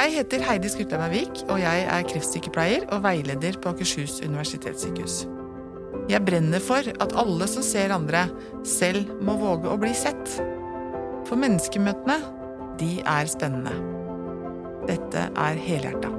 Jeg 0.00 0.14
heter 0.14 0.40
Heidi 0.40 0.68
Skrutland 0.72 1.12
Vik, 1.12 1.42
og 1.52 1.58
jeg 1.60 1.80
er 1.84 2.04
kreftsykepleier 2.08 2.86
og 2.94 3.02
veileder 3.04 3.58
på 3.60 3.68
Akershus 3.74 4.14
universitetssykehus. 4.24 5.16
Jeg 6.08 6.24
brenner 6.24 6.62
for 6.64 6.86
at 7.04 7.12
alle 7.20 7.44
som 7.50 7.60
ser 7.66 7.92
andre, 7.92 8.22
selv 8.64 9.10
må 9.20 9.34
våge 9.36 9.68
å 9.68 9.76
bli 9.82 9.90
sett. 9.92 10.38
For 11.28 11.36
menneskemøtene, 11.36 12.16
de 12.80 12.88
er 13.04 13.28
spennende. 13.28 13.74
Dette 14.88 15.26
er 15.28 15.60
helhjerta. 15.66 16.14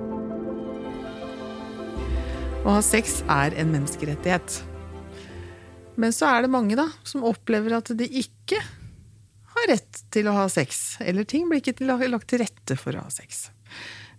Å 2.61 2.75
ha 2.75 2.83
sex 2.85 3.23
er 3.25 3.55
en 3.63 3.73
menneskerettighet. 3.73 4.59
Men 5.97 6.13
så 6.13 6.29
er 6.35 6.45
det 6.45 6.51
mange 6.53 6.77
da, 6.77 6.85
som 7.01 7.25
opplever 7.25 7.79
at 7.79 7.89
de 7.97 8.05
ikke 8.21 8.61
har 9.55 9.67
rett 9.73 10.03
til 10.13 10.29
å 10.29 10.37
ha 10.37 10.45
sex. 10.53 10.99
Eller 11.01 11.25
ting 11.25 11.49
blir 11.49 11.65
ikke 11.65 11.89
lagt 11.89 12.29
til 12.29 12.43
rette 12.45 12.77
for 12.77 12.93
å 12.93 13.07
ha 13.07 13.15
sex. 13.17 13.47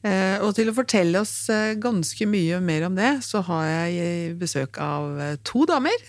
Eh, 0.02 0.41
og 0.42 0.51
til 0.56 0.66
å 0.66 0.74
fortelle 0.74 1.20
oss 1.23 1.47
eh, 1.52 1.77
ganske 1.79 2.27
mye 2.27 2.59
mer 2.65 2.88
om 2.88 2.97
det, 2.98 3.20
så 3.23 3.42
har 3.47 3.69
jeg 3.70 4.33
besøk 4.41 4.80
av 4.83 5.20
eh, 5.23 5.37
to 5.47 5.62
damer 5.70 6.09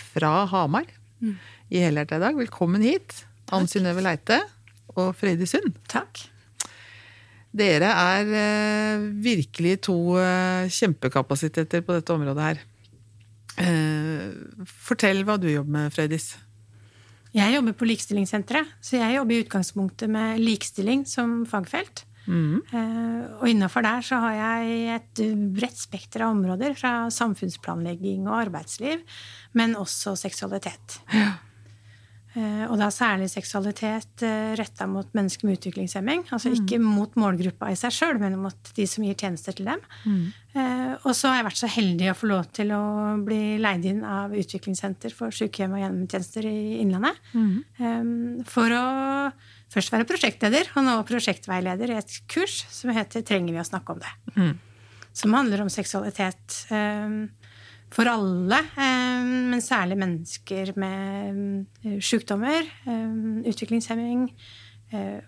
fra 0.00 0.46
Hamar 0.48 0.88
mm. 1.20 1.34
i 1.68 1.82
Helhjerta 1.84 2.16
i 2.16 2.24
dag. 2.24 2.38
Velkommen 2.40 2.86
hit. 2.86 3.26
Ann 3.52 3.68
Synnøve 3.68 4.04
Leite 4.04 4.40
og 4.94 5.12
Frøydi 5.16 5.48
Sund. 5.48 5.76
Takk. 5.92 6.24
Dere 7.58 7.90
er 7.96 8.98
virkelig 9.24 9.78
to 9.86 9.96
kjempekapasiteter 10.68 11.80
på 11.82 11.96
dette 11.96 12.12
området 12.12 12.44
her. 12.44 12.60
Fortell 14.84 15.24
hva 15.24 15.38
du 15.40 15.48
jobber 15.48 15.72
med, 15.78 15.94
Frøydis. 15.96 16.28
Jeg 17.32 17.56
jobber 17.56 17.72
på 17.80 17.88
Likestillingssenteret, 17.88 18.76
så 18.84 19.00
jeg 19.00 19.16
jobber 19.16 19.38
i 19.38 19.40
utgangspunktet 19.46 20.12
med 20.12 20.44
likestilling 20.44 21.06
som 21.08 21.40
fagfelt. 21.48 22.04
Mm. 22.28 22.60
Og 23.40 23.48
innafor 23.48 23.84
der 23.86 24.04
så 24.04 24.20
har 24.20 24.36
jeg 24.36 24.98
et 24.98 25.22
bredt 25.56 25.80
spekter 25.80 26.26
av 26.26 26.36
områder, 26.36 26.76
fra 26.78 26.92
samfunnsplanlegging 27.14 28.28
og 28.28 28.36
arbeidsliv, 28.44 29.00
men 29.56 29.76
også 29.80 30.12
seksualitet. 30.20 31.00
Ja. 31.16 31.38
Eh, 32.38 32.64
og 32.68 32.76
da 32.78 32.90
særlig 32.92 33.30
seksualitet 33.32 34.22
eh, 34.26 34.52
retta 34.58 34.86
mot 34.90 35.08
mennesker 35.16 35.48
med 35.48 35.58
utviklingshemming. 35.58 36.26
Altså 36.28 36.52
mm. 36.52 36.56
ikke 36.60 36.80
mot 36.82 37.16
målgruppa 37.18 37.70
i 37.72 37.78
seg 37.78 37.94
sjøl, 37.94 38.20
men 38.20 38.36
mot 38.42 38.72
de 38.76 38.86
som 38.90 39.06
gir 39.06 39.16
tjenester 39.18 39.56
til 39.56 39.70
dem. 39.70 39.82
Mm. 40.04 40.28
Og 41.06 41.12
så 41.14 41.30
har 41.30 41.38
jeg 41.38 41.46
vært 41.46 41.60
så 41.60 41.68
heldig 41.70 42.06
å 42.10 42.16
få 42.18 42.28
lov 42.32 42.46
til 42.56 42.72
å 42.74 42.82
bli 43.22 43.60
leid 43.62 43.84
inn 43.86 44.00
av 44.02 44.32
Utviklingssenter 44.34 45.12
for 45.14 45.30
sykehjem 45.34 45.76
og 45.76 45.82
hjemmetjenester 45.84 46.48
i 46.50 46.80
Innlandet. 46.82 47.20
Mm. 47.30 48.40
For 48.48 48.74
å 48.74 48.86
først 49.72 49.92
være 49.92 50.06
prosjektleder, 50.08 50.70
og 50.76 50.86
nå 50.86 50.96
prosjektveileder 51.08 51.92
i 51.92 51.98
et 51.98 52.16
kurs 52.30 52.62
som 52.72 52.92
heter 52.94 53.22
'Trenger 53.22 53.52
vi 53.52 53.62
å 53.62 53.68
snakke 53.68 53.92
om 53.92 54.00
det?' 54.00 54.16
Mm. 54.36 54.58
Som 55.12 55.34
handler 55.34 55.62
om 55.62 55.68
seksualitet 55.68 56.66
um, 56.70 57.28
for 57.90 58.06
alle, 58.06 58.58
um, 58.76 59.50
men 59.50 59.60
særlig 59.60 59.96
mennesker 59.98 60.76
med 60.76 61.30
um, 61.32 61.98
sykdommer, 61.98 62.62
utviklingshemming, 63.48 64.28
uh, 64.92 65.20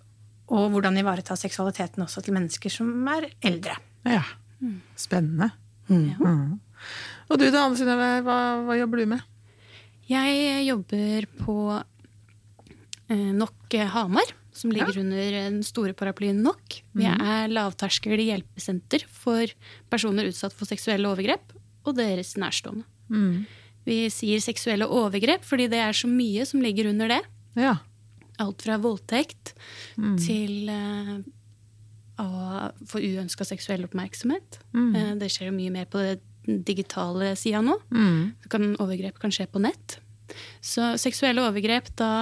og 0.50 0.70
hvordan 0.70 0.98
ivareta 0.98 1.34
seksualiteten 1.34 2.02
også 2.02 2.22
til 2.22 2.34
mennesker 2.34 2.70
som 2.70 3.08
er 3.08 3.30
eldre. 3.42 3.76
Ja. 4.04 4.22
Mm. 4.60 4.80
Spennende. 4.96 5.50
Mm. 5.88 6.06
Ja. 6.10 6.16
Mm. 6.18 6.60
Og 7.30 7.38
du 7.38 7.50
da, 7.50 7.64
Anne 7.64 7.78
Synnøve, 7.78 8.22
hva, 8.26 8.38
hva 8.66 8.78
jobber 8.78 9.02
du 9.02 9.06
med? 9.06 9.22
Jeg 10.10 10.64
jobber 10.66 11.26
på 11.38 11.56
nok 13.10 13.74
Hamar, 13.90 14.28
som 14.54 14.70
ligger 14.70 14.94
ja. 14.94 15.00
under 15.02 15.32
den 15.34 15.62
store 15.66 15.94
paraplyen 15.98 16.42
NOK. 16.44 16.80
Vi 16.92 17.06
mhm. 17.06 17.24
er 17.26 17.50
lavterskel 17.50 18.22
hjelpesenter 18.22 19.06
for 19.10 19.50
personer 19.90 20.30
utsatt 20.30 20.54
for 20.54 20.68
seksuelle 20.68 21.10
overgrep 21.10 21.54
og 21.88 21.96
deres 21.98 22.36
nærstående. 22.38 22.86
Mm. 23.10 23.46
Vi 23.88 24.00
sier 24.12 24.42
seksuelle 24.44 24.86
overgrep 24.86 25.44
fordi 25.46 25.68
det 25.72 25.80
er 25.82 25.96
så 25.96 26.10
mye 26.10 26.46
som 26.48 26.62
ligger 26.62 26.90
under 26.92 27.10
det. 27.10 27.20
Ja. 27.58 27.76
Alt 28.40 28.64
fra 28.64 28.78
voldtekt 28.80 29.54
mm. 29.96 30.16
til 30.20 30.70
uh, 30.70 31.16
å 32.20 32.28
få 32.88 33.02
uønska 33.02 33.46
seksuell 33.48 33.86
oppmerksomhet. 33.88 34.60
Mm. 34.76 34.92
Uh, 34.94 35.12
det 35.20 35.32
skjer 35.32 35.50
jo 35.50 35.56
mye 35.56 35.74
mer 35.74 35.88
på 35.90 36.02
den 36.04 36.62
digitale 36.66 37.34
sida 37.38 37.62
nå. 37.64 37.78
Mm. 37.92 38.22
Kan, 38.52 38.72
overgrep 38.78 39.20
kan 39.22 39.34
skje 39.34 39.48
på 39.50 39.62
nett. 39.62 39.98
Så 40.62 40.94
seksuelle 41.00 41.42
overgrep, 41.42 41.90
da 41.98 42.12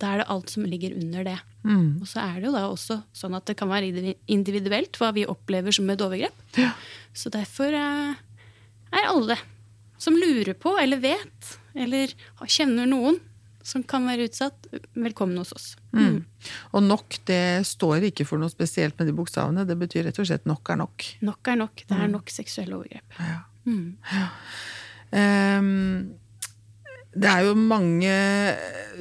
da 0.00 0.10
er 0.10 0.22
det 0.22 0.30
alt 0.32 0.50
som 0.50 0.66
ligger 0.66 0.94
under 0.98 1.26
det. 1.26 1.36
Mm. 1.64 2.02
Og 2.02 2.08
så 2.10 2.22
er 2.24 2.38
det 2.40 2.48
jo 2.48 2.54
da 2.54 2.64
også 2.68 3.00
sånn 3.16 3.36
at 3.38 3.46
det 3.48 3.56
kan 3.60 3.70
være 3.70 4.14
individuelt 4.30 4.98
hva 5.00 5.12
vi 5.16 5.26
opplever 5.30 5.74
som 5.74 5.90
et 5.92 6.02
overgrep. 6.02 6.56
Ja. 6.58 6.72
Så 7.14 7.30
derfor 7.32 7.74
er 7.74 8.16
alle 9.04 9.38
som 10.02 10.16
lurer 10.18 10.56
på 10.58 10.74
eller 10.80 11.00
vet 11.02 11.54
eller 11.78 12.12
kjenner 12.50 12.90
noen 12.90 13.20
som 13.64 13.80
kan 13.88 14.04
være 14.04 14.26
utsatt, 14.28 14.66
velkommen 14.92 15.38
hos 15.40 15.54
oss. 15.56 15.68
Mm. 15.94 16.02
Mm. 16.04 16.50
Og 16.76 16.82
nok, 16.84 17.16
det 17.30 17.64
står 17.64 18.10
ikke 18.10 18.26
for 18.28 18.42
noe 18.42 18.52
spesielt 18.52 18.98
med 19.00 19.08
de 19.08 19.14
bokstavene. 19.16 19.64
Det 19.64 19.78
betyr 19.80 20.04
rett 20.04 20.20
og 20.20 20.28
slett 20.28 20.44
nok 20.48 20.68
er 20.74 20.82
nok. 20.82 21.06
Nok 21.24 21.48
er 21.48 21.56
nok. 21.62 21.84
Det 21.86 21.96
er 21.96 22.04
mm. 22.04 22.12
nok 22.18 22.34
seksuelle 22.34 22.76
overgrep. 22.76 23.16
Ja. 23.16 23.38
Ja. 24.12 24.26
Um, 25.14 26.18
det 27.14 27.30
er 27.30 27.44
jo 27.46 27.54
mange 27.54 28.14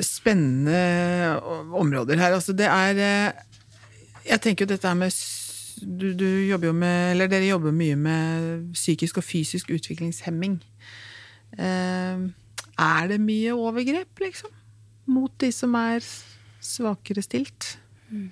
spennende 0.05 1.41
områder 1.73 2.19
her. 2.21 2.35
Altså 2.37 2.53
det 2.53 2.67
er 2.69 2.99
eh, 3.01 3.31
Jeg 4.29 4.41
tenker 4.41 4.65
jo 4.65 4.73
dette 4.73 4.87
er 4.87 4.99
med 4.99 5.11
du, 5.83 6.13
du, 6.13 6.27
jobber 6.47 6.69
jo 6.69 6.73
med 6.77 7.11
Eller 7.11 7.27
dere 7.27 7.49
jobber 7.49 7.73
mye 7.75 7.95
med 7.99 8.73
psykisk 8.73 9.17
og 9.19 9.25
fysisk 9.25 9.73
utviklingshemming. 9.73 10.59
Eh, 11.57 12.27
er 12.73 13.07
det 13.09 13.19
mye 13.21 13.53
overgrep, 13.53 14.21
liksom? 14.21 14.53
Mot 15.13 15.33
de 15.41 15.51
som 15.51 15.73
er 15.75 16.05
svakere 16.63 17.21
stilt? 17.25 17.77
Mm. 18.09 18.29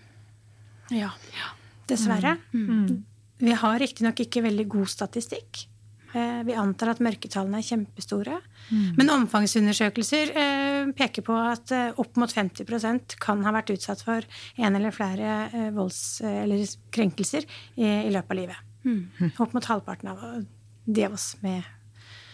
Ja. 0.91 1.11
ja. 1.35 1.51
Dessverre. 1.89 2.37
Mm. 2.53 2.69
Mm. 2.69 3.03
Vi 3.41 3.57
har 3.57 3.81
riktignok 3.81 4.21
ikke 4.23 4.45
veldig 4.45 4.67
god 4.69 4.89
statistikk. 4.93 5.65
Eh, 6.13 6.43
vi 6.43 6.55
antar 6.57 6.91
at 6.91 7.01
mørketallene 7.03 7.61
er 7.61 7.67
kjempestore. 7.67 8.39
Mm. 8.69 8.85
Men 8.99 9.13
omfangsundersøkelser 9.15 10.33
eh, 10.35 10.91
peker 10.97 11.25
på 11.27 11.35
at 11.39 11.71
eh, 11.75 11.99
opp 12.01 12.19
mot 12.19 12.31
50% 12.31 13.17
kan 13.21 13.43
ha 13.47 13.55
vært 13.55 13.73
utsatt 13.75 14.03
for 14.05 14.25
en 14.57 14.79
eller 14.79 14.95
flere 14.95 15.69
volds- 15.75 16.21
eller 16.25 16.65
krenkelser 16.93 17.47
i, 17.77 18.09
løpet 18.11 18.33
av 18.33 18.41
livet. 18.41 18.65
Mm. 18.83 19.31
Opp 19.37 19.53
mot 19.55 19.69
halvparten 19.71 20.11
av 20.11 20.25
de 20.85 21.05
av 21.05 21.15
oss 21.15 21.35
med 21.45 21.61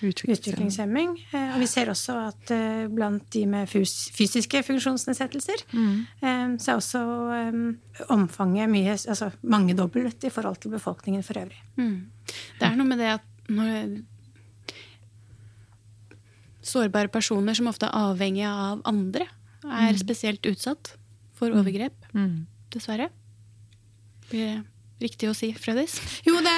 utviklingshemming. 0.07 1.15
Og 1.33 1.57
vi 1.61 1.67
ser 1.69 1.89
også 1.89 2.15
at 2.27 2.51
blant 2.93 3.25
de 3.33 3.41
med 3.49 3.69
fysiske 3.69 4.61
funksjonsnedsettelser, 4.67 5.63
mm. 5.73 6.59
så 6.61 6.75
er 6.75 6.77
også 6.77 7.01
omfanget 8.13 8.69
mye, 8.69 8.93
altså 8.93 9.31
mangedobbelt 9.41 10.29
i 10.29 10.31
forhold 10.33 10.61
til 10.61 10.75
befolkningen 10.77 11.25
for 11.25 11.41
øvrig. 11.41 11.57
Mm. 11.81 11.97
Det 12.59 12.69
er 12.69 12.77
noe 12.77 12.87
med 12.93 13.01
det 13.01 13.09
at 13.15 13.25
når 13.47 13.97
sårbare 16.67 17.11
personer 17.11 17.55
som 17.57 17.69
ofte 17.71 17.87
er 17.87 18.09
avhengige 18.11 18.49
av 18.51 18.81
andre, 18.89 19.27
er 19.63 19.93
mm. 19.93 19.99
spesielt 20.01 20.47
utsatt 20.49 20.95
for 21.37 21.51
mm. 21.51 21.59
overgrep. 21.61 22.09
Mm. 22.13 22.47
Dessverre. 22.73 23.09
Blir 24.27 24.63
riktig 25.01 25.29
å 25.29 25.35
si, 25.37 25.51
Frøydis? 25.57 25.97
Jo, 26.27 26.39
det, 26.43 26.55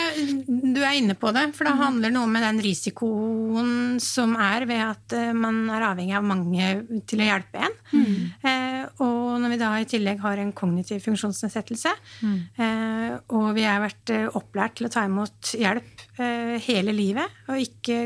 du 0.47 0.79
er 0.81 0.97
inne 1.00 1.16
på 1.19 1.31
det. 1.35 1.50
For 1.57 1.67
det 1.67 1.73
mm. 1.75 1.81
handler 1.81 2.13
noe 2.16 2.29
med 2.31 2.45
den 2.45 2.61
risikoen 2.63 3.73
som 4.03 4.35
er 4.39 4.66
ved 4.69 4.83
at 4.85 5.17
eh, 5.17 5.31
man 5.35 5.61
er 5.73 5.88
avhengig 5.91 6.16
av 6.19 6.27
mange 6.27 6.69
til 7.09 7.23
å 7.23 7.29
hjelpe 7.29 7.66
en. 7.67 7.77
Mm. 7.91 8.16
Eh, 8.51 8.85
og 9.05 9.39
når 9.44 9.53
vi 9.53 9.59
da 9.61 9.73
i 9.79 9.89
tillegg 9.89 10.24
har 10.24 10.41
en 10.41 10.56
kognitiv 10.56 11.03
funksjonsnedsettelse, 11.07 11.94
mm. 12.24 12.39
eh, 12.63 13.12
og 13.36 13.51
vi 13.57 13.68
har 13.68 13.83
vært 13.83 14.15
eh, 14.15 14.27
opplært 14.39 14.80
til 14.80 14.89
å 14.89 14.94
ta 14.94 15.06
imot 15.09 15.53
hjelp 15.59 16.07
eh, 16.19 16.56
hele 16.69 16.95
livet, 16.95 17.39
og 17.50 17.62
ikke 17.63 18.01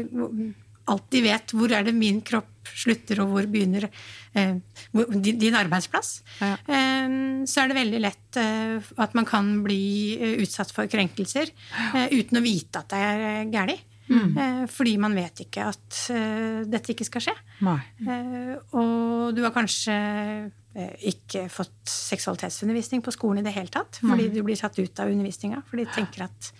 alltid 0.91 1.23
vet 1.25 1.53
hvor 1.55 1.71
er 1.73 1.85
det 1.87 1.95
min 1.95 2.21
kropp 2.25 2.49
slutter, 2.73 3.19
og 3.23 3.31
hvor 3.33 3.47
begynner 3.51 3.87
eh, 4.33 4.55
din 5.21 5.57
arbeidsplass, 5.57 6.15
ja. 6.39 6.53
eh, 6.63 7.15
så 7.49 7.63
er 7.63 7.71
det 7.71 7.79
veldig 7.79 8.03
lett 8.03 8.39
eh, 8.39 8.91
at 9.03 9.15
man 9.17 9.27
kan 9.29 9.55
bli 9.65 10.15
eh, 10.15 10.37
utsatt 10.43 10.73
for 10.75 10.89
krenkelser 10.91 11.51
eh, 11.51 12.07
uten 12.15 12.39
å 12.39 12.45
vite 12.45 12.83
at 12.83 12.93
det 12.93 13.01
er 13.09 13.25
eh, 13.31 13.49
galt. 13.53 13.89
Mm. 14.03 14.67
fordi 14.67 14.97
man 14.99 15.13
vet 15.15 15.39
ikke 15.45 15.63
at 15.63 15.97
dette 16.67 16.91
ikke 16.91 17.05
skal 17.07 17.23
skje. 17.23 17.33
og 18.75 19.31
du 19.31 19.39
har 19.45 19.53
kanskje 19.55 19.95
ikke 21.07 21.45
fått 21.49 21.87
seksualitetsundervisning 21.87 23.01
på 23.01 23.13
skolen 23.15 23.39
i 23.39 23.45
det 23.47 23.55
hele 23.55 23.71
tatt. 23.71 24.01
Fordi 24.03 24.27
du 24.35 24.41
blir 24.43 24.59
satt 24.59 24.75
ut 24.75 24.99
av 24.99 25.07
undervisninga. 25.07 25.63
Fordi 25.71 25.87
du 25.87 25.95
tenker 25.95 26.27
at 26.27 26.51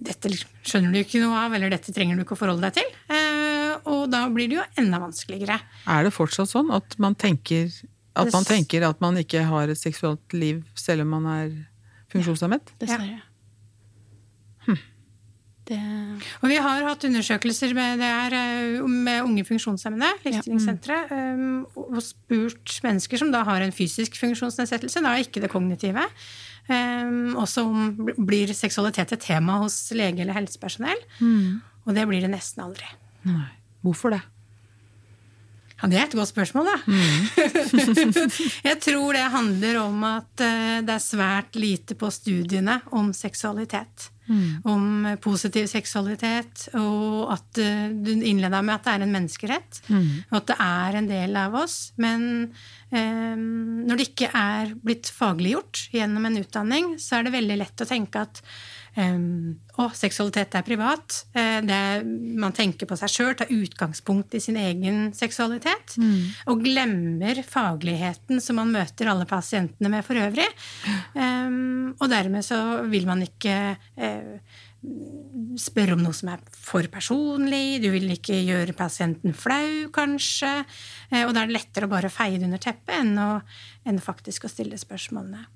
dette 0.00 0.30
skjønner 0.62 0.94
du 0.94 1.00
ikke 1.02 1.22
noe 1.22 1.40
av, 1.44 1.56
eller 1.56 1.72
dette 1.72 1.94
trenger 1.94 2.18
du 2.18 2.24
ikke 2.24 2.36
å 2.36 2.40
forholde 2.40 2.68
deg 2.68 2.80
til. 2.80 2.92
Eh, 3.12 3.74
og 3.92 4.06
da 4.12 4.24
blir 4.32 4.50
det 4.50 4.60
jo 4.60 4.68
enda 4.82 5.00
vanskeligere. 5.02 5.58
Er 5.90 6.06
det 6.06 6.14
fortsatt 6.14 6.52
sånn 6.52 6.70
at 6.74 6.96
man 7.02 7.18
tenker 7.18 7.68
at 8.12 8.28
man, 8.34 8.44
tenker 8.44 8.84
at 8.84 9.00
man 9.00 9.16
ikke 9.16 9.44
har 9.48 9.72
et 9.72 9.80
seksuelt 9.80 10.36
liv 10.36 10.62
selv 10.78 11.06
om 11.06 11.14
man 11.16 11.28
er 11.32 11.52
funksjonshemmet? 12.12 12.74
Dessverre. 12.82 13.22
Det 15.68 15.78
Og 16.42 16.50
vi 16.50 16.56
har 16.58 16.82
hatt 16.82 17.04
undersøkelser 17.06 17.74
med, 17.76 18.00
det 18.02 18.08
er, 18.10 18.34
eh, 18.34 18.82
med 18.82 19.22
unge 19.22 19.44
funksjonshemmede, 19.46 20.08
Likestillingssenteret, 20.24 21.12
um, 21.12 21.66
og 21.76 22.00
spurt 22.02 22.80
mennesker 22.82 23.18
som 23.18 23.30
da 23.30 23.44
har 23.46 23.62
en 23.62 23.74
fysisk 23.74 24.18
funksjonsnedsettelse, 24.18 25.02
da 25.02 25.14
ikke 25.22 25.40
det 25.40 25.50
kognitive. 25.50 26.02
Um, 26.70 27.34
også 27.42 27.64
om 27.66 27.96
blir 28.22 28.52
seksualitet 28.54 29.16
et 29.16 29.24
tema 29.24 29.58
hos 29.64 29.76
lege 29.96 30.22
eller 30.22 30.36
helsepersonell. 30.36 31.00
Og 31.82 31.96
det 31.96 32.06
blir 32.06 32.22
det 32.22 32.30
nesten 32.30 32.62
aldri. 32.64 32.86
Nei. 33.26 33.48
Hvorfor 33.82 34.14
det? 34.14 34.22
Ja, 35.82 35.88
Det 35.90 35.98
er 35.98 36.04
et 36.06 36.14
godt 36.14 36.30
spørsmål, 36.30 36.68
da. 36.70 36.76
jeg 38.68 38.78
tror 38.84 39.18
det 39.18 39.24
handler 39.34 39.80
om 39.82 40.04
at 40.06 40.44
eh, 40.46 40.78
det 40.86 40.94
er 40.94 41.02
svært 41.02 41.58
lite 41.58 41.98
på 41.98 42.10
studiene 42.14 42.78
om 42.94 43.10
seksualitet. 43.16 44.11
Om 44.68 45.16
positiv 45.20 45.66
seksualitet, 45.70 46.68
og 46.78 47.32
at 47.34 47.58
eh, 47.58 47.88
du 47.90 48.12
innleda 48.14 48.62
med 48.62 48.76
at 48.76 48.86
det 48.86 48.94
er 48.94 49.06
en 49.06 49.16
menneskerett. 49.16 49.80
Og 50.30 50.36
at 50.38 50.52
det 50.52 50.58
er 50.62 50.98
en 51.00 51.08
del 51.10 51.40
av 51.40 51.56
oss. 51.62 51.78
Men 52.02 52.52
eh, 52.92 53.34
når 53.36 53.98
det 53.98 54.08
ikke 54.10 54.30
er 54.30 54.76
blitt 54.82 55.10
fagliggjort 55.12 55.88
gjennom 55.96 56.28
en 56.28 56.38
utdanning, 56.42 56.94
så 57.02 57.18
er 57.18 57.26
det 57.26 57.36
veldig 57.36 57.58
lett 57.64 57.84
å 57.84 57.88
tenke 57.88 58.22
at 58.28 58.44
Um, 58.92 59.54
å, 59.80 59.86
seksualitet 59.96 60.54
er 60.58 60.64
privat. 60.66 61.22
Det 61.32 61.76
er, 61.76 62.02
man 62.36 62.52
tenker 62.56 62.88
på 62.88 62.96
seg 63.00 63.12
sjøl, 63.12 63.32
tar 63.38 63.52
utgangspunkt 63.52 64.34
i 64.36 64.40
sin 64.44 64.58
egen 64.60 65.12
seksualitet. 65.16 65.96
Og 66.52 66.60
glemmer 66.64 67.40
fagligheten 67.46 68.42
som 68.44 68.60
man 68.60 68.72
møter 68.74 69.08
alle 69.08 69.28
pasientene 69.28 69.90
med 69.92 70.04
for 70.06 70.18
øvrig. 70.20 70.48
Um, 71.14 71.94
og 71.98 72.10
dermed 72.12 72.44
så 72.46 72.58
vil 72.90 73.08
man 73.08 73.22
ikke 73.24 73.56
uh, 73.76 74.58
spørre 75.62 75.94
om 75.96 76.02
noe 76.02 76.16
som 76.16 76.32
er 76.32 76.42
for 76.56 76.86
personlig, 76.90 77.80
du 77.82 77.88
vil 77.94 78.08
ikke 78.14 78.40
gjøre 78.42 78.74
pasienten 78.76 79.36
flau, 79.36 79.88
kanskje. 79.94 80.52
Uh, 81.12 81.24
og 81.24 81.34
da 81.34 81.44
er 81.44 81.50
det 81.50 81.58
lettere 81.58 81.88
å 81.88 81.92
bare 81.92 82.12
feie 82.12 82.38
det 82.38 82.48
under 82.48 82.62
teppet 82.62 82.98
enn, 82.98 83.16
å, 83.20 83.30
enn 83.88 84.02
faktisk 84.02 84.46
å 84.48 84.52
stille 84.52 84.80
spørsmålene. 84.80 85.46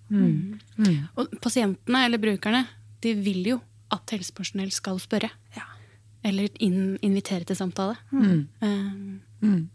Og 1.17 1.38
pasientene, 1.43 2.06
eller 2.06 2.23
brukerne, 2.23 2.67
de 3.06 3.14
vil 3.23 3.53
jo 3.55 3.61
at 3.94 4.14
helsepersonell 4.14 4.73
skal 4.75 4.99
spørre. 5.03 5.31
Ja. 5.56 5.67
Eller 6.26 6.50
inn, 6.62 6.97
invitere 7.06 7.47
til 7.47 7.58
samtale. 7.58 7.94
Um, 8.11 9.70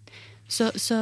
Så, 0.51 0.67
så 0.75 0.97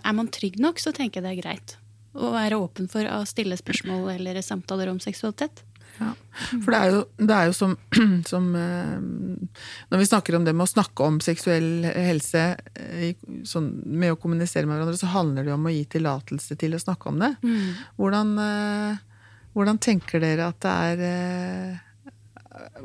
er 0.00 0.14
man 0.16 0.30
trygg 0.32 0.56
nok, 0.64 0.78
så 0.80 0.94
tenker 0.96 1.20
jeg 1.20 1.26
det 1.26 1.32
er 1.34 1.42
greit 1.42 1.74
å 2.16 2.32
være 2.32 2.56
åpen 2.56 2.88
for 2.90 3.04
å 3.12 3.22
stille 3.28 3.58
spørsmål 3.58 4.14
eller 4.14 4.40
samtaler 4.40 4.88
om 4.88 5.00
seksualitet. 5.02 5.60
Ja. 5.98 6.12
For 6.62 6.70
det 6.70 6.78
er 6.78 6.92
jo, 6.94 7.00
det 7.18 7.34
er 7.34 7.48
jo 7.48 7.54
som, 7.56 7.72
som 8.30 8.44
eh, 8.54 8.98
Når 9.90 9.98
vi 9.98 10.06
snakker 10.06 10.36
om 10.36 10.44
det 10.46 10.52
med 10.54 10.68
å 10.68 10.70
snakke 10.70 11.06
om 11.08 11.16
seksuell 11.24 11.88
helse 11.90 12.42
eh, 12.78 13.16
sånn, 13.48 13.72
med 13.82 14.14
å 14.14 14.18
kommunisere 14.20 14.68
med 14.68 14.76
hverandre, 14.76 15.00
så 15.00 15.10
handler 15.10 15.44
det 15.44 15.50
jo 15.50 15.58
om 15.58 15.66
å 15.66 15.74
gi 15.74 15.82
tillatelse 15.96 16.58
til 16.60 16.76
å 16.76 16.82
snakke 16.82 17.10
om 17.10 17.18
det. 17.24 17.32
Hvordan, 17.98 18.34
eh, 18.44 19.02
hvordan 19.58 19.80
tenker 19.82 20.22
dere 20.22 20.52
at 20.52 20.62
det 20.62 20.72
er 20.92 21.04
eh, 21.08 21.84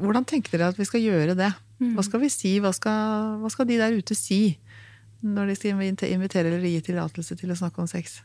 Hvordan 0.01 0.25
tenker 0.25 0.57
dere 0.57 0.71
at 0.73 0.79
vi 0.79 0.85
skal 0.89 1.01
gjøre 1.01 1.37
det? 1.37 1.51
Hva 1.93 2.03
skal 2.05 2.21
vi 2.23 2.29
si? 2.31 2.55
Hva 2.61 2.71
skal, 2.75 3.39
hva 3.41 3.49
skal 3.51 3.67
de 3.69 3.79
der 3.79 3.93
ute 3.93 4.15
si? 4.17 4.55
Når 5.23 5.49
de 5.49 5.55
skal 5.57 5.81
invitere 5.83 6.49
eller 6.49 6.65
gi 6.65 6.81
tillatelse 6.89 7.37
til 7.39 7.53
å 7.53 7.57
snakke 7.57 7.81
om 7.83 7.89
sex? 7.89 8.19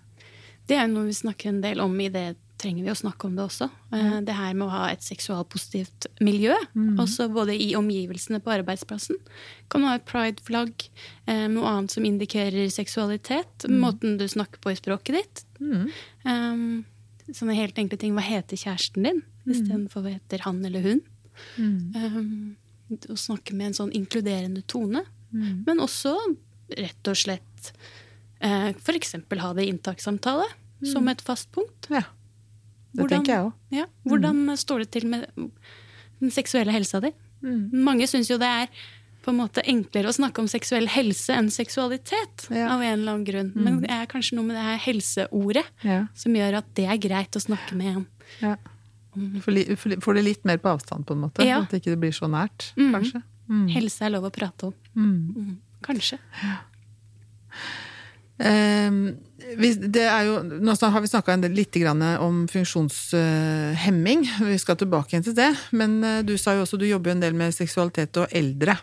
Det 0.68 0.76
er 0.76 0.88
noe 0.90 1.08
vi 1.08 1.16
snakker 1.16 1.52
en 1.52 1.62
del 1.64 1.80
om 1.80 1.94
i 2.00 2.10
det 2.12 2.26
trenger 2.58 2.84
vi 2.84 2.92
å 2.92 2.98
snakke 2.98 3.28
om 3.28 3.36
det 3.38 3.44
også. 3.46 3.68
Mm. 3.92 4.26
Det 4.26 4.34
her 4.34 4.56
med 4.58 4.66
å 4.66 4.72
ha 4.72 4.88
et 4.90 5.04
seksualpositivt 5.06 6.08
miljø, 6.24 6.56
også 6.98 7.28
både 7.32 7.54
i 7.54 7.70
omgivelsene 7.78 8.42
på 8.42 8.52
arbeidsplassen. 8.56 9.20
Kan 9.70 9.84
du 9.84 9.88
ha 9.88 9.94
et 9.98 10.06
pride-flagg, 10.08 10.88
eh, 11.30 11.46
noe 11.52 11.70
annet 11.70 11.94
som 11.94 12.06
indikerer 12.08 12.66
seksualitet, 12.74 13.68
måten 13.70 14.18
du 14.18 14.26
snakker 14.28 14.62
på 14.64 14.74
i 14.74 14.78
språket 14.80 15.20
ditt. 15.20 15.44
Um, 16.26 16.82
sånne 17.36 17.56
helt 17.58 17.78
enkle 17.80 17.98
ting. 18.00 18.14
Hva 18.16 18.24
heter 18.24 18.56
kjæresten 18.60 19.04
din, 19.06 19.22
istedenfor 19.48 20.04
hva 20.04 20.14
heter 20.16 20.44
han 20.46 20.62
eller 20.64 20.84
hun? 20.86 21.00
Um, 21.58 22.56
å 23.12 23.16
snakke 23.20 23.54
med 23.56 23.70
en 23.70 23.78
sånn 23.82 23.92
inkluderende 23.96 24.62
tone. 24.70 25.04
Men 25.30 25.82
også 25.84 26.14
rett 26.78 27.10
og 27.10 27.16
slett 27.20 27.72
uh, 28.44 28.70
f.eks. 28.72 29.14
ha 29.42 29.50
det 29.56 29.66
i 29.66 29.72
inntakssamtale 29.72 30.46
som 30.88 31.08
et 31.10 31.20
fast 31.24 31.50
punkt. 31.52 31.88
Ja. 31.92 32.04
Det 32.92 33.02
Hvordan- 33.02 33.18
tenker 33.18 33.32
jeg 33.34 33.44
òg. 33.44 33.52
Ja, 33.76 33.86
hvordan 34.08 34.56
står 34.56 34.78
det 34.84 34.90
til 34.96 35.06
med 35.10 35.26
den 36.20 36.30
seksuelle 36.32 36.72
helsa 36.72 37.00
di? 37.04 37.12
Mange 37.42 38.06
syns 38.10 38.30
jo 38.30 38.38
det 38.40 38.48
er 38.48 38.68
på 39.28 39.34
en 39.34 39.40
måte 39.42 39.64
enklere 39.68 40.08
å 40.08 40.16
snakke 40.16 40.40
om 40.40 40.48
seksuell 40.48 40.88
helse 40.88 41.36
enn 41.36 41.50
seksualitet. 41.52 42.48
Ja. 42.48 42.70
av 42.72 42.80
en 42.80 42.94
eller 42.94 43.12
annen 43.12 43.26
grunn. 43.28 43.52
Men 43.54 43.82
det 43.82 43.92
er 43.92 44.08
kanskje 44.08 44.38
noe 44.38 44.48
med 44.48 44.56
det 44.56 44.64
her 44.64 44.80
helseordet 44.86 45.66
Ja. 45.84 46.00
som 46.16 46.36
gjør 46.36 46.62
at 46.62 46.74
det 46.78 46.86
er 46.88 47.00
greit 47.02 47.36
å 47.36 47.42
snakke 47.42 47.76
med 47.76 47.96
en. 47.96 48.06
Ja. 48.40 48.56
Får, 49.42 49.52
li, 49.52 49.64
får 49.76 50.14
det 50.14 50.22
litt 50.24 50.44
mer 50.48 50.60
på 50.62 50.70
avstand, 50.70 51.06
på 51.08 51.16
en 51.16 51.24
måte. 51.26 51.44
Ja. 51.44 51.60
At 51.62 51.72
det 51.74 51.82
ikke 51.82 51.98
blir 52.00 52.14
så 52.14 52.30
nært, 52.30 52.70
mm. 52.78 52.92
kanskje. 52.94 53.22
Helse 53.74 54.04
er 54.04 54.14
lov 54.14 54.28
å 54.28 54.32
prate 54.32 54.70
om. 54.70 54.74
Mm. 54.94 55.12
Mm. 55.36 55.54
Kanskje. 55.84 56.18
Ehm, 58.38 59.16
vi, 59.58 59.72
det 59.74 60.04
jo, 60.28 60.38
nå 60.44 60.74
har 60.78 61.02
vi 61.02 61.10
snakka 61.10 61.36
litt 61.48 61.78
om 62.20 62.46
funksjonshemming. 62.50 64.28
Vi 64.46 64.58
skal 64.58 64.78
tilbake 64.78 65.14
igjen 65.14 65.26
til 65.26 65.36
det. 65.38 65.50
Men 65.70 66.02
eh, 66.04 66.22
du 66.22 66.36
sa 66.38 66.54
jo 66.54 66.62
også 66.66 66.78
du 66.78 66.86
jobber 66.86 67.14
en 67.14 67.24
del 67.24 67.34
med 67.34 67.54
seksualitet 67.54 68.16
og 68.22 68.28
eldre. 68.30 68.78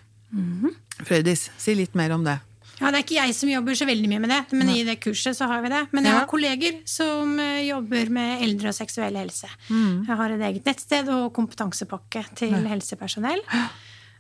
Frøydis, 1.06 1.50
si 1.58 1.76
litt 1.76 1.96
mer 1.96 2.12
om 2.16 2.24
det. 2.26 2.40
Ja, 2.76 2.90
Det 2.92 2.98
er 3.00 3.04
ikke 3.06 3.16
jeg 3.24 3.36
som 3.38 3.50
jobber 3.50 3.76
så 3.80 3.86
veldig 3.88 4.10
mye 4.12 4.20
med 4.20 4.30
det, 4.34 4.40
men 4.52 4.70
i 4.74 4.82
det 4.84 4.98
kurset 5.00 5.38
så 5.38 5.48
har 5.48 5.62
vi 5.64 5.70
det. 5.72 5.88
Men 5.96 6.04
jeg 6.04 6.12
Ja. 6.14 6.20
har 6.20 6.28
kolleger 6.28 6.82
som 6.86 7.40
eh, 7.40 7.62
jobber 7.70 8.10
med 8.12 8.42
eldre 8.44 8.68
og 8.68 8.76
seksuell 8.76 9.16
helse. 9.16 9.48
Mm. 9.70 10.06
Jeg 10.08 10.18
har 10.18 10.30
et 10.36 10.42
eget 10.42 10.66
nettsted 10.66 11.08
og 11.08 11.32
kompetansepakke 11.34 12.26
til 12.36 12.52
helsepersonell. 12.68 13.40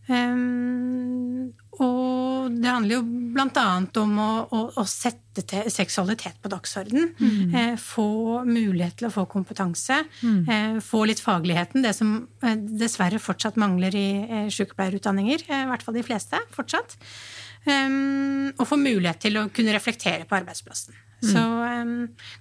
Um, 0.07 1.53
og 1.81 2.53
det 2.55 2.71
handler 2.71 2.95
jo 2.99 3.03
annet 3.35 3.97
om 3.99 4.13
å, 4.21 4.29
å, 4.47 4.59
å 4.79 4.83
sette 4.87 5.43
te- 5.43 5.65
seksualitet 5.73 6.37
på 6.41 6.51
dagsorden. 6.51 7.09
Mm. 7.19 7.55
Eh, 7.55 7.73
få 7.81 8.43
mulighet 8.47 8.99
til 9.01 9.09
å 9.09 9.13
få 9.13 9.25
kompetanse. 9.31 9.97
Eh, 10.23 10.77
få 10.83 11.03
litt 11.09 11.19
fagligheten, 11.23 11.83
det 11.83 11.95
som 11.97 12.15
eh, 12.45 12.55
dessverre 12.55 13.19
fortsatt 13.19 13.59
mangler 13.61 13.95
i 13.97 14.07
eh, 14.23 14.47
sykepleierutdanninger. 14.53 15.47
Eh, 15.49 15.65
I 15.65 15.71
hvert 15.71 15.83
fall 15.83 15.97
de 15.99 16.05
fleste 16.07 16.39
fortsatt. 16.55 16.97
Um, 17.65 18.51
og 18.61 18.67
få 18.69 18.77
mulighet 18.77 19.23
til 19.25 19.39
å 19.41 19.47
kunne 19.49 19.73
reflektere 19.73 20.27
på 20.29 20.37
arbeidsplassen. 20.37 20.93
Så 21.23 21.39
um, 21.41 21.93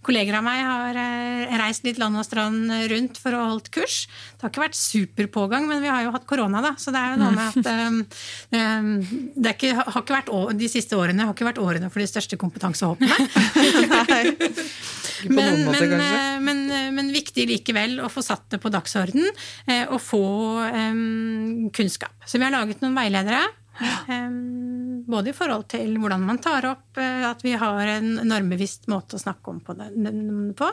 kolleger 0.04 0.34
av 0.36 0.42
meg 0.44 0.58
har 0.66 0.96
uh, 0.98 1.52
reist 1.62 1.84
litt 1.86 1.96
land 2.02 2.18
og 2.20 2.24
strand 2.26 2.68
rundt 2.90 3.16
for 3.22 3.32
å 3.32 3.38
ha 3.40 3.46
holdt 3.52 3.70
kurs. 3.72 4.00
Det 4.34 4.42
har 4.44 4.50
ikke 4.52 4.64
vært 4.64 4.76
superpågang, 4.76 5.68
men 5.70 5.80
vi 5.80 5.88
har 5.88 6.02
jo 6.04 6.10
hatt 6.12 6.26
korona, 6.28 6.60
da. 6.64 6.74
Så 6.76 6.92
det 6.92 7.00
er 7.00 7.14
jo 7.14 7.20
noe 7.22 7.32
med 7.32 7.60
at 7.62 7.70
um, 7.88 8.00
um, 8.58 8.90
det 9.38 9.54
ikke, 9.56 9.70
har 9.78 10.00
ikke 10.02 10.16
vært, 10.18 10.28
å- 10.34 10.52
De 10.58 10.68
siste 10.68 10.98
årene 10.98 11.24
har 11.24 11.32
ikke 11.36 11.48
vært 11.48 11.62
årene 11.62 11.88
for 11.94 12.02
de 12.04 12.08
største 12.10 12.36
kompetansehoppene. 12.40 13.16
Nei. 14.10 14.22
Men, 15.30 15.62
måte, 15.64 15.86
men, 15.88 16.00
eh, 16.04 16.38
men, 16.44 16.58
eh, 16.74 16.88
men 16.92 17.08
viktig 17.14 17.46
likevel 17.48 18.00
å 18.04 18.10
få 18.12 18.20
satt 18.26 18.44
det 18.52 18.58
på 18.60 18.68
dagsorden 18.74 19.24
og 19.88 20.00
få 20.02 20.20
kunnskap. 21.72 22.12
Så 22.28 22.36
vi 22.40 22.44
har 22.44 22.52
laget 22.52 22.82
noen 22.84 22.96
veiledere. 22.98 23.44
em, 24.08 24.34
både 25.06 25.30
i 25.30 25.36
forhold 25.36 25.66
til 25.72 25.94
hvordan 26.00 26.22
man 26.26 26.38
tar 26.42 26.66
opp 26.70 26.98
eh, 27.00 27.24
at 27.28 27.42
vi 27.44 27.52
har 27.58 27.90
en 27.96 28.14
normbevisst 28.28 28.88
måte 28.92 29.16
å 29.18 29.22
snakke 29.22 29.50
om 29.52 29.60
på. 29.64 29.74
Det, 29.78 29.90
på. 30.58 30.68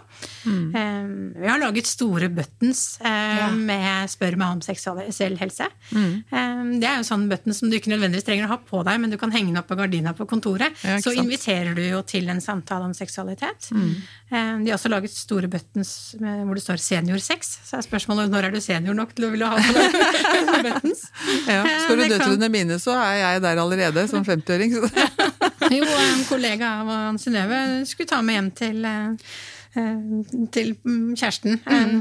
Mm. 0.46 1.34
Vi 1.42 1.48
har 1.48 1.60
laget 1.62 1.88
store 1.90 2.30
buttons 2.34 3.00
eh, 3.02 3.52
med 3.56 4.10
'spør 4.12 4.38
meg 4.38 4.58
om 4.58 4.62
seksuell 4.66 5.38
helse'. 5.40 5.68
Mm. 5.92 6.80
Det 6.82 6.88
er 6.88 6.98
jo 7.02 7.08
sånn 7.08 7.28
button 7.30 7.54
som 7.54 7.70
du 7.70 7.78
ikke 7.78 7.92
nødvendigvis 7.94 8.26
trenger 8.28 8.46
å 8.48 8.54
ha 8.56 8.58
på 8.58 8.84
deg, 8.88 9.00
men 9.02 9.10
du 9.14 9.18
kan 9.22 9.32
henge 9.34 9.52
den 9.52 9.62
opp 9.62 9.68
på 9.72 9.78
gardina 9.80 10.14
på 10.18 10.28
kontoret. 10.30 10.74
Ja, 10.86 11.00
så 11.02 11.14
inviterer 11.16 11.76
du 11.76 11.82
jo 11.84 12.02
til 12.08 12.30
en 12.32 12.42
samtale 12.42 12.86
om 12.88 12.94
seksualitet. 12.98 13.72
Mm. 13.72 13.96
Eh, 14.32 14.52
De 14.64 14.72
har 14.72 14.78
også 14.78 14.92
laget 14.92 15.12
store 15.16 15.48
buttons 15.52 16.16
hvor 16.20 16.56
det 16.56 16.64
står 16.64 16.80
'seniorsex'. 16.82 17.52
Så 17.68 17.78
er 17.78 17.86
spørsmålet 17.86 18.30
når 18.32 18.46
er 18.50 18.52
du 18.52 18.62
senior 18.62 18.94
nok 18.96 19.14
til 19.16 19.26
å 19.26 19.32
ville 19.34 19.46
ha 19.48 19.58
på 19.58 19.74
deg 19.74 20.64
buttons. 20.68 21.04
Ja. 21.48 21.62
Eh, 21.66 21.80
Spør 21.86 21.98
du 22.02 22.06
døtrene 22.12 22.50
mine, 22.52 22.80
så 22.82 22.96
er 22.96 23.16
jeg 23.22 23.42
der 23.42 23.58
allerede, 23.62 24.08
som 24.22 24.30
50-åring. 24.30 24.78
Jo, 25.72 25.86
en 25.86 26.24
kollega 26.28 26.68
av 26.82 26.90
Ann 26.92 27.20
Synnøve 27.22 27.86
skulle 27.88 28.10
ta 28.10 28.18
med 28.26 28.36
hjem 28.36 28.48
til, 28.58 28.82
eh, 28.90 29.30
eh, 29.80 30.02
til 30.52 30.74
mm, 30.84 31.14
kjæresten. 31.16 31.62
Eh, 31.64 31.94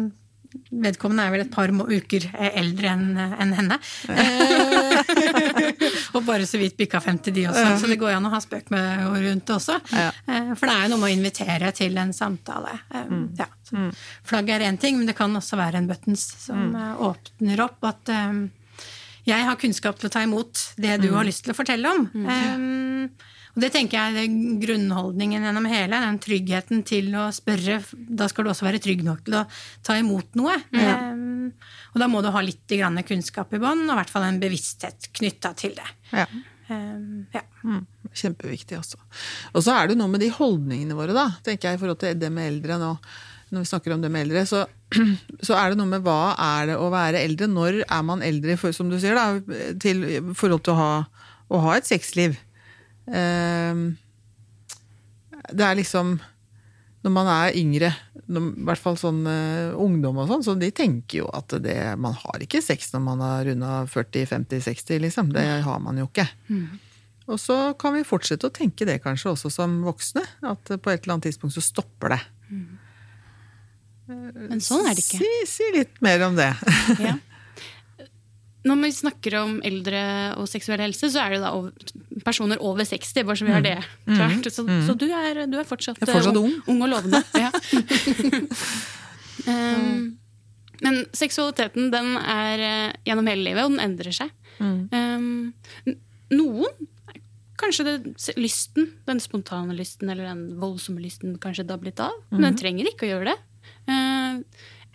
vedkommende 0.83 1.27
er 1.29 1.35
vel 1.37 1.45
et 1.45 1.53
par 1.53 1.71
uker 1.71 2.27
eldre 2.49 2.91
enn 2.91 3.21
en 3.21 3.53
henne. 3.55 3.79
Eh, 4.11 4.97
og 6.17 6.25
bare 6.27 6.49
så 6.51 6.59
vidt 6.59 6.81
bikka 6.81 6.99
50, 7.05 7.37
de 7.37 7.47
også. 7.53 7.67
Så 7.85 7.93
det 7.93 8.01
går 8.01 8.17
an 8.17 8.27
å 8.27 8.33
ha 8.35 8.41
spøk 8.43 8.73
med 8.75 8.83
henne 8.83 9.23
rundt 9.29 9.55
også. 9.55 9.79
Ja. 9.93 10.09
For 10.57 10.67
det 10.67 10.75
er 10.75 10.87
jo 10.89 10.95
noe 10.97 11.03
med 11.05 11.13
å 11.13 11.15
invitere 11.21 11.71
til 11.77 12.01
en 12.03 12.17
samtale. 12.17 12.75
Mm. 12.91 13.27
Ja. 13.39 13.51
Flagget 14.27 14.57
er 14.57 14.67
én 14.73 14.81
ting, 14.83 14.99
men 14.99 15.07
det 15.07 15.15
kan 15.21 15.37
også 15.37 15.61
være 15.61 15.79
en 15.79 15.91
buttons 15.93 16.27
som 16.49 16.73
mm. 16.73 16.97
åpner 17.07 17.69
opp 17.69 17.93
at 17.93 18.11
eh, 18.17 18.41
jeg 19.29 19.47
har 19.47 19.59
kunnskap 19.61 20.01
til 20.01 20.09
å 20.09 20.13
ta 20.13 20.23
imot 20.25 20.63
det 20.81 20.97
du 21.03 21.11
har 21.15 21.27
lyst 21.29 21.45
til 21.47 21.55
å 21.55 21.59
fortelle 21.59 21.93
om. 21.93 22.07
Um, 22.15 23.11
og 23.51 23.65
det 23.65 23.73
tenker 23.75 23.99
jeg 23.99 24.23
er 24.23 24.61
grunnholdningen 24.63 25.47
gjennom 25.47 25.67
hele, 25.71 25.99
den 26.05 26.21
tryggheten 26.23 26.85
til 26.87 27.11
å 27.19 27.27
spørre. 27.35 27.81
Da 27.91 28.29
skal 28.31 28.47
du 28.47 28.53
også 28.53 28.69
være 28.69 28.83
trygg 28.83 29.03
nok 29.07 29.25
til 29.27 29.41
å 29.41 29.47
ta 29.87 29.99
imot 29.99 30.39
noe. 30.39 30.55
Um, 30.71 31.51
og 31.93 32.03
da 32.03 32.09
må 32.11 32.23
du 32.23 32.31
ha 32.31 32.45
litt 32.45 32.71
grann 32.71 33.01
kunnskap 33.07 33.53
i 33.57 33.61
bånn, 33.63 33.85
og 33.89 33.95
i 33.97 33.99
hvert 33.99 34.13
fall 34.13 34.29
en 34.29 34.41
bevissthet 34.43 35.11
knytta 35.19 35.53
til 35.59 35.75
det. 35.79 35.91
Ja. 36.15 36.29
Um, 36.71 37.27
ja. 37.35 37.43
Mm, 37.67 37.83
kjempeviktig 38.15 38.79
også. 38.79 39.01
Og 39.51 39.65
så 39.67 39.75
er 39.75 39.91
det 39.91 39.99
noe 39.99 40.11
med 40.13 40.23
de 40.23 40.31
holdningene 40.33 40.95
våre, 40.99 41.17
da, 41.17 41.27
tenker 41.45 41.73
jeg, 41.73 41.81
i 41.81 41.83
forhold 41.83 41.99
til 42.05 42.21
det 42.21 42.31
med 42.33 42.53
eldre 42.55 42.79
nå. 42.79 42.95
Når 43.51 43.65
vi 43.65 43.71
snakker 43.73 43.97
om 43.97 44.05
det 44.05 44.13
med 44.15 44.29
eldre, 44.29 44.45
så, 44.47 44.63
så 45.47 45.57
er 45.57 45.71
det 45.71 45.79
noe 45.81 45.91
med 45.91 46.05
hva 46.07 46.35
er 46.35 46.73
det 46.73 46.79
å 46.81 46.91
være 46.93 47.23
eldre? 47.23 47.49
Når 47.51 47.83
er 47.85 48.07
man 48.07 48.25
eldre, 48.27 48.57
for, 48.61 48.75
som 48.77 48.91
du 48.91 48.99
sier, 49.01 49.19
da, 49.19 49.39
til 49.81 50.05
forhold 50.37 50.65
til 50.67 50.75
å 50.75 50.81
ha, 50.81 50.93
å 51.51 51.63
ha 51.67 51.77
et 51.79 51.89
sexliv? 51.89 52.39
Uh, 53.11 53.91
det 55.51 55.65
er 55.67 55.79
liksom 55.79 56.13
Når 57.01 57.13
man 57.15 57.27
er 57.33 57.57
yngre, 57.59 57.89
når, 58.29 58.51
i 58.61 58.67
hvert 58.69 58.83
fall 58.83 58.99
sånn 59.01 59.23
uh, 59.25 59.73
ungdom 59.81 60.21
og 60.21 60.29
sånn, 60.29 60.45
så 60.45 60.55
de 60.61 60.69
tenker 60.75 61.23
jo 61.23 61.31
at 61.33 61.57
det, 61.65 61.79
man 61.99 62.15
har 62.19 62.45
ikke 62.45 62.61
sex 62.63 62.93
når 62.93 63.03
man 63.07 63.25
har 63.25 63.49
runda 63.49 63.81
40-50-60, 63.89 65.01
liksom. 65.07 65.33
Det 65.35 65.47
har 65.65 65.81
man 65.83 65.99
jo 65.99 66.11
ikke. 66.11 66.29
Og 67.31 67.39
så 67.39 67.57
kan 67.79 67.95
vi 67.95 68.07
fortsette 68.07 68.49
å 68.49 68.53
tenke 68.53 68.87
det 68.89 68.99
kanskje 69.05 69.33
også 69.33 69.53
som 69.55 69.81
voksne. 69.87 70.23
At 70.51 70.67
på 70.67 70.93
et 70.93 71.05
eller 71.05 71.17
annet 71.17 71.31
tidspunkt 71.31 71.55
så 71.55 71.63
stopper 71.65 72.17
det. 72.17 72.21
Men 74.11 74.63
sånn 74.65 74.87
er 74.89 74.97
det 74.97 75.05
ikke. 75.05 75.21
Si, 75.23 75.33
si 75.49 75.73
litt 75.77 76.01
mer 76.05 76.27
om 76.29 76.39
det. 76.39 76.53
Ja. 77.11 77.17
Når 78.61 78.77
vi 78.83 78.91
snakker 78.93 79.35
om 79.39 79.53
eldre 79.65 80.01
og 80.37 80.45
seksuell 80.51 80.83
helse, 80.83 81.09
så 81.09 81.23
er 81.23 81.33
det 81.33 81.39
da 81.41 81.55
over, 81.57 81.73
personer 82.27 82.61
over 82.61 82.85
60, 82.85 83.25
bare 83.25 83.41
så 83.41 83.47
vi 83.47 83.55
har 83.55 83.65
det 83.65 83.79
klart. 84.05 84.49
Så, 84.53 84.67
så 84.85 84.97
du, 85.01 85.07
er, 85.09 85.47
du 85.49 85.57
er 85.57 85.65
fortsatt, 85.65 85.97
er 86.05 86.11
fortsatt 86.11 86.37
eh, 86.37 86.43
ung. 86.43 86.59
ung 86.69 86.83
og 86.85 86.93
lovende. 86.93 87.23
Ja. 87.41 87.49
um, 89.49 90.19
men 90.85 91.01
seksualiteten 91.17 91.89
den 91.93 92.13
er 92.21 92.67
eh, 92.67 92.93
gjennom 93.09 93.33
hele 93.33 93.47
livet, 93.49 93.65
og 93.65 93.73
den 93.73 93.85
endrer 93.87 94.13
seg. 94.17 94.37
Um, 94.61 95.55
noen 96.37 96.89
Kanskje 97.61 97.85
det, 97.85 98.13
lysten, 98.41 98.87
den 99.05 99.19
spontane 99.21 99.75
lysten 99.77 100.09
eller 100.09 100.31
den 100.31 100.61
voldsomme 100.61 101.03
lysten 101.03 101.35
kanskje 101.43 101.67
da 101.69 101.77
blitt 101.81 102.01
av. 102.01 102.15
Men 102.33 102.47
den 102.47 102.57
trenger 102.57 102.89
ikke 102.89 103.05
å 103.05 103.11
gjøre 103.11 103.35
det. 103.35 103.39
Eh, 103.89 104.43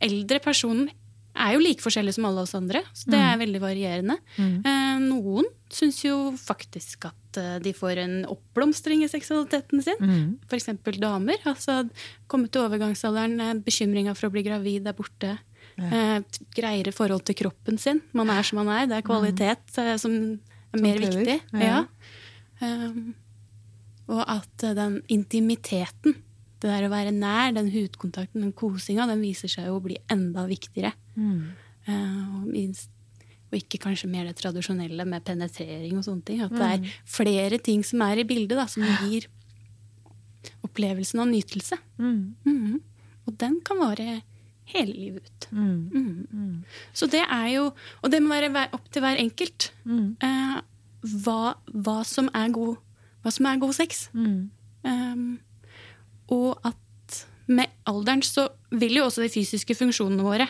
eldre 0.05 0.39
personer 0.43 0.91
er 1.35 1.55
jo 1.55 1.59
like 1.59 1.83
forskjellige 1.83 2.15
som 2.15 2.27
alle 2.29 2.43
oss 2.45 2.55
andre, 2.55 2.81
så 2.95 3.09
det 3.11 3.19
er 3.19 3.39
veldig 3.41 3.59
varierende. 3.59 4.15
Eh, 4.39 4.99
noen 5.03 5.47
syns 5.73 5.97
jo 6.05 6.31
faktisk 6.39 7.09
at 7.09 7.39
eh, 7.41 7.57
de 7.59 7.73
får 7.75 7.99
en 8.05 8.13
oppblomstring 8.31 9.03
i 9.03 9.09
seksualiteten 9.11 9.83
sin. 9.83 10.37
For 10.47 10.55
eksempel 10.55 10.99
damer. 11.01 11.41
Altså 11.43 11.81
kommet 12.31 12.53
til 12.55 12.63
overgangsalderen, 12.63 13.63
bekymringa 13.65 14.15
for 14.15 14.29
å 14.29 14.35
bli 14.35 14.45
gravid 14.47 14.87
er 14.87 14.95
borte. 14.95 15.35
Eh, 15.75 16.19
greiere 16.55 16.93
forhold 16.95 17.25
til 17.27 17.35
kroppen 17.35 17.77
sin. 17.81 18.01
Man 18.15 18.31
er 18.31 18.43
som 18.47 18.61
man 18.61 18.71
er. 18.71 18.87
Det 18.87 19.01
er 19.01 19.07
kvalitet 19.07 19.79
eh, 19.81 19.95
som 19.99 20.13
er 20.71 20.81
mer 20.81 21.01
viktig. 21.03 21.39
Ja. 21.51 21.59
Ja. 21.65 21.83
Um, 22.63 23.15
og 24.07 24.21
at 24.29 24.63
den 24.77 25.01
intimiteten, 25.11 26.15
det 26.65 26.73
der 26.73 26.87
å 26.87 26.91
være 26.91 27.13
nær, 27.13 27.53
den 27.55 27.69
hudkontakten, 27.73 28.41
den 28.41 28.55
kosinga, 28.57 29.05
den 29.09 29.21
viser 29.23 29.51
seg 29.51 29.69
jo 29.69 29.77
å 29.77 29.85
bli 29.85 29.99
enda 30.11 30.47
viktigere. 30.49 30.91
Og, 31.85 32.43
minst, 32.49 32.89
og 33.51 33.59
ikke 33.59 33.79
kanskje 33.83 34.09
mer 34.09 34.25
det 34.25 34.35
tradisjonelle 34.41 35.05
med 35.07 35.23
penetrering 35.27 35.99
og 35.99 36.05
sånne 36.07 36.25
ting. 36.25 36.41
At 36.41 36.55
det 36.57 36.69
er 36.73 36.93
flere 37.05 37.59
ting 37.61 37.85
som 37.85 38.01
er 38.07 38.23
i 38.23 38.27
bildet, 38.27 38.57
da, 38.57 38.65
som 38.71 38.85
gir 39.05 39.29
opplevelsen 40.65 41.21
av 41.21 41.29
nytelse. 41.31 41.77
Mhm. 42.01 42.79
Og 43.25 43.37
den 43.41 43.59
kan 43.65 43.79
vare 43.81 44.21
hele 44.69 44.93
livet 44.93 45.25
ut. 45.29 45.47
Mhm. 45.51 46.63
Så 46.93 47.09
det 47.09 47.23
er 47.25 47.47
jo 47.55 47.73
Og 48.03 48.11
det 48.11 48.21
må 48.21 48.29
være 48.29 48.69
opp 48.73 48.89
til 48.91 49.01
hver 49.01 49.17
enkelt. 49.17 49.71
uh, 50.23 50.61
hva, 51.05 51.55
hva, 51.69 52.03
som 52.05 52.29
er 52.33 52.49
god, 52.49 52.77
hva 53.23 53.31
som 53.31 53.45
er 53.45 53.59
god 53.61 53.73
sex. 53.73 54.09
Um, 54.85 55.39
og 56.33 56.59
at 56.65 57.21
med 57.45 57.69
alderen 57.85 58.23
så 58.25 58.47
vil 58.73 58.97
jo 58.97 59.05
også 59.05 59.25
de 59.25 59.31
fysiske 59.33 59.75
funksjonene 59.77 60.25
våre 60.25 60.47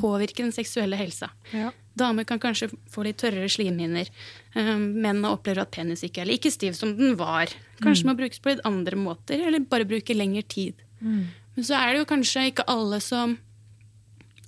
påvirke 0.00 0.42
den 0.42 0.52
seksuelle 0.52 0.98
helsa. 1.00 1.30
Ja. 1.52 1.70
Damer 1.96 2.24
kan 2.24 2.40
kanskje 2.40 2.70
få 2.92 3.04
litt 3.04 3.18
tørrere 3.20 3.48
slimhinner. 3.52 4.08
Um, 4.56 4.84
menn 5.04 5.24
opplever 5.28 5.62
at 5.64 5.72
penis 5.74 6.04
ikke 6.04 6.22
er 6.24 6.30
like 6.30 6.50
stiv 6.52 6.76
som 6.76 6.94
den 6.96 7.16
var. 7.20 7.52
Kanskje 7.82 8.08
må 8.08 8.16
brukes 8.16 8.40
på 8.40 8.52
litt 8.52 8.64
andre 8.68 8.96
måter, 9.00 9.40
eller 9.46 9.64
bare 9.64 9.88
bruke 9.88 10.16
lengre 10.16 10.44
tid. 10.44 10.80
Men 11.54 11.66
så 11.68 11.76
er 11.80 11.92
det 11.92 12.02
jo 12.02 12.10
kanskje 12.12 12.46
ikke 12.52 12.68
alle 12.70 13.00
som 13.04 13.36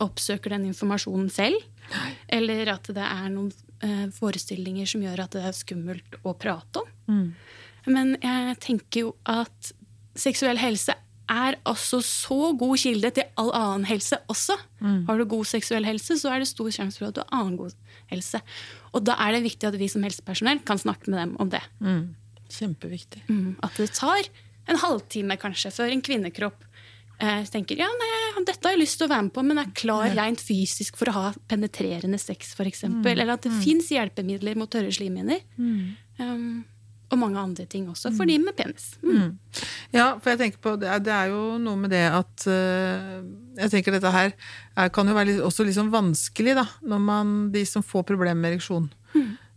oppsøker 0.04 0.56
den 0.56 0.68
informasjonen 0.70 1.28
selv. 1.32 1.60
Eller 2.32 2.72
at 2.72 2.88
det 2.96 3.04
er 3.04 3.28
noen 3.32 3.52
eh, 3.84 4.06
forestillinger 4.16 4.88
som 4.88 5.04
gjør 5.04 5.26
at 5.26 5.36
det 5.36 5.44
er 5.44 5.56
skummelt 5.56 6.16
å 6.24 6.32
prate 6.32 6.80
om. 6.80 6.88
Men 7.84 8.14
jeg 8.22 8.56
tenker 8.64 9.04
jo 9.04 9.10
at 9.28 9.74
seksuell 10.18 10.60
helse 10.60 10.94
er 11.30 11.56
altså 11.64 12.02
så 12.04 12.50
god 12.60 12.76
kilde 12.82 13.10
til 13.16 13.28
all 13.40 13.50
annen 13.56 13.86
helse 13.88 14.18
også. 14.28 14.56
Har 15.08 15.20
du 15.20 15.24
god 15.28 15.48
seksuell 15.48 15.86
helse, 15.88 16.18
så 16.20 16.34
er 16.34 16.42
det 16.42 16.50
stor 16.50 16.68
sjanse 16.74 17.00
for 17.00 17.08
at 17.08 17.16
du 17.16 17.22
har 17.22 17.32
annen 17.40 17.56
god 17.60 17.72
helse. 18.12 18.40
Og 18.92 19.06
da 19.06 19.16
er 19.24 19.36
det 19.36 19.46
viktig 19.46 19.70
at 19.70 19.78
vi 19.80 19.88
som 19.88 20.04
helsepersonell 20.04 20.60
kan 20.68 20.80
snakke 20.80 21.10
med 21.10 21.22
dem 21.22 21.32
om 21.40 21.52
det. 21.52 21.62
Kjempeviktig. 22.52 23.24
Mm, 23.28 23.56
At 23.64 23.80
det 23.80 23.94
tar 23.96 24.28
en 24.68 24.80
halvtime 24.80 25.36
kanskje 25.40 25.72
før 25.74 25.92
en 25.92 26.02
kvinnekropp 26.04 26.60
eh, 27.18 27.42
tenker 27.50 27.80
ja, 27.80 27.88
nei, 27.88 28.44
dette 28.44 28.60
har 28.66 28.74
jeg 28.74 28.82
lyst 28.82 29.00
til 29.00 29.08
å 29.08 29.12
være 29.14 29.26
med 29.26 29.34
på, 29.34 29.44
men 29.48 29.60
er 29.62 29.72
klar 29.76 30.12
rent 30.12 30.42
fysisk 30.44 30.98
for 31.00 31.10
å 31.10 31.16
ha 31.16 31.32
penetrerende 31.50 32.20
sex, 32.20 32.52
f.eks. 32.52 32.84
Eller 32.84 33.32
at 33.32 33.46
det 33.46 33.54
mm. 33.54 33.58
fins 33.64 33.90
hjelpemidler 33.94 34.60
mot 34.60 34.70
tørre 34.70 34.92
slimhinner. 34.94 35.40
Um, 36.20 36.64
og 37.12 37.20
mange 37.20 37.40
andre 37.40 37.66
ting 37.70 37.86
også, 37.90 38.10
for 38.16 38.28
de 38.28 38.38
med 38.42 38.56
penis. 38.56 38.94
Mm. 39.04 39.36
Ja, 39.94 40.14
for 40.18 40.32
jeg 40.32 40.40
tenker 40.40 40.62
på, 40.64 40.74
det 40.80 40.88
er, 40.90 41.02
det 41.04 41.12
er 41.14 41.30
jo 41.30 41.56
noe 41.62 41.78
med 41.78 41.92
det 41.94 42.02
at 42.08 42.46
uh, 42.50 43.22
Jeg 43.60 43.70
tenker 43.70 43.94
dette 43.94 44.10
her 44.10 44.32
er, 44.32 44.90
kan 44.94 45.06
jo 45.06 45.14
være 45.14 45.30
litt, 45.30 45.42
også 45.44 45.66
liksom 45.68 45.92
vanskelig, 45.94 46.56
da. 46.58 46.66
Når 46.82 47.02
man, 47.04 47.34
de 47.54 47.62
som 47.68 47.84
får 47.86 48.06
problemer 48.08 48.40
med 48.40 48.56
ereksjon. 48.56 48.90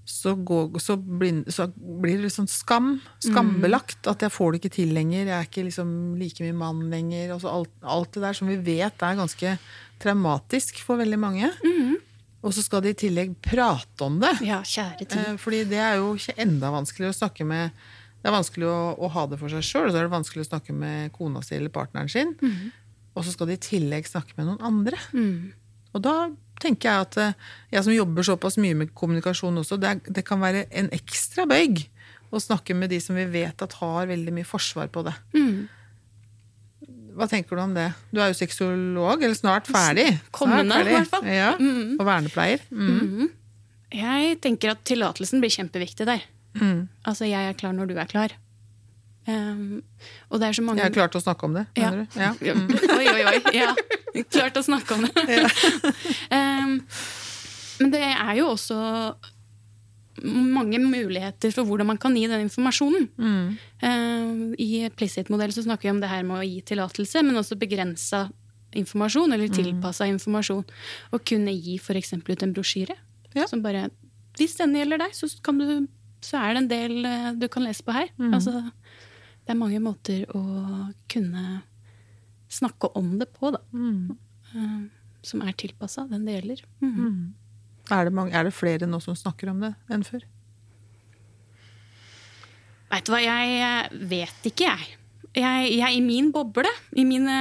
Så, 0.07 0.37
går, 0.47 0.77
så, 0.79 0.95
blir, 0.95 1.41
så 1.51 1.65
blir 1.75 2.19
det 2.19 2.29
liksom 2.29 2.45
skam. 2.47 2.93
Skambelagt. 3.23 4.07
At 4.07 4.21
jeg 4.23 4.31
får 4.31 4.53
det 4.53 4.61
ikke 4.61 4.75
til 4.77 4.93
lenger. 4.95 5.25
Jeg 5.25 5.35
er 5.35 5.49
ikke 5.49 5.65
liksom 5.67 5.89
like 6.19 6.45
mye 6.45 6.55
mann 6.55 6.85
lenger. 6.93 7.33
Alt, 7.35 7.73
alt 7.83 8.13
det 8.15 8.23
der 8.23 8.37
som 8.37 8.47
vi 8.47 8.55
vet 8.69 9.03
er 9.03 9.17
ganske 9.19 9.57
traumatisk 9.99 10.79
for 10.85 11.01
veldig 11.01 11.19
mange. 11.19 11.49
Og 12.45 12.53
så 12.53 12.61
skal 12.63 12.83
de 12.85 12.91
i 12.93 12.97
tillegg 12.97 13.33
prate 13.43 14.05
om 14.05 14.19
det. 14.21 14.33
Ja, 14.45 14.59
kjære 14.61 15.05
tid. 15.07 15.17
Eh, 15.33 15.37
Fordi 15.41 15.63
det 15.71 15.79
er 15.81 15.95
jo 15.99 16.11
enda 16.37 16.69
vanskeligere 16.75 17.15
å 17.15 17.17
snakke 17.17 17.45
med 17.47 17.71
Det 18.21 18.29
er 18.29 18.33
vanskelig 18.33 18.65
å, 18.67 18.77
å 18.97 19.07
ha 19.13 19.23
det 19.29 19.37
for 19.39 19.49
seg 19.53 19.61
sjøl, 19.63 19.85
og 19.87 19.93
så 19.93 19.99
er 20.01 20.07
det 20.07 20.11
vanskelig 20.13 20.43
å 20.45 20.49
snakke 20.49 20.73
med 20.75 21.11
kona 21.15 21.41
si 21.45 21.55
eller 21.55 21.69
partneren 21.73 22.09
sin. 22.09 22.31
Og 23.15 23.23
så 23.25 23.31
skal 23.33 23.47
de 23.49 23.53
i 23.57 23.61
tillegg 23.61 24.07
snakke 24.09 24.33
med 24.37 24.47
noen 24.49 24.61
andre. 24.65 24.97
Og 25.93 26.01
da 26.03 26.15
tenker 26.61 26.89
jeg 26.89 27.05
at 27.05 27.17
eh, 27.21 27.33
jeg 27.71 27.85
som 27.85 27.93
jobber 27.93 28.25
såpass 28.25 28.57
mye 28.61 28.75
med 28.75 28.91
kommunikasjon 28.97 29.61
også, 29.61 29.77
det, 29.81 29.87
er, 29.93 30.13
det 30.17 30.25
kan 30.25 30.41
være 30.41 30.65
en 30.71 30.89
ekstra 30.97 31.45
bøyg 31.49 31.85
å 32.33 32.41
snakke 32.43 32.73
med 32.75 32.89
de 32.91 32.99
som 32.99 33.15
vi 33.15 33.23
vet 33.31 33.61
at 33.63 33.77
har 33.79 34.09
veldig 34.09 34.33
mye 34.35 34.45
forsvar 34.49 34.89
på 34.91 35.05
det. 35.07 35.13
Hva 37.17 37.25
tenker 37.29 37.57
du 37.57 37.61
om 37.63 37.73
det? 37.73 37.87
Du 38.13 38.19
er 38.21 38.29
jo 38.31 38.37
sexolog, 38.37 39.23
eller 39.25 39.33
snart 39.37 39.65
ferdig. 39.69 40.07
Kommende, 40.35 40.77
i 40.85 40.91
hvert 40.93 41.09
fall. 41.09 41.25
Ja, 41.25 41.53
Og 41.57 42.03
vernepleier. 42.05 42.61
Mm. 42.69 43.29
Jeg 43.97 44.35
tenker 44.43 44.75
at 44.75 44.83
tillatelsen 44.85 45.41
blir 45.41 45.49
kjempeviktig 45.53 46.05
der. 46.09 46.21
Altså, 47.07 47.25
jeg 47.29 47.49
er 47.49 47.57
klar 47.57 47.73
når 47.77 47.89
du 47.89 47.95
er 47.97 48.09
klar. 48.09 48.35
Um, 49.27 49.81
og 50.31 50.39
det 50.39 50.47
er 50.47 50.55
så 50.55 50.63
mange 50.63 50.79
Jeg 50.79 50.87
er 50.87 50.93
klar 50.95 51.09
til 51.11 51.19
å 51.19 51.23
snakke 51.25 51.43
om 51.49 51.55
det, 51.57 51.65
Ja. 51.75 51.89
mener 51.91 52.05
du? 52.07 52.19
Ja. 52.47 52.53
Mm. 52.55 52.69
Oi, 52.97 53.07
oi, 53.11 53.23
oi. 53.27 53.39
Ja. 53.57 53.73
Klart 54.31 54.55
å 54.55 54.63
snakke 54.63 54.95
om 54.95 55.03
det. 55.03 55.39
um, 56.31 56.77
men 57.81 57.91
det 57.91 58.03
er 58.07 58.31
jo 58.39 58.53
også 58.53 58.77
mange 60.23 60.79
muligheter 60.81 61.51
for 61.53 61.63
hvordan 61.67 61.85
man 61.91 61.97
kan 62.01 62.15
gi 62.17 62.25
den 62.27 62.45
informasjonen. 62.47 63.09
Um, 63.83 64.55
I 64.57 64.89
Plicit-modell 64.95 65.53
så 65.53 65.63
snakker 65.65 65.87
vi 65.89 65.93
om 65.95 66.01
det 66.01 66.09
her 66.09 66.23
med 66.27 66.39
å 66.41 66.45
gi 66.47 66.61
tillatelse, 66.65 67.23
men 67.23 67.35
også 67.39 67.57
begrensa 67.59 68.27
informasjon, 68.77 69.29
Mm. 69.29 69.33
eller 69.33 69.47
tilpassa 69.53 70.05
informasjon. 70.09 70.65
Og 71.13 71.23
kunne 71.25 71.53
gi 71.53 71.77
f.eks. 71.79 72.13
ut 72.13 72.43
en 72.43 72.53
brosjyre. 72.53 72.95
Ja. 73.35 73.45
Som 73.47 73.61
bare 73.61 73.89
Hvis 74.37 74.55
denne 74.57 74.77
gjelder 74.83 74.99
deg, 74.99 75.13
så, 75.17 75.29
kan 75.41 75.57
du, 75.57 75.87
så 76.21 76.37
er 76.37 76.53
det 76.53 76.61
en 76.63 76.67
del 76.69 77.05
eh, 77.05 77.31
du 77.33 77.47
kan 77.47 77.63
lese 77.65 77.81
på 77.83 77.91
her. 77.95 78.09
Mm. 78.19 78.33
Altså, 78.33 78.51
det 79.45 79.49
er 79.49 79.57
mange 79.57 79.79
måter 79.81 80.25
å 80.35 80.93
kunne 81.09 81.63
snakke 82.49 82.91
om 82.95 83.17
det 83.19 83.31
på, 83.33 83.49
da. 83.55 83.59
Mm. 83.73 84.17
Eh, 84.53 84.83
som 85.25 85.41
er 85.41 85.53
tilpassa 85.57 86.05
den 86.09 86.25
det 86.25 86.35
gjelder. 86.41 86.61
Mhm. 86.81 87.33
Er, 87.93 88.07
det 88.07 88.13
mange, 88.15 88.33
er 88.35 88.47
det 88.47 88.55
flere 88.55 88.89
nå 88.89 88.99
som 89.03 89.15
snakker 89.15 89.51
om 89.53 89.61
det 89.63 89.73
enn 89.93 90.03
før? 90.07 90.25
Veit 92.91 93.07
du 93.07 93.11
hva, 93.13 93.21
jeg 93.23 93.57
eh, 93.63 93.97
vet 94.11 94.49
ikke, 94.51 94.69
jeg. 94.69 94.97
jeg. 95.35 95.71
Jeg 95.77 95.97
I 95.97 96.03
min 96.03 96.31
boble, 96.35 96.71
i 96.95 97.03
mine 97.07 97.37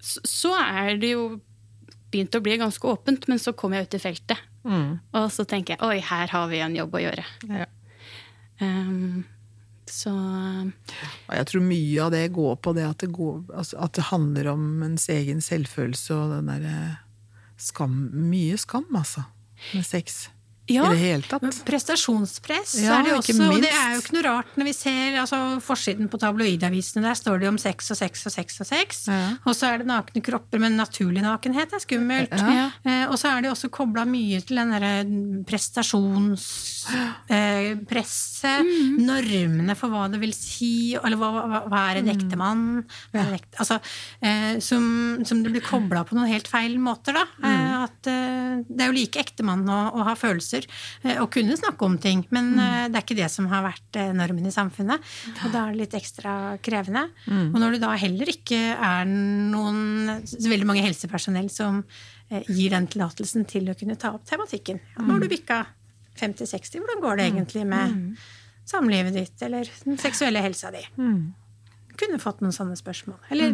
så, 0.00 0.22
så 0.26 0.54
er 0.58 0.96
det 1.00 1.14
jo 1.14 1.24
begynt 2.10 2.34
å 2.34 2.42
bli 2.42 2.56
ganske 2.58 2.86
åpent, 2.90 3.28
men 3.30 3.38
så 3.38 3.54
kommer 3.54 3.78
jeg 3.78 3.88
ut 3.88 3.98
i 3.98 4.02
feltet. 4.02 4.46
Og 5.16 5.28
så 5.32 5.46
tenker 5.48 5.76
jeg 5.76 5.86
oi, 5.86 5.98
her 6.04 6.32
har 6.32 6.48
vi 6.50 6.62
en 6.64 6.74
jobb 6.76 6.96
å 6.96 7.04
gjøre. 7.04 7.26
Ja. 7.48 7.68
Um, 8.60 9.22
så 9.90 10.12
Og 10.12 11.32
jeg 11.34 11.46
tror 11.50 11.62
mye 11.64 12.02
av 12.04 12.10
det 12.14 12.26
går 12.34 12.58
på 12.62 12.74
det 12.76 12.84
at 12.86 13.00
det, 13.02 13.08
går, 13.14 13.38
altså 13.56 13.78
at 13.86 13.94
det 13.96 14.08
handler 14.10 14.52
om 14.52 14.66
ens 14.86 15.08
egen 15.10 15.40
selvfølelse 15.42 16.14
og 16.14 16.34
den 16.34 16.50
derre 16.52 16.76
skam 17.60 17.96
Mye 18.12 18.58
skam, 18.60 18.86
altså, 18.96 19.22
med 19.74 19.86
sex. 19.86 20.28
Ja, 20.70 20.84
I 20.86 20.94
det 20.94 21.00
hele 21.02 21.26
tatt. 21.28 21.58
Prestasjonspress 21.66 22.76
Ja, 22.84 22.98
er 23.00 23.08
det 23.08 23.14
også, 23.18 23.34
og 23.50 23.60
det 23.62 23.70
er 23.74 23.94
jo 23.96 24.00
ikke 24.04 24.14
noe 24.16 24.24
rart 24.28 24.56
når 24.60 24.68
vi 24.70 24.74
ser 24.76 25.18
altså, 25.22 25.40
forsiden 25.64 26.08
på 26.12 26.20
tabloidavisene. 26.22 27.02
Der 27.04 27.16
står 27.18 27.40
det 27.42 27.48
om 27.50 27.58
sex 27.60 27.90
og 27.92 27.98
sex 27.98 28.24
og 28.30 28.32
sex 28.34 28.60
og 28.62 28.68
sex. 28.70 29.02
Ja. 29.10 29.20
Og 29.44 29.56
så 29.58 29.70
er 29.72 29.82
det 29.82 29.88
nakne 29.90 30.22
kropper, 30.24 30.58
men 30.62 30.76
naturlig 30.78 31.22
nakenhet 31.24 31.74
er 31.76 31.82
skummelt. 31.82 32.30
Ja. 32.38 32.68
Eh, 32.84 33.04
og 33.10 33.16
så 33.20 33.32
er 33.34 33.42
det 33.44 33.50
også 33.52 33.70
kobla 33.74 34.04
mye 34.08 34.40
til 34.46 34.56
den 34.60 34.70
derre 34.76 34.94
prestasjonspresset. 35.48 37.06
Mm. 38.70 38.96
Normene 39.04 39.74
for 39.78 39.92
hva 39.92 40.06
det 40.10 40.18
vil 40.22 40.32
si, 40.34 40.94
eller 40.96 41.18
hva, 41.20 41.28
hva, 41.50 41.60
hva 41.70 41.80
er 41.90 41.98
en 42.00 42.08
ektemann? 42.12 42.62
Ekte- 43.12 43.58
Altså, 43.60 43.76
eh, 44.24 44.58
som, 44.64 44.84
som 45.28 45.42
det 45.44 45.52
blir 45.52 45.64
kobla 45.64 46.02
på 46.08 46.16
noen 46.16 46.30
helt 46.30 46.48
feil 46.50 46.78
måter, 46.82 47.12
da. 47.18 47.24
Mm. 47.42 47.48
Eh, 47.50 47.74
at 47.84 48.10
eh, 48.10 48.54
det 48.68 48.84
er 48.84 48.90
jo 48.90 48.96
like 48.96 49.20
ektemann 49.20 49.64
å, 49.68 49.78
å 50.00 50.06
ha 50.08 50.14
følelser 50.18 50.59
eh, 51.04 51.20
og 51.22 51.30
kunne 51.30 51.56
snakke 51.56 51.82
om 51.86 51.98
ting, 51.98 52.24
men 52.30 52.52
Mm. 52.54 52.58
eh, 52.60 52.88
det 52.88 52.96
er 52.96 53.04
ikke 53.06 53.16
det 53.22 53.30
som 53.30 53.46
har 53.46 53.62
vært 53.64 53.96
eh, 53.96 54.12
normen 54.12 54.46
i 54.46 54.50
samfunnet. 54.54 55.00
Og 55.44 55.52
da 55.52 55.66
er 55.68 55.72
det 55.72 55.80
litt 55.80 55.94
ekstra 56.02 56.58
krevende. 56.62 57.08
Mm. 57.26 57.54
Og 57.54 57.60
når 57.60 57.72
det 57.72 57.80
da 57.80 57.94
heller 57.96 58.26
ikke 58.26 58.60
er 58.76 59.04
noen 59.06 60.22
så 60.26 60.48
veldig 60.48 60.66
mange 60.66 60.82
helsepersonell 60.84 61.48
som 61.50 61.84
gir 62.46 62.70
den 62.70 62.86
tillatelsen 62.86 63.44
til 63.50 63.66
å 63.70 63.74
kunne 63.78 63.96
ta 63.98 64.12
opp 64.14 64.24
tematikken. 64.24 64.78
Ja, 64.96 65.02
nå 65.02 65.12
har 65.16 65.20
du 65.20 65.26
Mm. 65.26 65.34
bikka 65.36 65.66
50-60, 66.20 66.78
hvordan 66.78 67.00
går 67.02 67.16
det 67.16 67.24
egentlig 67.32 67.66
med 67.66 68.16
samlivet 68.66 69.12
ditt 69.14 69.42
eller 69.42 69.66
den 69.84 69.96
seksuelle 69.98 70.40
helsa 70.44 70.70
di? 70.70 70.82
Mm. 70.98 71.34
Kunne 72.00 72.20
fått 72.22 72.40
noen 72.40 72.54
sånne 72.56 72.78
spørsmål. 72.78 73.18
Eller 73.34 73.52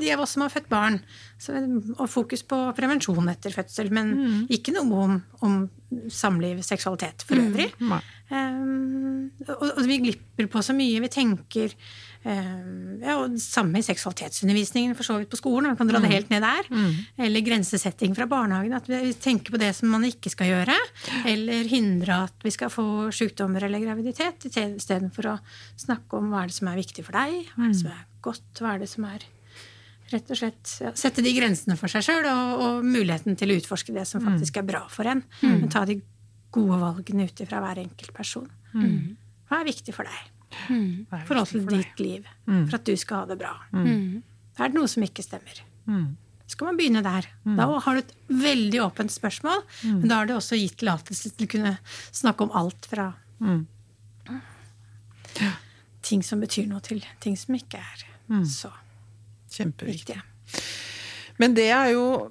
de 0.00 0.10
av 0.14 0.24
oss 0.24 0.34
som 0.34 0.42
har 0.42 0.52
født 0.52 0.66
barn. 0.72 0.98
Så, 1.38 1.54
og 1.94 2.08
fokus 2.10 2.42
på 2.48 2.58
prevensjon 2.74 3.30
etter 3.30 3.54
fødsel, 3.54 3.92
men 3.94 4.14
ikke 4.52 4.74
noe 4.74 5.04
om, 5.04 5.20
om 5.46 5.56
samliv, 6.10 6.62
seksualitet 6.66 7.22
for 7.28 7.38
øvrig. 7.38 7.70
Mm. 7.78 7.94
Um, 8.34 9.30
og, 9.46 9.68
og 9.76 9.84
vi 9.86 10.00
glipper 10.08 10.50
på 10.50 10.62
så 10.64 10.74
mye. 10.76 11.02
Vi 11.04 11.12
tenker 11.12 11.76
ja, 12.24 13.16
og 13.20 13.34
Samme 13.40 13.80
i 13.80 13.84
seksualitetsundervisningen 13.84 14.94
for 14.96 15.04
så 15.04 15.18
vidt 15.20 15.28
på 15.32 15.36
skolen. 15.36 15.68
Man 15.68 15.76
kan 15.76 15.90
dra 15.90 16.00
det 16.00 16.08
helt 16.12 16.30
ned 16.32 16.40
der. 16.44 16.68
Eller 17.26 17.44
grensesetting 17.44 18.14
fra 18.16 18.26
barnehagen. 18.30 18.72
At 18.72 18.88
vi 18.88 19.12
tenker 19.12 19.52
på 19.52 19.60
det 19.60 19.74
som 19.76 19.92
man 19.92 20.06
ikke 20.08 20.32
skal 20.32 20.48
gjøre. 20.52 20.76
Eller 21.28 21.68
hindre 21.68 22.22
at 22.30 22.46
vi 22.46 22.52
skal 22.54 22.72
få 22.72 22.86
sykdommer 23.12 23.66
eller 23.68 23.82
graviditet, 23.84 24.48
istedenfor 24.48 25.30
å 25.34 25.38
snakke 25.76 26.16
om 26.16 26.32
hva 26.32 26.44
er 26.44 26.52
det 26.52 26.56
som 26.56 26.72
er 26.72 26.80
viktig 26.80 27.04
for 27.04 27.12
deg, 27.20 27.50
hva 27.54 27.66
er 27.68 27.72
det 27.74 27.80
som 27.82 27.92
er 27.92 28.04
godt, 28.24 28.50
hva 28.60 28.74
er 28.74 28.84
det 28.84 28.90
som 28.94 29.08
er 29.10 29.30
Rett 30.12 30.28
og 30.30 30.36
slett 30.36 30.72
ja, 30.84 30.90
Sette 31.00 31.22
de 31.24 31.30
grensene 31.32 31.78
for 31.80 31.88
seg 31.88 32.04
sjøl, 32.04 32.26
og, 32.28 32.60
og 32.60 32.84
muligheten 32.84 33.38
til 33.40 33.50
å 33.50 33.56
utforske 33.56 33.92
det 33.96 34.04
som 34.06 34.20
faktisk 34.24 34.58
er 34.60 34.66
bra 34.68 34.82
for 34.92 35.08
en. 35.08 35.22
Men 35.40 35.70
ta 35.72 35.84
de 35.88 35.96
gode 36.52 36.76
valgene 36.78 37.24
ut 37.24 37.40
ifra 37.40 37.62
hver 37.64 37.80
enkelt 37.82 38.12
person. 38.14 38.48
Hva 39.48 39.62
er 39.62 39.64
viktig 39.70 39.94
for 39.96 40.04
deg? 40.04 40.33
I 40.70 41.24
forhold 41.28 41.48
til 41.50 41.62
for 41.64 41.70
ditt 41.76 42.00
liv. 42.00 42.24
For 42.46 42.74
at 42.78 42.84
du 42.84 42.94
skal 42.96 43.16
ha 43.22 43.26
det 43.26 43.38
bra. 43.40 43.54
Er 43.74 44.68
det 44.70 44.74
noe 44.74 44.86
som 44.88 45.02
ikke 45.02 45.22
stemmer? 45.24 45.60
Mm. 45.86 46.16
Så 46.46 46.58
kan 46.60 46.68
man 46.68 46.76
begynne 46.78 47.02
der. 47.02 47.26
Da 47.56 47.66
har 47.80 47.94
du 47.94 48.00
et 48.02 48.12
veldig 48.28 48.80
åpent 48.84 49.10
spørsmål, 49.10 49.62
men 49.84 50.08
da 50.08 50.20
har 50.20 50.26
du 50.28 50.34
også 50.36 50.58
gitt 50.60 50.76
tillatelse 50.82 51.32
til 51.36 51.46
å 51.48 51.52
kunne 51.56 51.78
snakke 52.12 52.44
om 52.48 52.52
alt 52.54 52.86
fra 52.86 53.12
Mm. 53.40 53.66
ting 56.04 56.22
som 56.22 56.40
betyr 56.40 56.66
noe, 56.68 56.80
til 56.84 57.02
ting 57.20 57.36
som 57.36 57.54
ikke 57.56 57.80
er 57.80 58.04
så 58.48 58.70
Kjempeviktig. 59.50 60.16
viktige. 60.16 60.22
Men 61.38 61.54
det 61.54 61.68
er 61.70 61.90
jo 61.92 62.30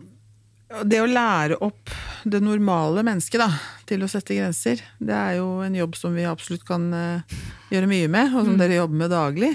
det 0.81 1.01
å 1.03 1.09
lære 1.09 1.59
opp 1.63 1.91
det 2.23 2.39
normale 2.41 3.03
mennesket 3.05 3.41
da, 3.41 3.49
til 3.89 4.03
å 4.05 4.09
sette 4.09 4.37
grenser, 4.37 4.81
det 4.97 5.13
er 5.13 5.37
jo 5.37 5.59
en 5.65 5.75
jobb 5.77 5.97
som 5.99 6.15
vi 6.15 6.25
absolutt 6.27 6.65
kan 6.67 6.87
eh, 6.97 7.37
gjøre 7.73 7.89
mye 7.91 8.09
med, 8.11 8.33
og 8.33 8.47
som 8.47 8.57
dere 8.59 8.79
jobber 8.79 9.01
med 9.03 9.13
daglig. 9.13 9.51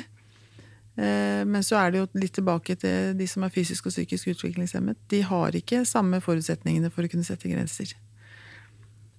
Eh, 0.98 1.42
men 1.48 1.64
så 1.66 1.78
er 1.80 1.92
det 1.92 2.02
jo 2.02 2.08
litt 2.18 2.34
tilbake 2.38 2.76
til 2.78 3.14
de 3.18 3.28
som 3.30 3.46
er 3.46 3.54
fysisk 3.54 3.88
og 3.88 3.94
psykisk 3.94 4.32
utviklingshemmet. 4.34 5.00
De 5.10 5.22
har 5.26 5.58
ikke 5.58 5.84
samme 5.88 6.22
forutsetningene 6.24 6.92
for 6.94 7.06
å 7.06 7.10
kunne 7.12 7.26
sette 7.26 7.50
grenser. 7.50 7.94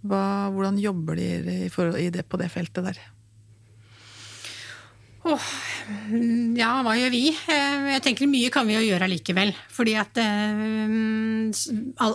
Hva, 0.07 0.47
hvordan 0.55 0.79
jobber 0.79 1.19
de 1.19 1.29
i, 1.39 1.61
i 1.67 2.11
det, 2.13 2.27
på 2.31 2.39
det 2.39 2.51
feltet 2.53 2.85
der? 2.91 2.99
Mm, 5.23 6.55
ja, 6.57 6.69
hva 6.85 6.93
gjør 6.95 7.11
vi? 7.11 7.21
Eh, 7.51 7.87
Jeg 7.95 8.01
tenker 8.05 8.29
Mye 8.29 8.49
kan 8.53 8.67
vi 8.69 8.75
jo 8.77 8.83
gjøre 8.85 9.05
allikevel. 9.07 9.51
Fordi 9.73 9.95
at 9.99 10.17
eh, 10.21 10.93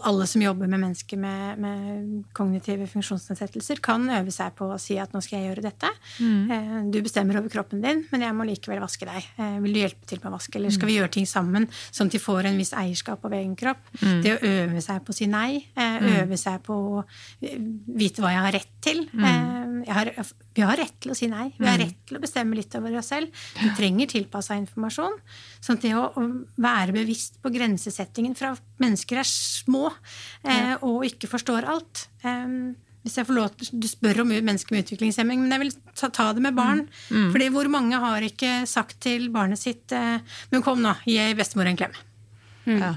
alle 0.09 0.27
som 0.31 0.43
jobber 0.43 0.71
med 0.71 0.81
mennesker 0.83 1.19
med, 1.21 1.59
med 1.63 2.25
kognitive 2.37 2.87
funksjonsnedsettelser, 2.91 3.81
kan 3.85 4.07
øve 4.09 4.33
seg 4.35 4.55
på 4.59 4.69
å 4.73 4.79
si 4.81 4.97
at 5.03 5.13
nå 5.15 5.21
skal 5.25 5.39
jeg 5.41 5.51
gjøre 5.51 5.65
dette. 5.67 5.91
Mm. 6.23 6.91
Du 6.95 7.01
bestemmer 7.05 7.39
over 7.41 7.53
kroppen 7.53 7.83
din, 7.85 8.05
men 8.13 8.25
jeg 8.27 8.37
må 8.39 8.47
likevel 8.49 8.81
vaske 8.83 9.09
deg. 9.09 9.29
Eh, 9.37 9.59
Vil 9.65 9.77
du 9.77 9.83
hjelpe 9.83 10.09
til 10.11 10.23
med 10.23 10.31
å 10.33 10.37
vaske? 10.39 10.57
Eller 10.61 10.75
skal 10.75 10.91
vi 10.91 10.99
gjøre 10.99 11.13
ting 11.19 11.29
sammen, 11.29 11.69
sånn 11.91 12.09
at 12.11 12.17
de 12.17 12.23
får 12.23 12.49
en 12.51 12.61
viss 12.61 12.73
eierskap 12.79 13.25
over 13.27 13.37
egen 13.41 13.57
kropp? 13.59 13.85
Det 14.25 14.37
å 14.39 14.41
øve 14.55 14.81
seg 14.85 15.05
på 15.05 15.13
å 15.15 15.19
si 15.21 15.29
nei. 15.31 15.65
eh, 15.77 16.01
Øve 16.25 16.39
seg 16.41 16.63
på 16.67 16.75
å 16.75 17.05
eh, 17.43 17.59
vite 18.01 18.23
hva 18.25 18.33
jeg 18.35 18.45
har 18.49 18.57
rett 18.61 18.73
til. 18.85 19.05
Eh, 19.19 19.61
Jeg 19.85 19.93
har, 19.93 20.09
vi 20.55 20.63
har 20.63 20.77
rett 20.79 20.95
til 21.03 21.11
å 21.11 21.17
si 21.19 21.27
nei. 21.27 21.49
Vi 21.59 21.67
har 21.67 21.79
rett 21.83 21.97
til 22.07 22.17
å 22.17 22.21
bestemme 22.23 22.55
litt 22.55 22.75
over 22.79 22.95
oss 23.01 23.09
selv. 23.11 23.33
Vi 23.59 23.73
trenger 23.75 24.07
tilpassa 24.13 24.55
informasjon. 24.61 25.17
Sånn 25.61 25.81
at 25.81 25.83
det 25.83 25.95
å, 25.99 26.13
være 26.63 26.95
bevisst 26.95 27.41
på 27.43 27.51
grensesettingen 27.55 28.37
fra 28.39 28.53
mennesker 28.79 29.19
er 29.19 29.27
små 29.27 29.89
eh, 30.47 30.77
og 30.87 31.05
ikke 31.09 31.27
forstår 31.33 31.67
alt. 31.75 32.05
Eh, 32.23 32.55
hvis 33.05 33.19
jeg 33.19 33.27
får 33.29 33.37
lov 33.37 33.51
til, 33.59 33.69
Du 33.83 33.89
spør 33.91 34.23
om 34.23 34.31
mennesker 34.33 34.73
med 34.73 34.87
utviklingshemming, 34.87 35.43
men 35.43 35.53
jeg 35.53 35.61
vil 35.65 35.75
ta, 35.93 36.09
ta 36.09 36.31
det 36.33 36.41
med 36.47 36.55
barn. 36.57 36.87
Fordi 37.35 37.51
hvor 37.53 37.69
mange 37.69 37.99
har 38.01 38.25
ikke 38.25 38.63
sagt 38.71 39.01
til 39.05 39.27
barnet 39.35 39.61
sitt 39.61 39.93
eh, 39.93 40.23
Men 40.55 40.63
kom 40.65 40.81
nå, 40.81 40.95
gi 41.05 41.19
bestemor 41.37 41.69
en 41.69 41.77
klem. 41.83 41.99
Ja. 42.71 42.95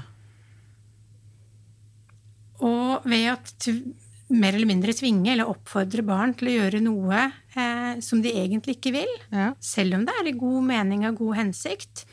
Og 2.64 3.04
ved 3.06 3.36
tv- 3.62 3.92
mer 4.30 4.52
eller 4.54 4.68
mindre 4.68 4.92
tvinge 4.92 5.32
eller 5.32 5.48
oppfordre 5.48 6.02
barn 6.04 6.34
til 6.36 6.50
å 6.50 6.56
gjøre 6.58 6.82
noe 6.84 7.20
eh, 7.56 8.00
som 8.04 8.20
de 8.24 8.34
egentlig 8.36 8.76
ikke 8.78 8.92
vil, 8.98 9.14
Ja. 9.32 9.54
selv 9.60 9.96
om 9.96 10.04
det 10.04 10.14
er 10.20 10.28
i 10.28 10.36
god 10.36 10.62
mening 10.68 11.06
og 11.08 11.16
god 11.22 11.36
hensikt, 11.40 12.04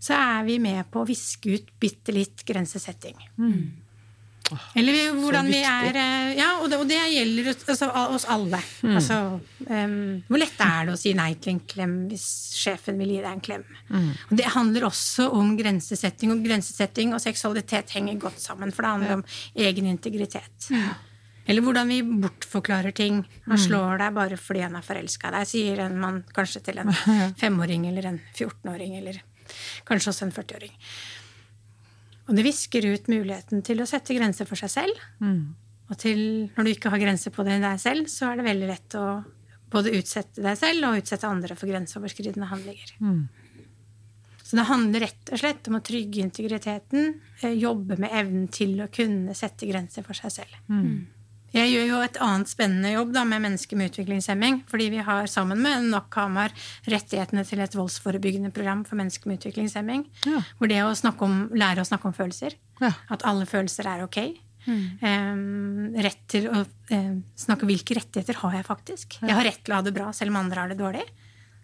så 0.00 0.16
er 0.16 0.44
vi 0.48 0.56
med 0.58 0.86
på 0.90 1.02
å 1.02 1.08
viske 1.08 1.52
ut 1.52 1.68
bitte 1.78 2.14
litt 2.16 2.44
grensesetting. 2.48 3.18
Eller 4.74 4.92
vi, 4.96 5.02
hvordan 5.20 5.46
vi 5.46 5.60
er 5.62 5.94
eh, 6.00 6.30
Ja, 6.34 6.48
og 6.58 6.70
det, 6.72 6.78
og 6.80 6.88
det 6.90 6.96
gjelder 7.12 7.50
altså, 7.52 7.86
oss 8.16 8.24
alle. 8.26 8.58
Altså, 8.82 9.18
um, 9.68 9.92
hvor 10.26 10.40
lett 10.42 10.64
er 10.64 10.88
det 10.88 10.94
å 10.96 10.98
si 10.98 11.12
nei 11.14 11.28
til 11.38 11.52
en 11.54 11.60
klem 11.70 11.92
hvis 12.10 12.24
sjefen 12.58 12.98
vil 12.98 13.12
gi 13.14 13.20
deg 13.20 13.30
en 13.30 13.44
klem? 13.44 13.62
Og 13.92 14.32
det 14.40 14.48
handler 14.56 14.88
også 14.88 15.28
om 15.36 15.52
grensesetting, 15.60 16.32
og 16.34 16.42
grensesetting 16.42 17.14
og 17.14 17.22
seksualitet 17.22 17.94
henger 17.94 18.18
godt 18.26 18.42
sammen, 18.42 18.72
for 18.74 18.82
det 18.82 18.90
handler 18.96 19.16
om 19.20 19.24
egen 19.68 19.92
integritet. 19.92 20.70
Eller 21.50 21.64
hvordan 21.66 21.90
vi 21.90 22.00
bortforklarer 22.22 22.94
ting. 22.94 23.24
Han 23.48 23.58
slår 23.58 23.98
deg 24.04 24.14
bare 24.14 24.36
fordi 24.38 24.62
han 24.62 24.76
er 24.78 24.86
forelska 24.86 25.32
i 25.32 25.34
deg, 25.34 25.48
sier 25.50 25.80
en 25.86 25.96
mann 25.98 26.20
kanskje 26.36 26.62
til 26.68 26.78
en 26.78 26.92
femåring 27.42 27.88
eller 27.90 28.06
en 28.12 28.20
14-åring, 28.36 28.94
eller 29.00 29.18
kanskje 29.88 30.12
også 30.12 30.28
en 30.28 30.36
40-åring. 30.36 30.76
Og 32.30 32.36
det 32.38 32.44
visker 32.46 32.86
ut 32.86 33.10
muligheten 33.10 33.64
til 33.66 33.82
å 33.82 33.88
sette 33.90 34.14
grenser 34.14 34.46
for 34.46 34.54
seg 34.60 34.70
selv. 34.70 35.02
Og 35.90 35.98
til, 35.98 36.20
når 36.54 36.64
du 36.64 36.70
ikke 36.70 36.90
har 36.94 37.02
grenser 37.02 37.34
på 37.34 37.42
det 37.42 37.56
i 37.58 37.62
deg 37.64 37.80
selv, 37.82 38.06
så 38.06 38.30
er 38.30 38.38
det 38.38 38.46
veldig 38.46 38.68
lett 38.70 38.94
å 38.94 39.06
både 39.70 39.90
utsette 39.98 40.42
deg 40.42 40.56
selv 40.58 40.86
og 40.86 40.98
utsette 41.02 41.26
andre 41.26 41.56
for 41.58 41.66
grenseoverskridende 41.70 42.46
handlinger. 42.50 42.92
Så 44.42 44.56
det 44.58 44.64
handler 44.66 45.00
rett 45.06 45.30
og 45.30 45.38
slett 45.42 45.68
om 45.70 45.76
å 45.78 45.82
trygge 45.86 46.22
integriteten, 46.22 47.20
eh, 47.42 47.54
jobbe 47.58 47.98
med 48.02 48.10
evnen 48.10 48.48
til 48.50 48.78
å 48.82 48.88
kunne 48.90 49.34
sette 49.38 49.66
grenser 49.70 50.02
for 50.06 50.14
seg 50.18 50.32
selv. 50.40 50.56
Jeg 51.54 51.72
gjør 51.72 51.86
jo 51.88 52.00
et 52.04 52.18
annet 52.22 52.50
spennende 52.50 52.92
jobb 52.92 53.12
da, 53.16 53.24
med 53.26 53.42
mennesker 53.42 53.76
med 53.80 53.90
utviklingshemming. 53.90 54.60
Fordi 54.70 54.90
vi 54.94 55.00
har 55.06 55.26
sammen 55.30 55.58
med 55.64 55.88
NOK 55.90 56.14
Hamar 56.20 56.52
rettighetene 56.86 57.42
til 57.48 57.60
et 57.64 57.74
voldsforebyggende 57.74 58.52
program 58.54 58.84
for 58.86 59.00
mennesker 59.00 59.26
med 59.30 59.40
utviklingshemming. 59.40 60.04
Ja. 60.30 60.42
Hvor 60.58 60.70
det 60.70 60.82
å 60.86 60.92
snakke 60.94 61.26
om, 61.26 61.40
lære 61.54 61.82
å 61.82 61.88
snakke 61.88 62.10
om 62.10 62.14
følelser. 62.14 62.54
Ja. 62.80 62.92
At 63.10 63.26
alle 63.28 63.48
følelser 63.50 63.88
er 63.90 64.04
ok. 64.06 64.20
Em, 64.70 65.94
rett 65.96 66.20
til 66.30 66.46
å 66.52 66.60
em, 66.92 67.22
snakke 67.38 67.66
hvilke 67.68 67.96
rettigheter 67.96 68.38
har 68.42 68.58
jeg 68.58 68.66
faktisk. 68.68 69.18
Jeg 69.24 69.34
har 69.34 69.46
rett 69.46 69.62
til 69.64 69.74
å 69.74 69.80
ha 69.80 69.86
det 69.86 69.94
bra 69.96 70.10
selv 70.16 70.34
om 70.34 70.40
andre 70.42 70.62
har 70.62 70.72
det 70.72 70.78
dårlig. 70.80 71.06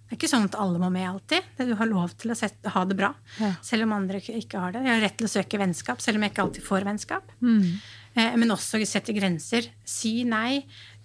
Det 0.07 0.14
er 0.14 0.18
ikke 0.20 0.31
sånn 0.31 0.46
at 0.46 0.55
alle 0.62 0.79
må 0.79 0.88
med 0.94 1.07
alltid. 1.09 1.46
Du 1.59 1.75
har 1.79 1.88
lov 1.90 2.12
til 2.18 2.31
å 2.31 2.37
sette, 2.38 2.70
ha 2.70 2.85
det 2.87 2.94
bra 2.99 3.12
Ja. 3.42 3.53
selv 3.62 3.88
om 3.88 3.92
andre 3.96 4.20
ikke 4.22 4.61
har 4.62 4.72
det. 4.77 4.85
Jeg 4.87 4.94
har 4.94 5.03
rett 5.03 5.16
til 5.18 5.27
å 5.27 5.33
søke 5.33 5.59
vennskap 5.59 6.01
selv 6.01 6.16
om 6.18 6.22
jeg 6.22 6.33
ikke 6.33 6.44
alltid 6.46 6.62
får 6.66 6.87
vennskap. 6.87 7.33
Mm. 7.42 7.81
Eh, 8.17 8.37
Men 8.37 8.51
også 8.55 8.81
sette 8.89 9.13
grenser. 9.17 9.69
Si 9.85 10.25
nei. 10.25 10.65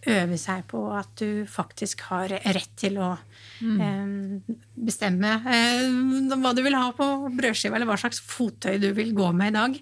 Øve 0.09 0.33
seg 0.41 0.63
på 0.65 0.79
at 0.97 1.11
du 1.21 1.43
faktisk 1.45 1.99
har 2.09 2.31
rett 2.33 2.71
til 2.75 2.95
å 2.97 3.11
Mm. 3.61 3.81
eh, 3.85 4.55
bestemme 4.81 5.29
eh, 5.45 5.83
hva 6.41 6.55
du 6.57 6.63
vil 6.65 6.73
ha 6.73 6.87
på 6.97 7.29
brødskiva, 7.37 7.75
eller 7.77 7.85
hva 7.85 7.99
slags 8.01 8.17
fottøy 8.19 8.79
du 8.81 8.87
vil 8.97 9.11
gå 9.13 9.27
med 9.31 9.53
i 9.53 9.57
dag. 9.59 9.75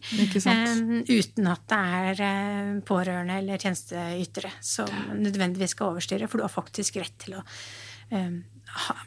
Uten 1.08 1.48
at 1.48 1.64
det 1.72 1.80
er 2.20 2.82
pårørende 2.84 3.38
eller 3.40 3.58
tjenesteytere 3.64 4.52
som 4.60 4.90
nødvendigvis 5.16 5.70
skal 5.78 5.94
overstyre, 5.94 6.28
for 6.28 6.38
du 6.38 6.44
har 6.44 6.52
faktisk 6.52 7.00
rett 7.00 7.16
til 7.24 7.36
å 7.40 7.44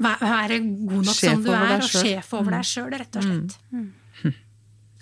være 0.01 0.59
god 0.89 1.05
nok 1.05 1.15
Sjef 1.17 1.29
som 1.35 1.43
du 1.45 1.51
er, 1.53 1.77
og 1.77 1.83
sjef 1.91 2.33
over 2.39 2.57
deg 2.57 2.65
sjøl, 2.73 2.91
rett 2.97 3.17
og 3.21 3.23
slett. 3.29 3.59
Og 3.75 3.91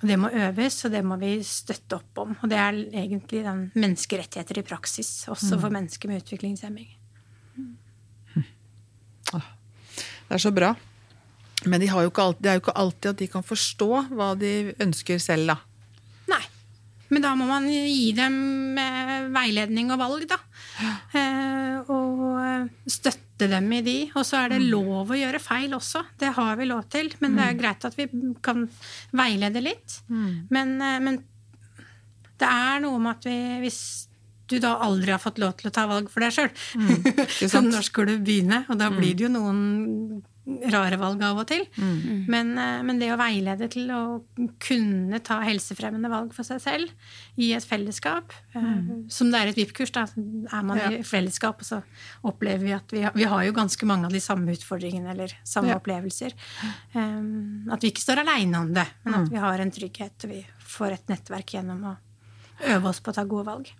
det 0.08 0.16
må 0.16 0.30
øves, 0.32 0.78
og 0.86 0.94
det 0.94 1.02
må 1.04 1.18
vi 1.20 1.34
støtte 1.44 1.98
opp 1.98 2.20
om. 2.22 2.36
Og 2.40 2.48
det 2.48 2.56
er 2.56 2.78
egentlig 3.02 3.42
den 3.44 3.66
menneskerettigheter 3.74 4.62
i 4.62 4.64
praksis, 4.64 5.10
også 5.28 5.58
for 5.60 5.72
mennesker 5.74 6.08
med 6.08 6.22
utviklingshemming. 6.22 6.88
Det 9.30 10.38
er 10.38 10.42
så 10.42 10.52
bra. 10.54 10.72
Men 11.68 11.82
de 11.82 11.90
alltid, 12.24 12.40
det 12.40 12.50
er 12.50 12.56
jo 12.56 12.62
ikke 12.64 12.78
alltid 12.80 13.10
at 13.10 13.20
de 13.20 13.28
kan 13.28 13.44
forstå 13.44 13.90
hva 14.14 14.30
de 14.38 14.52
ønsker 14.80 15.20
selv, 15.20 15.52
da. 15.52 15.58
Nei. 16.32 16.42
Men 17.10 17.24
da 17.26 17.34
må 17.36 17.48
man 17.48 17.66
gi 17.68 18.12
dem 18.16 18.78
eh, 18.78 19.26
veiledning 19.34 19.90
og 19.92 20.00
valg, 20.00 20.28
da. 20.30 20.38
Eh, 21.18 21.90
og 21.90 22.22
eh, 22.40 22.68
støtte 23.40 23.54
dem 23.54 23.72
i 23.72 23.80
de. 23.84 23.96
Og 24.14 24.26
så 24.26 24.44
er 24.44 24.54
det 24.54 24.60
lov 24.68 25.10
å 25.10 25.18
gjøre 25.18 25.40
feil 25.42 25.72
også. 25.76 26.04
Det 26.20 26.34
har 26.36 26.56
vi 26.58 26.68
lov 26.68 26.84
til. 26.92 27.10
Men 27.20 27.38
det 27.38 27.46
er 27.46 27.58
greit 27.58 27.84
at 27.88 27.96
vi 27.96 28.08
kan 28.44 28.68
veilede 29.16 29.62
litt. 29.64 30.00
Men, 30.08 30.80
eh, 30.80 31.00
men 31.00 31.22
det 32.40 32.48
er 32.48 32.80
noe 32.84 32.98
med 32.98 33.18
at 33.18 33.28
vi, 33.28 33.38
hvis 33.64 33.80
du 34.50 34.58
da 34.58 34.78
aldri 34.82 35.12
har 35.12 35.22
fått 35.22 35.38
lov 35.38 35.54
til 35.58 35.70
å 35.70 35.74
ta 35.74 35.86
valg 35.86 36.10
for 36.10 36.24
deg 36.24 36.34
sjøl, 36.34 36.50
så 37.38 37.48
sant? 37.48 37.70
når 37.70 37.86
skal 37.86 38.08
du 38.10 38.16
begynne? 38.18 38.64
Og 38.68 38.80
da 38.80 38.90
blir 38.90 39.14
det 39.14 39.28
jo 39.28 39.32
noen 39.32 40.22
rare 40.72 40.96
valg 40.98 41.20
av 41.22 41.38
og 41.42 41.46
til. 41.50 41.62
Men, 42.30 42.52
eh, 42.58 42.80
men 42.86 42.98
det 42.98 43.10
å 43.12 43.18
veilede 43.20 43.68
til 43.70 43.90
å 43.92 44.02
kunne 44.62 45.20
ta 45.22 45.40
helsefremmende 45.44 46.10
valg 46.10 46.32
for 46.34 46.46
seg 46.46 46.62
selv 46.64 46.90
i 47.36 47.52
et 47.56 47.66
fellesskap, 47.66 48.32
mm. 48.54 49.10
som 49.12 49.30
det 49.30 49.40
er 49.40 49.52
et 49.52 49.60
VIP-kurs, 49.60 49.92
da 49.94 50.06
er 50.08 50.64
man 50.66 50.80
i 50.80 51.02
fellesskap, 51.06 51.60
og 51.60 51.68
så 51.68 51.82
opplever 52.26 52.64
vi 52.64 52.74
at 52.76 52.96
vi 52.96 53.04
har, 53.04 53.14
vi 53.14 53.28
har 53.30 53.44
jo 53.46 53.56
ganske 53.56 53.86
mange 53.88 54.08
av 54.08 54.16
de 54.16 54.22
samme 54.24 54.56
utfordringene 54.56 55.12
eller 55.14 55.36
samme 55.44 55.70
Ja. 55.70 55.78
opplevelser. 55.78 56.32
Um, 56.94 57.68
At 57.70 57.84
vi 57.84 57.92
ikke 57.92 58.02
står 58.02 58.24
aleine 58.24 58.58
om 58.58 58.74
det, 58.74 58.86
men 59.04 59.14
at 59.14 59.30
vi 59.30 59.36
har 59.36 59.60
en 59.60 59.70
trygghet, 59.70 60.24
og 60.24 60.30
vi 60.30 60.46
får 60.58 60.92
et 60.96 61.08
nettverk 61.12 61.54
gjennom 61.54 61.84
å 61.84 61.96
øve 62.66 62.88
oss 62.88 63.00
på 63.00 63.12
å 63.12 63.14
ta 63.14 63.24
gode 63.24 63.46
valg. 63.46 63.72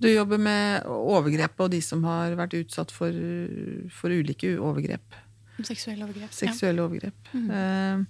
Du 0.00 0.08
jobber 0.10 0.40
med 0.40 0.88
overgrep 0.90 1.60
og 1.64 1.70
de 1.74 1.80
som 1.84 2.04
har 2.08 2.36
vært 2.38 2.56
utsatt 2.58 2.92
for, 2.94 3.14
for 3.94 4.14
ulike 4.14 4.56
overgrep. 4.58 5.20
Seksuelle 5.62 6.06
overgrep. 6.06 6.30
Ja. 6.30 6.34
Seksuelle 6.34 6.84
overgrep. 6.84 7.34
Eh, 7.34 8.04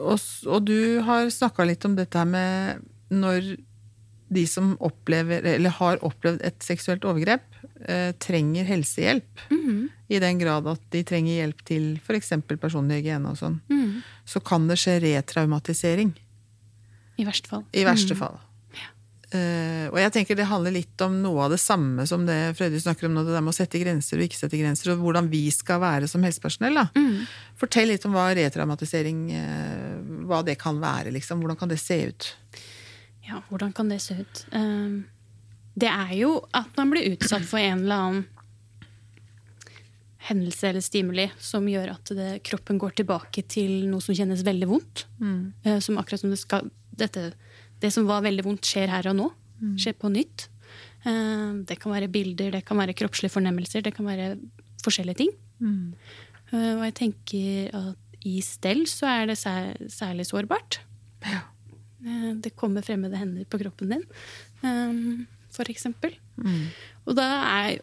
og, 0.00 0.20
og 0.48 0.60
du 0.64 1.00
har 1.04 1.28
snakka 1.32 1.66
litt 1.68 1.84
om 1.84 1.96
dette 1.98 2.18
her 2.18 2.28
med 2.28 2.86
når 3.12 3.56
de 4.28 4.44
som 4.48 4.74
opplever, 4.84 5.44
eller 5.56 5.72
har 5.78 6.00
opplevd 6.04 6.42
et 6.44 6.64
seksuelt 6.64 7.04
overgrep, 7.08 7.44
eh, 7.88 8.12
trenger 8.20 8.66
helsehjelp. 8.68 9.46
Mhm. 9.50 9.88
I 10.08 10.18
den 10.24 10.38
grad 10.40 10.66
at 10.66 10.80
de 10.90 11.02
trenger 11.04 11.34
hjelp 11.36 11.64
til 11.68 11.98
f.eks. 12.00 12.30
personlig 12.56 13.02
hygiene 13.02 13.28
og 13.28 13.36
sånn. 13.36 13.58
Mm. 13.68 14.02
Så 14.24 14.40
kan 14.40 14.64
det 14.68 14.78
skje 14.80 14.94
retraumatisering. 15.04 16.14
I 17.18 17.26
verste 17.28 17.50
fall. 17.50 17.64
I 17.76 17.84
verste 17.84 18.16
fall. 18.16 18.38
Eh, 19.28 19.90
og 19.90 19.98
jeg 20.00 20.12
tenker 20.14 20.38
det 20.38 20.46
handler 20.48 20.72
litt 20.72 21.02
om 21.04 21.18
noe 21.20 21.42
av 21.44 21.52
det 21.52 21.60
samme 21.60 22.06
som 22.08 22.22
det 22.24 22.36
Frøydis 22.56 22.86
snakker 22.86 23.08
om 23.08 23.18
nå, 23.18 23.26
det 23.26 23.34
der 23.36 23.44
med 23.44 23.52
å 23.52 23.58
sette 23.58 23.80
grenser 23.82 24.16
og 24.16 24.24
ikke 24.24 24.38
sette 24.40 24.60
grenser, 24.60 24.94
og 24.94 25.04
hvordan 25.04 25.28
vi 25.28 25.42
skal 25.52 25.82
være 25.84 26.08
som 26.08 26.24
helsepersonell. 26.24 26.80
Mhm. 26.96 27.28
Fortell 27.58 27.90
litt 27.90 28.06
om 28.06 28.14
hva 28.14 28.28
retraumatisering 28.38 29.22
uh, 29.34 29.94
hva 30.30 30.44
det 30.46 30.54
kan 30.62 30.78
være. 30.78 31.10
liksom. 31.10 31.40
Hvordan 31.42 31.58
kan 31.58 31.72
det 31.72 31.80
se 31.82 31.96
ut? 32.06 32.28
Ja, 33.26 33.42
hvordan 33.50 33.72
kan 33.74 33.90
det 33.90 33.98
se 34.04 34.14
ut? 34.22 34.44
Uh, 34.54 35.02
det 35.78 35.90
er 35.90 36.12
jo 36.14 36.36
at 36.54 36.70
man 36.78 36.94
blir 36.94 37.10
utsatt 37.12 37.44
for 37.46 37.58
en 37.58 37.82
eller 37.82 38.04
annen 38.04 38.26
hendelse 40.28 40.68
eller 40.68 40.84
stimuli 40.84 41.26
som 41.40 41.66
gjør 41.68 41.92
at 41.94 42.12
det, 42.16 42.30
kroppen 42.46 42.78
går 42.80 42.96
tilbake 43.00 43.44
til 43.48 43.86
noe 43.88 44.02
som 44.04 44.16
kjennes 44.16 44.44
veldig 44.46 44.68
vondt. 44.68 45.06
Eh, 45.64 45.78
som 45.84 45.98
akkurat 46.00 46.22
som 46.24 46.32
det 46.32 46.40
skal 46.40 46.68
dette, 46.98 47.30
Det 47.80 47.92
som 47.94 48.06
var 48.06 48.22
veldig 48.26 48.44
vondt, 48.44 48.66
skjer 48.66 48.88
her 48.92 49.06
og 49.10 49.16
nå. 49.18 49.28
Skjer 49.78 49.94
på 49.98 50.10
nytt. 50.12 50.48
Eh, 51.04 51.52
det 51.66 51.78
kan 51.80 51.92
være 51.92 52.10
bilder, 52.10 52.50
det 52.54 52.64
kan 52.64 52.78
være 52.78 52.94
kroppslige 52.94 53.32
fornemmelser, 53.34 53.82
det 53.82 53.94
kan 53.94 54.06
være 54.06 54.36
forskjellige 54.84 55.16
ting. 55.24 55.30
Mm. 55.58 55.94
og 56.54 56.84
jeg 56.86 56.94
tenker 56.94 57.74
at 57.74 57.96
i 58.26 58.40
stell 58.40 58.84
så 58.86 59.08
er 59.10 59.26
det 59.30 59.38
sær, 59.38 59.74
særlig 59.90 60.26
sårbart. 60.28 60.78
Ja. 61.26 61.40
Eh, 62.04 62.34
Det 62.38 62.54
kommer 62.56 62.82
fremmede 62.82 63.18
hender 63.18 63.44
på 63.44 63.58
kroppen 63.58 63.90
din, 63.90 64.04
eh, 64.62 65.26
for 65.50 65.64
eksempel. 65.64 66.14
Og 67.06 67.16
da 67.16 67.26
er 67.66 67.78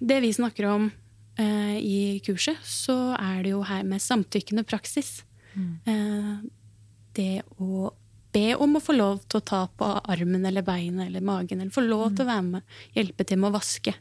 det 0.00 0.22
vi 0.22 0.32
snakker 0.32 0.66
om 0.66 0.90
eh, 1.38 1.76
i 1.78 2.20
kurset, 2.24 2.58
så 2.64 3.14
er 3.18 3.42
det 3.42 3.50
jo 3.52 3.62
her 3.62 3.82
med 3.84 4.00
samtykkende 4.00 4.64
praksis. 4.64 5.24
Mm. 5.50 6.50
det 7.12 7.42
å 7.58 7.90
be 8.32 8.54
om 8.54 8.76
å 8.78 8.82
få 8.82 8.94
lov 8.96 9.20
til 9.26 9.40
å 9.40 9.46
ta 9.46 9.60
på 9.78 9.88
armen 10.12 10.46
eller 10.46 10.64
beinet 10.66 11.08
eller 11.08 11.24
magen, 11.24 11.60
eller 11.60 11.74
få 11.74 11.84
lov 11.84 12.14
til 12.14 12.26
å 12.26 12.30
være 12.30 12.46
med, 12.46 12.74
hjelpe 12.96 13.26
til 13.26 13.40
med 13.40 13.50
å 13.50 13.56
vaske. 13.58 13.94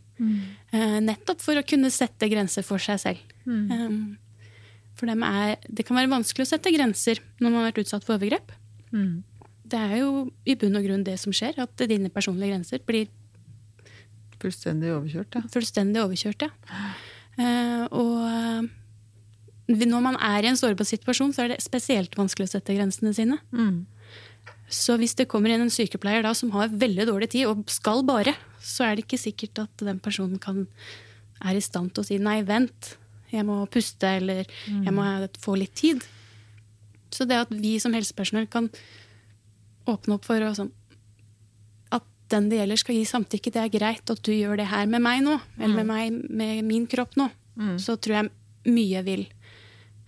Eh, 0.75 0.97
nettopp 1.03 1.43
for 1.43 1.59
å 1.59 1.65
kunne 1.65 1.91
sette 1.93 2.29
grenser 2.31 2.65
for 2.67 2.81
seg 2.83 2.99
selv. 3.01 3.21
Eh, 3.47 3.95
for 4.99 5.09
dem 5.09 5.23
er, 5.23 5.55
det 5.67 5.85
kan 5.87 5.97
være 5.97 6.11
vanskelig 6.11 6.45
å 6.45 6.51
sette 6.51 6.73
grenser 6.75 7.21
når 7.39 7.47
man 7.47 7.61
har 7.61 7.69
vært 7.71 7.85
utsatt 7.85 8.05
for 8.05 8.17
overgrep. 8.17 8.51
Det 9.69 9.79
er 9.79 10.01
jo 10.01 10.27
i 10.49 10.57
bunn 10.59 10.75
og 10.79 10.85
grunn 10.85 11.05
det 11.05 11.15
som 11.21 11.33
skjer, 11.35 11.61
at 11.61 11.87
dine 11.89 12.11
personlige 12.13 12.55
grenser 12.55 12.85
blir 12.85 13.09
Fullstendig 14.39 14.87
overkjørt, 14.95 15.35
ja. 15.35 15.41
fullstendig 15.51 15.99
overkjørt. 15.99 16.45
Ja. 16.47 16.83
Uh, 17.35 17.81
og 17.91 18.69
når 19.67 20.01
man 20.05 20.15
er 20.15 20.45
i 20.45 20.47
en 20.47 20.55
sårbar 20.55 20.87
situasjon, 20.87 21.33
så 21.35 21.43
er 21.43 21.51
det 21.51 21.57
spesielt 21.61 22.15
vanskelig 22.15 22.47
å 22.47 22.53
sette 22.53 22.75
grensene 22.77 23.11
sine. 23.17 23.35
Så 24.69 24.95
hvis 25.01 25.15
det 25.17 25.27
kommer 25.31 25.49
inn 25.49 25.63
en 25.65 25.73
sykepleier 25.73 26.23
da 26.25 26.35
som 26.37 26.51
har 26.53 26.69
veldig 26.69 27.07
dårlig 27.09 27.31
tid 27.33 27.49
og 27.49 27.65
skal 27.73 28.03
bare, 28.05 28.35
så 28.61 28.85
er 28.85 28.95
det 28.95 29.07
ikke 29.07 29.21
sikkert 29.21 29.63
at 29.65 29.83
den 29.85 29.99
personen 30.03 30.37
kan, 30.41 30.67
er 31.41 31.57
i 31.57 31.63
stand 31.63 31.93
til 31.93 32.03
å 32.03 32.07
si 32.07 32.19
nei, 32.21 32.39
vent, 32.45 32.95
jeg 33.33 33.45
må 33.45 33.59
puste, 33.69 34.09
eller 34.19 34.45
jeg 34.69 34.93
må 34.93 35.05
få 35.41 35.55
litt 35.57 35.75
tid. 35.77 36.05
Så 37.13 37.25
det 37.29 37.37
at 37.41 37.51
vi 37.53 37.75
som 37.81 37.93
helsepersonell 37.97 38.47
kan 38.49 38.69
åpne 39.89 40.17
opp 40.19 40.25
for 40.27 40.43
sånn 40.53 40.71
at 41.95 42.05
den 42.29 42.49
det 42.51 42.59
gjelder 42.59 42.77
skal 42.81 42.97
gi 42.99 43.05
samtykke, 43.09 43.53
det 43.53 43.61
er 43.63 43.73
greit 43.73 44.13
at 44.13 44.21
du 44.25 44.33
gjør 44.33 44.59
det 44.61 44.67
her 44.69 44.85
med 44.89 45.01
meg 45.01 45.23
nå, 45.25 45.39
eller 45.57 45.81
med 45.81 45.89
meg 45.89 46.19
med 46.29 46.65
min 46.69 46.85
kropp 46.89 47.17
nå, 47.17 47.29
så 47.81 47.97
tror 47.97 48.19
jeg 48.19 48.29
mye 48.69 49.01
vil 49.07 49.23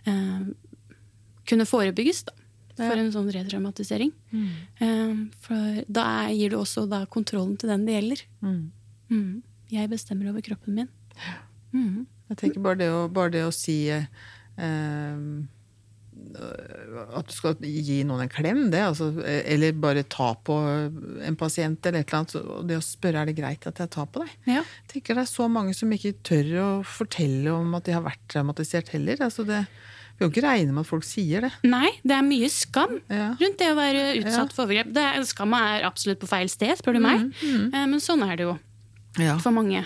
eh, 0.05 0.43
kunne 1.49 1.65
forebygges 1.65 2.23
da, 2.29 2.35
for 2.79 3.01
en 3.01 3.11
sånn 3.13 3.29
retraumatisering. 3.35 4.11
Eh, 4.81 5.13
for 5.45 5.81
da 5.91 6.07
gir 6.33 6.53
du 6.53 6.59
også 6.61 6.87
da 6.91 7.03
kontrollen 7.11 7.57
til 7.61 7.71
den 7.73 7.87
det 7.87 7.97
gjelder. 7.97 8.25
Mm. 8.41 9.31
Jeg 9.71 9.91
bestemmer 9.91 10.31
over 10.31 10.43
kroppen 10.45 10.81
min. 10.81 10.91
Mm. 11.71 12.05
Jeg 12.31 12.39
tenker 12.39 12.63
bare 12.63 12.79
det 12.79 12.91
å, 12.91 13.07
bare 13.11 13.33
det 13.33 13.43
å 13.47 13.51
si 13.55 13.79
eh, 13.91 15.25
at 16.31 17.27
du 17.27 17.33
skal 17.33 17.57
gi 17.65 18.01
noen 18.07 18.25
en 18.25 18.31
klem, 18.31 18.61
det, 18.71 18.81
altså, 18.91 19.09
eller 19.25 19.75
bare 19.79 20.03
ta 20.07 20.31
på 20.35 20.55
en 21.25 21.37
pasient 21.39 21.85
eller 21.87 22.03
et 22.03 22.11
eller 22.11 22.19
annet. 22.21 22.35
og 22.39 22.67
Det 22.69 22.77
å 22.79 22.85
spørre 22.85 23.23
er 23.23 23.31
det 23.31 23.37
greit 23.39 23.67
at 23.67 23.81
jeg 23.81 23.91
tar 23.95 24.07
på 24.11 24.23
deg. 24.23 24.35
Ja. 24.47 24.61
Jeg 24.61 24.91
tenker 24.95 25.17
Det 25.17 25.25
er 25.25 25.31
så 25.31 25.47
mange 25.51 25.75
som 25.77 25.91
ikke 25.91 26.13
tør 26.27 26.51
å 26.61 26.69
fortelle 26.87 27.55
om 27.55 27.75
at 27.77 27.87
de 27.87 27.95
har 27.97 28.05
vært 28.05 28.23
traumatisert 28.31 28.93
heller. 28.95 29.23
Altså 29.27 29.45
det, 29.47 29.63
kan 30.21 30.29
jo 30.29 30.31
ikke 30.35 30.43
regne 30.45 30.75
med 30.75 30.85
at 30.85 30.89
folk 30.91 31.03
sier 31.07 31.41
det. 31.47 31.51
Nei, 31.67 31.89
det 32.05 32.13
er 32.15 32.21
mye 32.27 32.47
skam 32.53 32.99
Ja. 33.09 33.31
rundt 33.41 33.57
det 33.59 33.67
å 33.71 33.75
være 33.77 34.03
utsatt 34.21 34.51
Ja. 34.51 34.55
for 34.55 34.65
overgrep. 34.67 34.93
Det 34.93 35.03
er, 35.07 35.21
skamma 35.25 35.59
er 35.79 35.85
absolutt 35.89 36.19
på 36.21 36.29
feil 36.29 36.47
sted, 36.53 36.77
spør 36.77 36.93
du 36.99 37.01
meg. 37.03 37.33
Eh, 37.43 37.85
Men 37.89 37.99
sånn 37.99 38.21
er 38.23 38.35
det 38.37 38.45
jo 38.45 38.59
Ja. 39.19 39.37
for 39.39 39.51
mange. 39.51 39.85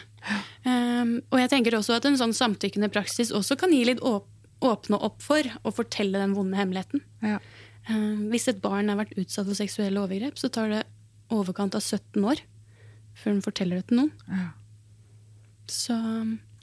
Um, 0.65 1.21
og 1.32 1.39
jeg 1.39 1.50
tenker 1.52 1.71
også 1.78 1.95
at 1.98 2.06
en 2.06 2.17
sånn 2.17 2.34
samtykkende 2.34 2.89
praksis 2.91 3.32
også 3.32 3.58
kan 3.58 3.71
gi 3.71 3.84
litt 3.86 4.00
åp 4.02 4.26
åpne 4.62 4.98
opp 5.04 5.21
for 5.21 5.43
å 5.63 5.71
fortelle 5.74 6.13
den 6.13 6.34
vonde 6.34 6.56
hemmeligheten. 6.56 7.02
Ja. 7.21 7.38
Um, 7.89 8.30
hvis 8.32 8.48
et 8.48 8.62
barn 8.62 8.88
har 8.89 8.98
vært 8.98 9.13
utsatt 9.19 9.45
for 9.45 9.54
seksuelle 9.54 10.00
overgrep, 10.02 10.34
så 10.39 10.50
tar 10.50 10.69
det 10.69 10.84
overkant 11.30 11.76
av 11.76 11.82
17 11.82 12.24
år 12.24 12.39
før 13.15 13.34
den 13.36 13.41
forteller 13.45 13.76
det 13.82 13.88
til 13.89 13.98
noen. 13.98 14.12
Ja. 14.28 14.50
Så 15.67 15.93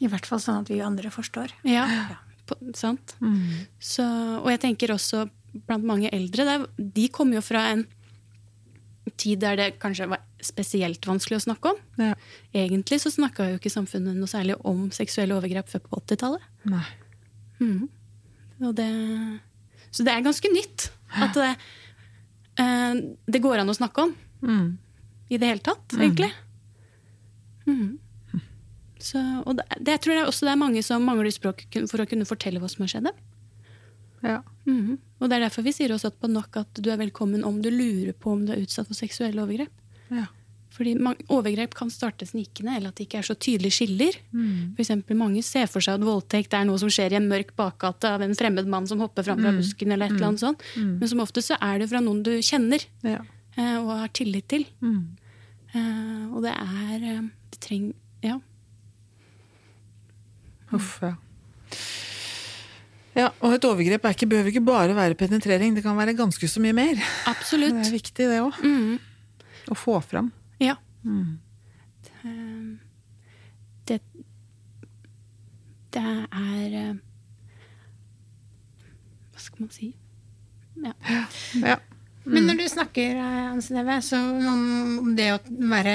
I 0.02 0.08
hvert 0.08 0.26
fall 0.26 0.40
sånn 0.42 0.62
at 0.62 0.68
vi 0.72 0.80
andre 0.82 1.10
forstår. 1.14 1.52
Ja. 1.62 1.86
ja, 1.86 2.16
på, 2.46 2.56
sant? 2.78 3.14
Mm. 3.20 3.66
Så, 3.80 4.04
og 4.42 4.48
jeg 4.52 4.60
tenker 4.64 4.92
også 4.94 5.26
blant 5.68 5.84
mange 5.84 6.08
eldre, 6.12 6.44
det 6.48 6.54
er, 6.54 6.66
de 6.96 7.08
kommer 7.12 7.38
jo 7.38 7.42
fra 7.44 7.66
en 7.74 7.86
tid 9.18 9.40
der 9.42 9.56
det 9.58 9.66
kanskje 9.82 10.06
var 10.08 10.22
spesielt 10.42 11.04
vanskelig 11.06 11.40
å 11.40 11.44
snakke 11.44 11.72
om. 11.72 11.80
Ja. 12.00 12.14
Egentlig 12.56 13.00
så 13.02 13.10
snakka 13.12 13.50
jo 13.50 13.58
ikke 13.58 13.72
samfunnet 13.72 14.16
noe 14.16 14.30
særlig 14.30 14.56
om 14.68 14.86
seksuelle 14.94 15.36
overgrep 15.36 15.68
før 15.68 15.82
på 15.88 15.98
80-tallet. 16.00 16.46
Nei. 16.72 16.84
Mhm. 17.60 17.88
Og 18.62 18.74
det, 18.78 18.88
så 19.90 20.04
det 20.06 20.12
er 20.14 20.22
ganske 20.24 20.48
nytt 20.54 20.86
at 21.18 21.34
det, 21.34 21.50
uh, 22.62 22.94
det 23.26 23.40
går 23.42 23.62
an 23.62 23.72
å 23.72 23.76
snakke 23.76 24.08
om 24.08 24.14
Mm. 24.42 24.78
i 25.30 25.38
det 25.38 25.46
hele 25.46 25.62
tatt, 25.62 25.92
egentlig. 25.94 26.30
Mhm. 27.66 27.98
Så, 29.02 29.20
og 29.42 29.58
det, 29.58 29.66
det, 29.80 29.96
jeg 29.96 30.02
tror 30.06 30.14
er 30.14 30.28
også 30.30 30.46
det 30.46 30.54
er 30.54 30.60
mange 30.60 30.82
som 30.86 31.02
mangler 31.02 31.34
språk 31.34 31.64
for 31.90 32.02
å 32.02 32.08
kunne 32.08 32.28
fortelle 32.28 32.62
hva 32.62 32.70
som 32.70 32.84
har 32.84 32.92
skjedd 32.94 33.08
dem. 33.10 33.22
Ja. 34.22 34.42
-hmm. 34.66 34.98
Og 35.20 35.30
det 35.30 35.36
er 35.36 35.48
derfor 35.48 35.62
vi 35.66 35.72
sier 35.72 35.92
også 35.94 36.12
at 36.12 36.20
på 36.20 36.30
NOK 36.30 36.56
at 36.56 36.82
du 36.82 36.90
er 36.90 37.00
velkommen 37.00 37.44
om 37.44 37.62
du 37.62 37.70
lurer 37.70 38.12
på 38.12 38.32
om 38.32 38.46
du 38.46 38.52
er 38.52 38.62
utsatt 38.62 38.86
for 38.86 38.94
seksuelle 38.94 39.42
overgrep. 39.42 39.70
Ja. 40.10 40.26
Fordi 40.72 40.94
overgrep 41.28 41.74
kan 41.76 41.90
starte 41.90 42.26
snikende, 42.26 42.76
eller 42.76 42.88
at 42.88 42.96
det 42.96 43.06
ikke 43.06 43.18
er 43.18 43.26
så 43.28 43.34
tydelige 43.36 43.76
skiller. 43.76 44.16
Mm. 44.32 44.72
For 44.74 44.80
eksempel, 44.80 45.18
mange 45.20 45.42
ser 45.44 45.66
for 45.68 45.84
seg 45.84 45.98
at 45.98 46.06
voldtekt 46.06 46.54
er 46.56 46.64
noe 46.64 46.80
som 46.80 46.88
skjer 46.88 47.12
i 47.12 47.18
en 47.18 47.28
mørk 47.28 47.52
bakgate 47.58 48.08
av 48.08 48.24
en 48.24 48.32
fremmed 48.34 48.70
mann 48.72 48.88
som 48.88 49.02
hopper 49.04 49.26
fram 49.26 49.42
fra 49.42 49.52
busken, 49.52 49.92
eller 49.92 50.08
et 50.08 50.16
eller 50.16 50.30
annet 50.30 50.40
sånt. 50.40 50.64
Men 50.78 51.08
som 51.08 51.20
ofte 51.20 51.44
så 51.44 51.58
er 51.60 51.82
det 51.82 51.90
fra 51.90 52.00
noen 52.00 52.22
du 52.24 52.32
kjenner 52.40 52.80
Ja. 53.04 53.20
eh, 53.56 53.76
og 53.82 53.98
har 53.98 54.08
tillit 54.08 54.48
til. 54.48 54.64
Mm. 54.80 55.16
Eh, 55.74 56.24
og 56.32 56.42
det 56.42 56.54
er 56.56 57.04
eh, 57.04 57.28
Det 57.52 57.60
trenger 57.60 57.92
Ja. 58.22 58.40
Uff, 60.72 60.98
ja. 61.04 61.14
Ja, 63.12 63.26
og 63.44 63.52
et 63.52 63.64
overgrep 63.68 64.06
er 64.08 64.14
ikke, 64.16 64.26
behøver 64.30 64.48
ikke 64.54 64.64
bare 64.64 64.94
være 64.96 65.16
penetrering, 65.20 65.74
det 65.76 65.82
kan 65.84 65.96
være 65.98 66.14
ganske 66.16 66.48
så 66.48 66.62
mye 66.64 66.72
mer. 66.76 67.00
Absolutt. 67.28 67.76
Det 67.76 67.90
er 67.90 67.96
viktig, 67.98 68.28
det 68.30 68.40
òg. 68.40 68.60
Mm. 68.64 68.96
Å 69.68 69.76
få 69.76 69.98
fram. 70.04 70.32
Ja. 70.62 70.78
Mm. 71.04 71.38
Det 73.88 73.98
Det 75.92 76.02
er 76.02 76.76
eh, 76.78 76.92
Hva 79.32 79.40
skal 79.42 79.64
man 79.66 79.72
si? 79.74 79.90
Ja. 80.80 80.94
Ja. 81.60 81.76
Men 82.24 82.46
når 82.46 82.60
du 82.60 82.64
snakker 82.70 83.18
eh, 83.18 83.38
Anne 83.50 83.62
Synnøve, 83.64 83.96
så 84.04 84.18
om 84.52 85.10
det 85.18 85.28
å 85.34 85.38
være 85.72 85.94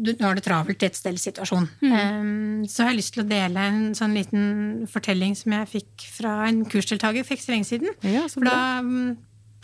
Du 0.00 0.14
har 0.22 0.38
det 0.38 0.44
travelt 0.46 0.82
i 0.82 0.88
et 0.88 0.96
stellsituasjon. 0.96 1.68
Um, 1.84 2.64
så 2.70 2.84
har 2.84 2.92
jeg 2.94 3.00
lyst 3.02 3.14
til 3.16 3.24
å 3.24 3.28
dele 3.28 3.66
en 3.70 3.82
sånn 3.98 4.16
liten 4.16 4.86
fortelling 4.90 5.36
som 5.38 5.54
jeg 5.58 5.72
fikk 5.74 6.08
fra 6.14 6.40
en 6.48 6.62
kursdeltaker 6.68 7.26
for 7.26 7.36
ikke 7.36 7.46
så 7.46 7.54
lenge 7.54 7.68
siden. 7.68 7.92
Ja, 8.08 8.24
så 8.32 8.42
da, 8.44 8.56
mm, 8.84 9.12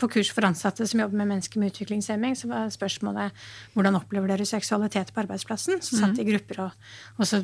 på 0.01 0.11
kurs 0.17 0.29
for 0.35 0.45
ansatte 0.47 0.85
som 0.89 1.01
jobber 1.01 1.23
med 1.23 1.31
mennesker 1.33 1.61
med 1.61 1.73
utviklingshemming, 1.73 2.37
så 2.37 2.51
var 2.51 2.71
spørsmålet 2.73 3.45
hvordan 3.73 3.97
opplever 3.97 4.33
dere 4.33 4.47
seksualitet 4.47 5.13
på 5.15 5.23
arbeidsplassen? 5.23 5.81
Så 5.81 5.97
satt 5.99 6.17
de 6.17 6.25
i 6.25 6.29
grupper, 6.29 6.67
og, 6.67 6.89
og 7.17 7.29
så 7.29 7.41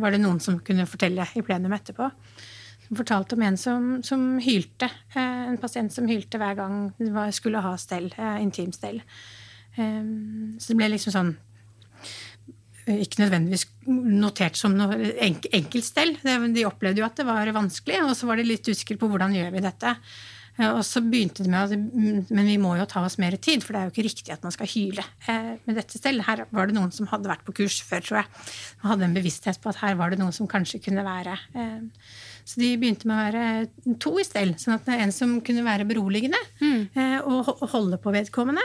var 0.00 0.14
det 0.14 0.22
noen 0.22 0.40
som 0.42 0.60
kunne 0.64 0.88
fortelle 0.88 1.26
i 1.36 1.44
plenum 1.44 1.74
etterpå. 1.76 2.08
Som 2.92 2.98
fortalte 2.98 3.36
om 3.38 3.42
en 3.46 3.54
som, 3.56 3.84
som 4.04 4.24
hylte. 4.44 4.84
Eh, 5.16 5.46
en 5.48 5.56
pasient 5.56 5.88
som 5.94 6.04
hylte 6.04 6.36
hver 6.36 6.58
gang 6.58 6.74
hun 6.98 7.14
skulle 7.32 7.62
ha 7.64 7.70
stell, 7.80 8.10
eh, 8.20 8.34
intimstell. 8.44 8.98
Eh, 9.80 10.02
så 10.60 10.74
det 10.74 10.76
ble 10.76 10.90
liksom 10.92 11.14
sånn 11.14 11.30
eh, 12.84 12.98
ikke 13.00 13.22
nødvendigvis 13.22 13.64
notert 13.88 14.60
som 14.60 14.76
noe 14.76 15.08
enk 15.24 15.48
enkeltstell. 15.56 16.18
De 16.20 16.66
opplevde 16.68 17.00
jo 17.00 17.08
at 17.08 17.16
det 17.16 17.24
var 17.24 17.48
vanskelig, 17.56 18.02
og 18.04 18.12
så 18.18 18.28
var 18.28 18.36
de 18.36 18.44
litt 18.50 18.68
usikre 18.68 18.98
på 19.00 19.08
hvordan 19.08 19.38
gjør 19.38 19.54
vi 19.56 19.64
dette. 19.64 19.96
Og 20.68 20.82
så 20.84 21.00
begynte 21.00 21.46
det 21.46 21.48
med 21.48 21.62
at 21.62 21.72
mm, 21.72 22.26
men 22.28 22.44
vi 22.44 22.58
må 22.60 22.74
jo 22.76 22.84
ta 22.84 23.00
oss 23.06 23.16
mer 23.16 23.38
tid, 23.40 23.64
for 23.64 23.72
det 23.72 23.80
er 23.80 23.88
jo 23.88 23.94
ikke 23.94 24.04
riktig 24.04 24.34
at 24.34 24.44
man 24.44 24.52
skal 24.52 24.68
hyle 24.68 25.06
med 25.64 25.78
dette 25.80 25.96
stell. 25.96 26.20
Her 26.28 26.44
var 26.52 26.68
det 26.68 26.76
noen 26.76 26.92
som 26.92 27.08
hadde 27.08 27.32
vært 27.32 27.46
på 27.48 27.54
kurs 27.62 27.78
før, 27.80 28.04
tror 28.04 28.20
jeg. 28.20 28.44
Og 28.82 28.90
hadde 28.90 29.08
en 29.08 29.16
bevissthet 29.16 29.64
på 29.64 29.72
at 29.72 29.80
her 29.80 29.96
var 29.96 30.12
det 30.12 30.20
noen 30.20 30.36
som 30.36 30.50
kanskje 30.50 30.82
kunne 30.84 31.06
være 31.08 31.38
Så 32.44 32.60
de 32.60 32.72
begynte 32.80 33.08
med 33.08 33.16
å 33.16 33.22
være 33.22 33.94
to 34.02 34.14
i 34.20 34.26
stell, 34.26 34.54
sånn 34.60 34.76
at 34.76 34.86
det 34.86 34.96
er 34.96 35.04
en 35.06 35.14
som 35.14 35.38
kunne 35.44 35.64
være 35.66 35.86
beroligende 35.88 36.40
mm. 36.60 37.24
og 37.30 37.64
holde 37.72 37.98
på 38.02 38.12
vedkommende, 38.14 38.64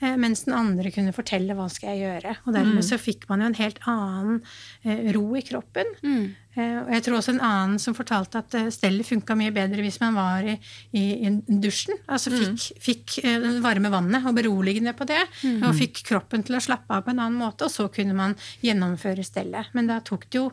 eh, 0.00 0.16
mens 0.20 0.46
den 0.46 0.56
andre 0.56 0.92
kunne 0.94 1.14
fortelle 1.16 1.56
hva 1.58 1.68
skal 1.72 1.94
jeg 1.94 2.06
gjøre. 2.06 2.36
Og 2.46 2.56
dermed 2.56 2.86
så 2.86 3.00
fikk 3.00 3.28
man 3.30 3.42
jo 3.42 3.50
en 3.50 3.60
helt 3.60 3.80
annen 3.90 4.42
eh, 4.86 5.08
ro 5.16 5.28
i 5.38 5.44
kroppen. 5.46 5.96
Mm. 6.06 6.26
Og 6.56 6.88
jeg 6.94 7.02
tror 7.04 7.18
også 7.18 7.34
en 7.34 7.42
annen 7.44 7.80
som 7.82 7.94
fortalte 7.96 8.40
at 8.40 8.54
eh, 8.56 8.70
stellet 8.72 9.04
funka 9.04 9.36
mye 9.36 9.52
bedre 9.52 9.82
hvis 9.84 9.98
man 10.00 10.16
var 10.16 10.46
i, 10.48 10.54
i, 10.96 11.04
i 11.28 11.32
dusjen. 11.60 11.98
Altså 12.08 12.32
fikk, 12.32 12.68
fikk 12.80 13.16
eh, 13.24 13.36
det 13.42 13.60
varme 13.64 13.92
vannet 13.92 14.24
og 14.24 14.38
beroligende 14.38 14.94
på 14.96 15.08
det. 15.08 15.20
Og 15.58 15.76
fikk 15.76 16.00
kroppen 16.08 16.46
til 16.46 16.56
å 16.56 16.62
slappe 16.64 16.96
av 16.96 17.04
på 17.04 17.12
en 17.12 17.20
annen 17.20 17.40
måte, 17.40 17.68
og 17.68 17.74
så 17.74 17.90
kunne 17.92 18.16
man 18.16 18.36
gjennomføre 18.64 19.24
stellet. 19.26 19.72
Men 19.76 19.90
da 19.90 20.00
tok 20.04 20.30
det 20.30 20.40
jo 20.40 20.48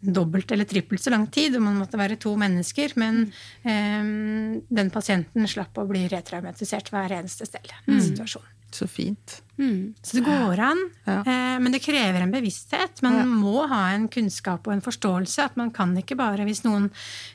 dobbelt 0.00 0.52
eller 0.54 0.68
trippelt 0.68 1.02
så 1.02 1.10
lang 1.10 1.26
tid, 1.34 1.56
og 1.58 1.64
man 1.64 1.80
måtte 1.80 1.98
være 2.00 2.18
to 2.20 2.34
mennesker. 2.38 2.94
Men 3.00 3.24
eh, 3.62 4.60
den 4.68 4.94
pasienten 4.94 5.48
slapp 5.50 5.78
å 5.78 5.88
bli 5.88 6.06
retraumatisert 6.12 6.92
hver 6.94 7.18
eneste 7.20 7.48
stell. 7.48 7.68
Situasjonen. 7.86 8.54
Så 8.74 8.88
fint. 8.90 9.40
Mm. 9.58 9.94
Så 10.02 10.18
det 10.18 10.24
går 10.24 10.58
an, 10.62 10.78
Ja. 11.06 11.20
eh, 11.26 11.58
men 11.58 11.72
det 11.72 11.80
krever 11.82 12.22
en 12.22 12.30
bevissthet. 12.32 13.02
Man 13.02 13.16
Ja. 13.18 13.24
må 13.24 13.66
ha 13.68 13.88
en 13.94 14.08
kunnskap 14.08 14.66
og 14.68 14.72
en 14.72 14.80
forståelse. 14.80 15.44
At 15.44 15.56
man 15.56 15.70
kan 15.70 15.96
ikke 15.96 16.16
bare, 16.16 16.44
hvis 16.46 16.62
noen 16.64 16.90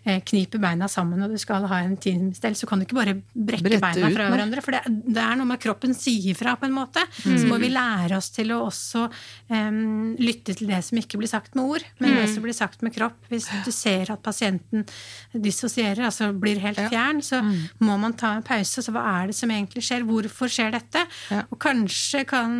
eh, 0.06 0.22
kniper 0.22 0.60
beina 0.60 0.88
sammen 0.88 1.22
og 1.24 1.32
du 1.32 1.38
skal 1.38 1.68
ha 1.68 1.80
en 1.84 1.98
teamstell, 1.98 2.54
så 2.56 2.66
kan 2.68 2.80
du 2.80 2.86
ikke 2.86 2.96
bare 2.96 3.16
brekke 3.36 3.64
Brette 3.64 3.82
beina 3.82 4.10
fra 4.10 4.28
ut, 4.28 4.32
hverandre. 4.38 4.64
For 4.64 4.72
det, 4.72 4.82
det 5.14 5.18
er 5.24 5.36
noe 5.36 5.46
med 5.52 5.60
kroppen 5.60 5.94
sier 5.94 6.34
fra 6.36 6.56
på 6.56 6.66
en 6.66 6.74
måte. 6.78 7.04
Så 7.24 7.46
må 7.48 7.60
vi 7.60 7.70
lære 7.70 8.16
oss 8.18 8.30
til 8.30 8.48
å 8.56 8.62
også 8.70 9.10
em, 9.50 10.16
lytte 10.18 10.56
til 10.56 10.68
det 10.68 10.84
som 10.86 10.98
ikke 10.98 11.18
blir 11.20 11.28
sagt 11.28 11.56
med 11.56 11.66
ord, 11.66 11.84
men 12.00 12.16
det 12.16 12.30
som 12.34 12.44
blir 12.44 12.54
sagt 12.56 12.82
med 12.84 12.94
kropp. 12.96 13.18
Hvis 13.30 13.50
du 13.66 13.72
ser 13.72 14.12
at 14.14 14.22
pasienten 14.24 14.86
dissosierer, 15.34 16.06
altså 16.08 16.32
blir 16.38 16.60
helt 16.64 16.80
fjern, 16.90 17.22
så 17.26 17.42
må 17.84 17.98
man 18.00 18.14
ta 18.14 18.34
en 18.38 18.44
pause. 18.46 18.82
Så 18.84 18.92
hva 18.94 19.04
er 19.24 19.28
det 19.32 19.36
som 19.38 19.50
egentlig 19.54 19.84
skjer? 19.86 20.06
Hvorfor 20.08 20.48
skjer 20.52 20.72
dette? 20.76 21.06
Ja. 21.34 21.44
Og 21.52 21.60
kanskje 21.60 22.13
kan 22.30 22.54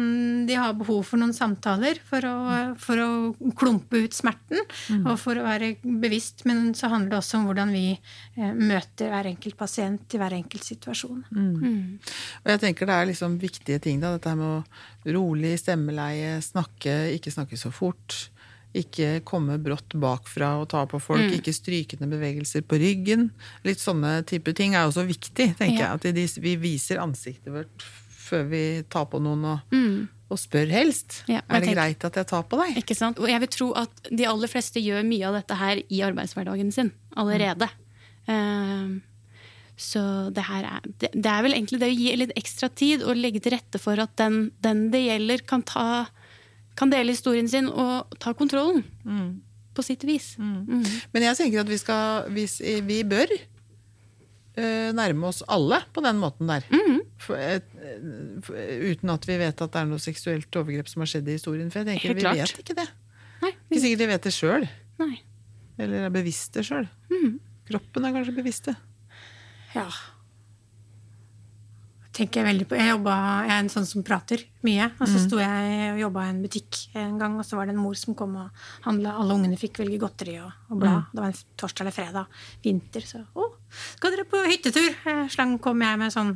de 0.50 0.56
ha 0.58 0.72
behov 0.74 1.04
for 1.06 1.22
noen 1.22 1.34
samtaler 1.36 2.00
for 2.10 2.26
å, 2.26 2.34
for 2.82 2.98
å 3.04 3.10
klumpe 3.60 4.02
ut 4.04 4.18
smerten 4.18 4.60
og 5.06 5.14
for 5.22 5.38
å 5.38 5.46
være 5.46 5.76
bevisst. 5.84 6.44
Men 6.50 6.74
så 6.78 6.90
handler 6.90 7.14
det 7.14 7.20
også 7.22 7.38
om 7.40 7.46
hvordan 7.52 7.72
vi 7.76 7.86
eh, 7.94 8.52
møter 8.58 9.14
hver 9.14 9.30
enkelt 9.32 9.58
pasient 9.60 10.18
i 10.18 10.22
hver 10.22 10.34
enkelt 10.42 10.66
situasjon. 10.66 11.24
Og 12.44 12.52
jeg 12.52 12.64
tenker 12.66 12.90
det 12.90 12.98
er 12.98 13.10
liksom 13.14 13.38
viktige 13.42 13.80
ting, 13.84 14.02
da. 14.04 14.16
Dette 14.18 14.34
her 14.34 14.40
med 14.42 14.50
å 14.50 15.16
rolig 15.20 15.56
stemmeleie, 15.62 16.40
snakke, 16.44 16.98
ikke 17.18 17.34
snakke 17.34 17.60
så 17.60 17.72
fort. 17.74 18.30
Ikke 18.74 19.20
komme 19.22 19.60
brått 19.62 19.94
bakfra 20.02 20.56
og 20.58 20.70
ta 20.72 20.80
på 20.90 20.98
folk. 20.98 21.28
Ikke 21.36 21.54
strykende 21.54 22.08
bevegelser 22.10 22.64
på 22.66 22.80
ryggen. 22.82 23.28
Litt 23.68 23.78
sånne 23.84 24.24
type 24.26 24.50
ting 24.58 24.74
er 24.74 24.88
også 24.90 25.04
viktig, 25.06 25.52
tenker 25.60 25.78
Ja. 25.84 25.92
jeg. 26.02 26.18
At 26.26 26.42
vi 26.42 26.56
viser 26.58 26.98
ansiktet 27.04 27.54
vårt 27.54 27.86
før 28.24 28.44
vi 28.52 28.64
tar 28.92 29.06
på 29.12 29.20
noen, 29.24 29.44
og, 29.54 29.78
og 30.34 30.40
spør 30.42 30.72
helst. 30.74 31.22
Ja, 31.30 31.42
er 31.46 31.60
det 31.62 31.68
tenker- 31.70 31.80
greit 31.82 32.06
at 32.10 32.20
jeg 32.22 32.30
tar 32.32 32.44
på 32.50 32.58
deg? 32.64 32.78
Ikke 32.82 32.96
sant? 32.98 33.20
Og 33.22 33.28
jeg 33.30 33.44
vil 33.44 33.52
tro 33.54 33.72
at 33.78 34.08
de 34.10 34.26
aller 34.30 34.50
fleste 34.52 34.82
gjør 34.84 35.04
mye 35.08 35.28
av 35.30 35.38
dette 35.42 35.58
her 35.60 35.82
i 35.90 36.02
arbeidshverdagen 36.08 36.72
sin 36.74 36.92
allerede. 37.20 37.68
Eh, 38.32 38.94
så 39.84 40.02
det 40.32 40.44
her 40.48 40.64
er 40.70 40.84
det, 41.02 41.10
det 41.18 41.30
er 41.30 41.42
vel 41.44 41.56
egentlig 41.58 41.80
det 41.82 41.88
å 41.92 41.96
gi 41.98 42.12
litt 42.22 42.34
ekstra 42.40 42.70
tid 42.70 43.02
og 43.04 43.18
legge 43.20 43.42
til 43.44 43.56
rette 43.56 43.80
for 43.82 44.00
at 44.00 44.14
den, 44.22 44.52
den 44.64 44.86
det 44.94 45.02
gjelder, 45.08 45.42
kan, 45.50 45.64
ta, 45.66 46.06
kan 46.80 46.94
dele 46.94 47.16
historien 47.16 47.50
sin 47.50 47.68
og 47.74 48.14
ta 48.22 48.36
kontrollen. 48.38 48.84
På 49.74 49.82
sitt 49.82 50.04
vis. 50.06 50.36
Mm. 50.38 50.84
Men 51.16 51.24
jeg 51.26 51.40
tenker 51.40 51.64
at 51.64 51.70
vi 51.72 51.80
skal 51.82 52.28
hvis, 52.30 52.60
Vi 52.86 53.00
bør 53.10 53.32
nærme 54.94 55.30
oss 55.32 55.42
alle 55.50 55.80
på 55.94 56.04
den 56.06 56.20
måten 56.22 56.52
der. 56.52 56.66
For, 57.24 57.40
eh, 57.40 57.62
for, 58.46 58.58
uten 58.58 59.14
at 59.14 59.28
vi 59.30 59.38
vet 59.42 59.62
at 59.66 59.74
det 59.74 59.82
er 59.82 59.90
noe 59.90 60.02
seksuelt 60.04 60.60
overgrep 60.62 60.90
som 60.92 61.04
har 61.06 61.12
skjedd 61.14 61.30
i 61.30 61.38
historien. 61.40 61.72
For 61.74 61.82
jeg 61.82 61.94
tenker 61.94 62.18
vi 62.18 62.28
vet 62.42 62.64
ikke 62.64 62.78
det. 62.78 62.90
Nei. 63.44 63.54
Ikke 63.70 63.84
sikkert 63.84 64.04
de 64.04 64.10
vet 64.14 64.28
det 64.30 64.34
sjøl. 64.36 64.68
Eller 65.84 66.08
er 66.08 66.14
bevisst 66.14 66.54
det 66.54 66.68
Mm. 67.10 67.40
Kroppen 67.68 68.06
er 68.06 68.12
kanskje 68.12 68.36
bevisst 68.36 68.66
det. 68.66 68.76
Ja. 69.74 69.88
Tenker 72.14 72.42
jeg 72.42 72.46
veldig 72.52 72.66
på. 72.70 72.78
Jeg, 72.78 72.92
jobba, 72.92 73.14
jeg 73.48 73.54
er 73.56 73.62
en 73.64 73.72
sånn 73.74 73.88
som 73.90 74.04
prater 74.06 74.44
mye. 74.62 74.92
Og 75.00 75.08
så 75.10 75.22
sto 75.24 75.40
jeg 75.42 75.94
og 75.96 76.02
jobba 76.04 76.26
i 76.28 76.34
en 76.34 76.42
butikk 76.44 76.82
en 77.00 77.18
gang, 77.18 77.40
og 77.42 77.48
så 77.48 77.58
var 77.58 77.66
det 77.66 77.74
en 77.74 77.82
mor 77.82 77.96
som 77.98 78.14
kom 78.14 78.36
og 78.38 78.66
handla. 78.86 79.16
Alle 79.18 79.34
ungene 79.34 79.58
fikk 79.58 79.82
velge 79.82 79.98
godteri 80.04 80.36
og, 80.44 80.52
og 80.70 80.78
blad. 80.84 81.08
Det 81.10 81.24
var 81.24 81.32
en 81.32 81.58
torsdag 81.58 81.88
eller 81.88 81.96
fredag. 81.96 82.44
Vinter. 82.62 83.08
Så 83.10 83.24
å, 83.34 83.50
skal 83.96 84.14
dere 84.16 84.26
på 84.30 84.42
hyttetur? 84.48 84.92
Eh, 85.10 85.24
Slang 85.34 85.58
kom 85.64 85.82
jeg 85.82 86.00
med 86.02 86.14
sånn, 86.14 86.36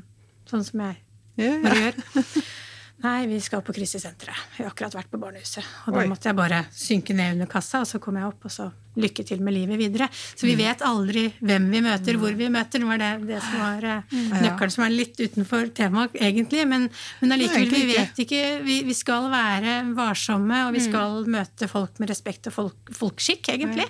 sånn 0.49 0.63
som 0.67 0.85
jeg 0.87 0.97
Ja, 1.37 1.51
bare 1.61 1.81
gjør. 1.83 1.99
Nei, 2.97 3.27
vi 3.29 3.37
skal 3.45 3.61
på 3.61 3.73
krisesenteret. 3.77 4.33
Vi 4.55 4.63
har 4.63 4.71
akkurat 4.71 4.95
vært 4.97 5.11
på 5.11 5.19
barnehuset. 5.21 5.61
Og 5.85 5.93
da 5.93 5.99
Oi. 6.01 6.07
måtte 6.09 6.31
jeg 6.31 6.35
bare 6.35 6.63
synke 6.73 7.13
ned 7.13 7.35
under 7.35 7.45
kassa, 7.51 7.83
og 7.83 7.85
så 7.85 7.99
kom 8.01 8.15
jeg 8.17 8.25
opp, 8.25 8.45
og 8.47 8.49
så 8.49 8.65
lykke 8.97 9.21
til 9.29 9.43
med 9.45 9.53
livet 9.53 9.77
videre. 9.77 10.07
Så 10.33 10.47
vi 10.47 10.55
Mm. 10.55 10.61
vet 10.63 10.79
aldri 10.81 11.25
hvem 11.45 11.67
vi 11.69 11.81
møter, 11.85 12.17
hvor 12.17 12.33
vi 12.35 12.47
møter. 12.49 12.79
Det 12.81 12.87
var 12.89 12.97
det, 12.97 13.27
det 13.27 13.41
som 13.43 13.59
var 13.61 13.83
eh, 13.85 14.01
nøkkelen, 14.41 14.71
som 14.73 14.83
er 14.87 14.89
litt 14.95 15.13
utenfor 15.21 15.69
temaet, 15.77 16.15
egentlig. 16.17 16.65
Men, 16.67 16.89
men 17.21 17.31
allikevel, 17.31 17.69
vi 17.69 17.85
vet 17.93 18.17
ikke. 18.25 18.41
Vi, 18.65 18.81
vi 18.89 18.93
skal 18.97 19.29
være 19.29 19.93
varsomme, 19.93 20.63
og 20.65 20.73
vi 20.73 20.79
Mm. 20.79 20.87
skal 20.89 21.25
møte 21.37 21.69
folk 21.69 21.99
med 21.99 22.09
respekt 22.09 22.47
og 22.47 22.53
folk, 22.53 22.75
folkskikk, 22.97 23.43
egentlig. 23.53 23.85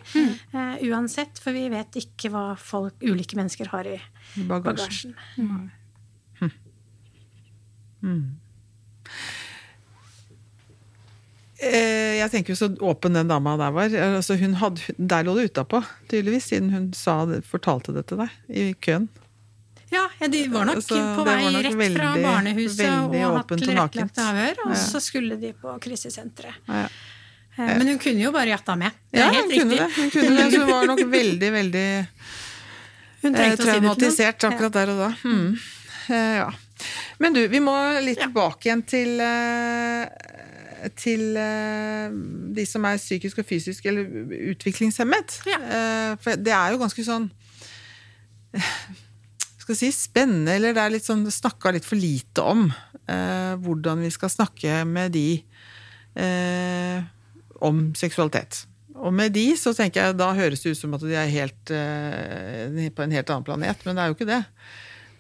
Uh, 0.54 0.76
uansett, 0.84 1.40
for 1.40 1.54
vi 1.56 1.70
vet 1.70 1.96
ikke 1.96 2.30
hva 2.30 2.58
folk, 2.60 3.00
ulike 3.02 3.38
mennesker 3.40 3.68
har 3.72 3.86
i 3.88 4.02
Bagasjen. 4.36 5.16
bagasjen. 5.16 5.72
Eh, 8.04 8.47
Jeg 11.60 12.30
tenker 12.32 12.54
jo 12.54 12.58
så 12.60 12.68
åpen 12.86 13.16
den 13.18 13.28
dama 13.32 13.56
der 13.58 13.72
var. 13.74 13.94
Altså 14.18 14.36
hun 14.38 14.54
hadde, 14.60 14.82
der 14.98 15.24
lå 15.26 15.34
det 15.40 15.48
utapå, 15.52 15.80
tydeligvis, 16.12 16.52
siden 16.52 16.70
hun 16.74 16.92
sa, 16.94 17.16
fortalte 17.50 17.96
det 17.96 18.04
til 18.12 18.20
deg 18.22 18.30
i 18.54 18.68
køen. 18.78 19.08
Ja, 19.90 20.04
ja, 20.20 20.28
de 20.28 20.42
var 20.52 20.66
nok 20.68 20.82
altså, 20.82 20.98
på 21.16 21.24
vei 21.24 21.38
nok 21.48 21.64
rett 21.64 21.94
fra 21.96 22.10
barnehuset 22.20 22.90
og 22.92 23.14
hatt 23.40 23.54
tilrettelagt 23.62 24.18
avhør, 24.20 24.58
og 24.66 24.74
Ja. 24.76 24.80
så 24.84 25.00
skulle 25.02 25.38
de 25.40 25.54
på 25.58 25.78
krisesenteret. 25.82 26.60
Ja, 26.68 26.88
Eh, 27.58 27.72
Men 27.80 27.88
hun 27.88 27.98
kunne 27.98 28.22
jo 28.22 28.30
bare 28.32 28.52
jatta 28.52 28.76
med. 28.78 28.92
Det 29.10 29.18
ja 29.18 29.32
er 29.32 29.34
hun 29.34 29.50
helt 29.50 29.50
kunne 29.50 29.74
riktig. 29.74 29.88
det. 29.88 29.94
Hun 29.98 30.10
kunne 30.14 30.36
det, 30.38 30.52
så 30.54 30.60
hun 30.62 30.68
var 30.70 30.84
nok 30.86 31.00
veldig, 31.10 31.48
veldig 31.56 31.86
eh, 33.24 33.56
si 33.56 33.64
traumatisert 33.64 34.44
akkurat 34.46 34.74
der 34.78 34.92
og 34.94 35.00
da. 35.02 35.08
Mm. 35.26 35.58
Eh, 36.10 36.36
Ja. 36.38 36.52
Men 37.18 37.34
du, 37.34 37.40
vi 37.50 37.60
må 37.60 37.74
litt 38.06 38.20
tilbake 38.22 38.68
igjen 38.70 38.84
til 38.86 39.20
eh, 39.20 40.06
til 41.00 41.38
eh, 41.40 42.14
de 42.58 42.66
som 42.68 42.86
er 42.88 43.00
psykisk 43.02 43.42
og 43.42 43.48
fysisk 43.50 43.88
eller 43.90 44.08
utviklingshemmet. 44.54 45.40
Ja. 45.50 45.60
Eh, 45.60 46.14
For 46.24 46.40
det 46.40 46.54
er 46.56 46.74
jo 46.74 46.82
ganske 46.82 47.06
sånn 47.06 47.30
eh, 48.56 48.72
skal 49.62 49.80
si, 49.80 49.92
spennende, 49.92 50.56
eller 50.56 50.76
det 50.76 50.84
er 50.84 50.94
litt 50.96 51.08
sånn 51.08 51.26
snakka 51.32 51.74
litt 51.76 51.88
for 51.88 52.00
lite 52.00 52.44
om. 52.44 52.70
hvordan 53.64 54.02
vi 54.04 54.10
skal 54.12 54.30
snakke 54.32 54.82
med 54.84 55.14
de 55.16 55.44
om 57.64 57.78
seksualitet. 57.96 58.66
Og 58.96 59.14
med 59.16 59.32
de 59.36 59.46
så 59.60 59.72
tenker 59.76 60.02
jeg, 60.10 60.18
da 60.20 60.34
høres 60.36 60.64
det 60.64 60.74
ut 60.74 60.80
som 60.80 60.96
at 60.96 61.04
de 61.04 61.16
er 61.16 61.32
helt, 61.32 61.72
på 61.72 63.06
en 63.06 63.16
helt 63.16 63.32
annen 63.32 63.48
planet, 63.48 63.84
men 63.86 63.96
det 63.96 64.04
er 64.04 64.12
jo 64.12 64.18
ikke 64.18 64.28
det. 64.32 64.42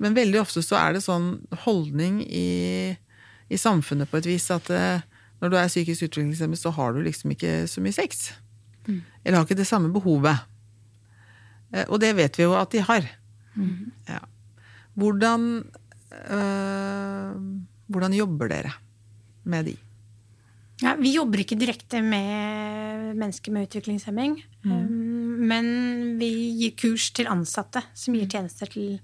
Men 0.01 0.17
veldig 0.17 0.41
ofte 0.41 0.61
så 0.65 0.77
er 0.79 0.95
det 0.95 1.03
sånn 1.05 1.29
holdning 1.65 2.21
i, 2.25 2.95
i 3.49 3.59
samfunnet 3.59 4.09
på 4.09 4.19
et 4.19 4.29
vis 4.29 4.45
at 4.53 4.69
eh, 4.73 5.05
når 5.41 5.53
du 5.53 5.57
er 5.59 5.69
psykisk 5.69 6.07
utviklingshemmet, 6.07 6.59
så 6.59 6.71
har 6.73 6.93
du 6.93 7.01
liksom 7.05 7.33
ikke 7.33 7.67
så 7.69 7.83
mye 7.83 7.95
sex. 7.95 8.31
Eller 8.87 9.37
har 9.37 9.45
ikke 9.45 9.59
det 9.59 9.67
samme 9.67 9.91
behovet. 9.93 10.45
Eh, 11.73 11.85
og 11.87 11.99
det 12.01 12.13
vet 12.17 12.39
vi 12.39 12.47
jo 12.47 12.55
at 12.57 12.71
de 12.73 12.83
har. 12.87 13.09
Ja. 14.07 14.21
Hvordan, 14.97 15.41
øh, 16.29 17.33
hvordan 17.87 18.13
jobber 18.13 18.49
dere 18.53 18.71
med 19.43 19.65
de? 19.65 19.75
Ja, 20.81 20.93
vi 20.95 21.15
jobber 21.15 21.41
ikke 21.41 21.57
direkte 21.57 22.03
med 22.05 23.15
mennesker 23.17 23.51
med 23.51 23.67
utviklingshemming. 23.67 24.37
Mm. 24.63 24.85
Men 25.49 25.65
vi 26.19 26.29
gir 26.59 26.75
kurs 26.77 27.09
til 27.17 27.29
ansatte 27.29 27.81
som 27.97 28.17
gir 28.17 28.29
tjenester 28.29 28.69
til 28.69 28.99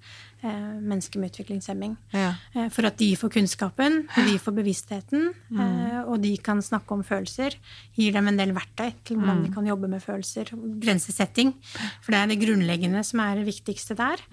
mennesker 0.52 1.22
med 1.22 1.32
utviklingshemming. 1.32 1.96
Ja. 2.12 2.34
Eh, 2.54 2.70
For 2.74 2.86
at 2.90 2.98
de 3.00 3.10
får 3.16 3.32
kunnskapen, 3.38 4.00
og 4.10 4.28
de 4.28 4.38
får 4.42 4.56
bevisstheten, 4.58 5.30
eh, 5.56 6.00
og 6.04 6.22
de 6.22 6.36
kan 6.38 6.62
snakke 6.62 6.92
om 6.92 7.04
følelser. 7.04 7.56
Gir 7.96 8.14
dem 8.14 8.28
en 8.28 8.38
del 8.38 8.54
verktøy 8.54 8.92
til 9.04 9.18
hvordan 9.18 9.44
de 9.46 9.52
kan 9.54 9.68
jobbe 9.68 9.88
med 9.88 10.04
følelser. 10.04 10.52
Grensesetting. 10.84 11.54
For 12.02 12.12
det 12.12 12.22
er 12.22 12.32
det 12.34 12.42
grunnleggende 12.44 13.04
som 13.08 13.20
er 13.24 13.40
det 13.40 13.48
viktigste 13.48 13.96
der. 13.96 14.24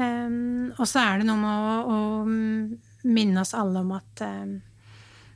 Um, 0.00 0.72
og 0.78 0.86
så 0.86 1.02
er 1.02 1.20
det 1.20 1.26
noe 1.28 1.36
med 1.40 1.50
å, 1.50 1.94
å 1.94 3.10
minne 3.10 3.42
oss 3.42 3.56
alle 3.58 3.82
om 3.82 3.90
at 3.96 4.22
um, 4.22 4.60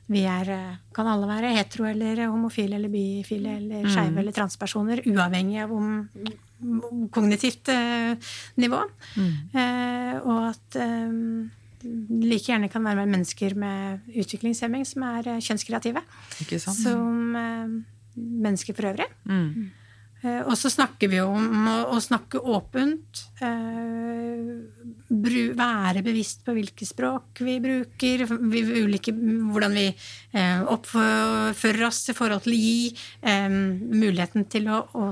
vi 0.07 0.21
er 0.29 0.49
eh, 0.53 0.73
Kan 0.93 1.09
alle 1.09 1.27
være 1.27 1.53
hetero 1.57 1.87
eller 1.89 2.27
homofile 2.29 2.77
eller 2.77 2.91
bifile 2.93 3.57
eller 3.57 3.87
skeive 3.89 4.21
eller 4.21 4.35
transpersoner, 4.35 5.01
uavhengig 5.09 5.63
av 5.63 5.73
om 5.73 6.05
kognitivt 7.13 7.69
eh, 7.73 8.33
nivå. 8.61 8.81
Eh, 9.17 10.15
og 10.21 10.49
at 10.51 10.79
eh, 10.81 11.15
like 12.25 12.49
gjerne 12.49 12.69
kan 12.71 12.85
være 12.85 13.03
med 13.03 13.15
mennesker 13.17 13.57
med 13.59 14.05
utviklingshemming 14.15 14.85
som 14.87 15.07
er 15.11 15.35
kjønnskreative. 15.37 16.05
Ikke 16.45 16.61
sant? 16.61 16.81
Som 16.81 17.35
mennesker 18.15 18.77
for 18.77 18.93
øvrig. 18.93 19.09
Mm. 19.27 19.73
Eh, 20.25 20.41
og 20.45 20.55
så 20.57 20.71
snakker 20.73 21.09
vi 21.11 21.19
om 21.21 21.67
å, 21.69 21.99
snakke 22.01 22.39
åpent. 22.39 23.25
Eh, 23.43 24.53
bru, 25.09 25.41
være 25.57 26.03
bevisst 26.05 26.45
på 26.45 26.55
hvilke 26.55 26.87
språk 26.87 27.43
vi 27.45 27.57
bruker, 27.63 28.25
vi, 28.49 28.63
ulike, 28.85 29.13
hvordan 29.13 29.77
vi 29.77 29.87
oppfører 30.71 31.85
oss 31.87 32.01
i 32.11 32.17
forhold 32.17 32.45
til 32.45 32.55
å 32.55 32.59
gi 32.59 33.69
muligheten 33.93 34.47
til 34.51 34.71
å, 34.73 34.81
å 34.97 35.11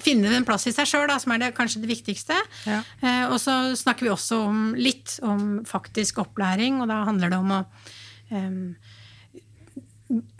finne 0.00 0.32
en 0.36 0.46
plass 0.48 0.66
i 0.70 0.74
seg 0.74 0.88
sjøl, 0.88 1.12
som 1.20 1.34
er 1.34 1.44
det, 1.44 1.52
kanskje 1.56 1.82
det 1.82 1.90
viktigste. 1.90 2.38
Ja. 2.68 2.80
Eh, 3.02 3.26
og 3.28 3.38
så 3.42 3.74
snakker 3.78 4.08
vi 4.08 4.14
også 4.14 4.40
om, 4.46 4.64
litt 4.78 5.18
om 5.26 5.60
faktisk 5.68 6.22
opplæring, 6.24 6.80
og 6.82 6.90
da 6.92 7.02
handler 7.08 7.32
det 7.32 7.40
om 7.42 7.54
å 7.58 7.60
eh, 8.32 8.58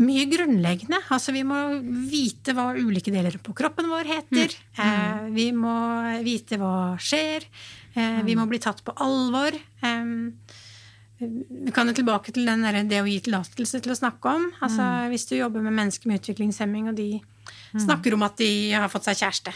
mye 0.03 0.27
grunnleggende. 0.31 1.01
Altså, 1.13 1.33
vi 1.35 1.45
må 1.47 1.59
vite 2.11 2.55
hva 2.57 2.73
ulike 2.77 3.13
deler 3.15 3.39
på 3.43 3.55
kroppen 3.57 3.89
vår 3.93 4.11
heter. 4.11 4.57
Eh, 4.77 5.29
vi 5.33 5.49
må 5.57 5.77
vite 6.25 6.59
hva 6.61 6.99
skjer. 7.01 7.47
Eh, 7.95 8.21
vi 8.27 8.37
må 8.39 8.47
bli 8.51 8.61
tatt 8.63 8.83
på 8.85 8.95
alvor. 9.05 9.57
Vi 11.23 11.73
kan 11.75 11.89
jo 11.89 11.95
tilbake 11.95 12.35
til 12.35 12.49
den 12.49 12.65
der, 12.67 12.81
det 12.89 13.03
å 13.03 13.09
gi 13.09 13.21
tillatelse 13.23 13.81
til 13.85 13.95
å 13.95 13.99
snakke 13.99 14.33
om. 14.33 14.49
Altså, 14.65 14.89
Hvis 15.13 15.29
du 15.31 15.37
jobber 15.37 15.63
med 15.65 15.77
mennesker 15.79 16.11
med 16.11 16.21
utviklingshemming, 16.21 16.91
og 16.91 16.99
de 16.99 17.23
snakker 17.81 18.15
om 18.15 18.23
at 18.27 18.37
de 18.37 18.51
har 18.73 18.91
fått 18.93 19.09
seg 19.09 19.23
kjæreste, 19.25 19.55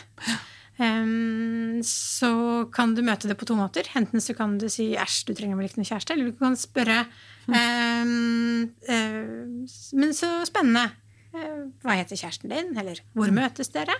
Um, 0.76 1.80
så 1.88 2.68
kan 2.68 2.90
du 2.92 3.00
møte 3.00 3.30
det 3.30 3.38
på 3.40 3.46
to 3.48 3.54
måter. 3.56 3.86
Enten 3.96 4.20
så 4.20 4.34
kan 4.36 4.58
du 4.60 4.68
si 4.68 4.92
'æsj, 4.92 5.24
du 5.24 5.32
trenger 5.32 5.56
vel 5.56 5.70
ikke 5.70 5.80
noe 5.80 5.88
kjæreste', 5.88 6.12
eller 6.12 6.28
du 6.28 6.36
kan 6.36 6.56
spørre 6.56 7.06
um, 7.48 8.68
uh, 8.84 9.64
'men 9.96 10.12
så 10.12 10.44
spennende'. 10.44 10.92
Eh, 11.36 11.68
Hva 11.84 11.96
heter 11.96 12.16
kjæresten 12.16 12.48
din? 12.48 12.76
Eller 12.78 13.00
hvor 13.12 13.28
møtes 13.28 13.68
dere? 13.68 13.92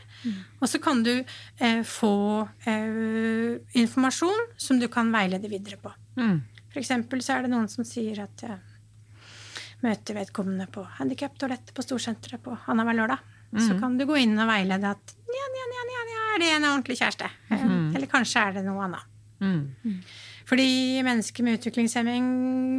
Og 0.61 0.69
så 0.69 0.81
kan 0.81 1.03
du 1.03 1.23
eh, 1.61 1.83
få 1.85 2.49
informasjon 3.77 4.57
som 4.57 4.81
du 4.81 4.89
kan 4.89 5.13
veilede 5.13 5.51
videre 5.51 5.77
på. 5.77 5.93
Mm. 6.17 6.41
For 6.73 6.81
eksempel 6.81 7.21
så 7.21 7.37
er 7.37 7.43
det 7.43 7.53
noen 7.53 7.69
som 7.69 7.85
sier 7.85 8.23
at 8.25 8.41
jeg 8.41 8.57
møter 9.85 10.17
vedkommende 10.17 10.67
på 10.73 10.87
handikaptoalettet 10.97 11.75
på 11.77 11.85
storsenteret 11.85 12.41
på 12.43 12.57
annenhver 12.67 12.97
lørdag. 12.97 13.36
Så 13.65 13.77
kan 13.81 13.97
du 13.99 14.07
gå 14.09 14.19
inn 14.21 14.37
og 14.39 14.49
veilede 14.51 14.93
at 14.95 15.13
nja, 15.27 15.51
nja, 15.55 15.67
nja, 15.73 15.85
nja, 15.91 16.07
nja, 16.11 16.23
er 16.35 16.43
det 16.43 16.49
en 16.55 16.69
ordentlig 16.71 16.99
kjæreste? 17.01 17.29
Mm. 17.51 17.95
Eller 17.97 18.11
kanskje 18.11 18.43
er 18.43 18.57
det 18.59 18.65
noe 18.67 18.87
annet. 18.87 19.13
Mm. 19.41 20.01
Fordi 20.47 20.69
mennesker 21.05 21.45
med 21.45 21.59
utviklingshemming 21.59 22.27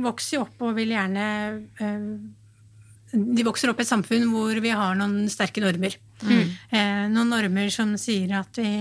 vokser 0.05 0.37
jo 0.37 0.45
opp 0.45 0.63
og 0.65 0.77
vil 0.77 0.93
gjerne 0.95 1.25
eh, 1.83 2.05
De 3.13 3.45
vokser 3.45 3.69
opp 3.69 3.81
i 3.81 3.85
et 3.85 3.91
samfunn 3.91 4.29
hvor 4.31 4.57
vi 4.63 4.71
har 4.73 4.95
noen 4.97 5.27
sterke 5.31 5.61
normer. 5.63 5.97
Mm. 6.17 6.55
noen 7.13 7.29
normer 7.29 7.69
som 7.69 7.91
sier 8.01 8.31
at 8.39 8.57
vi 8.57 8.71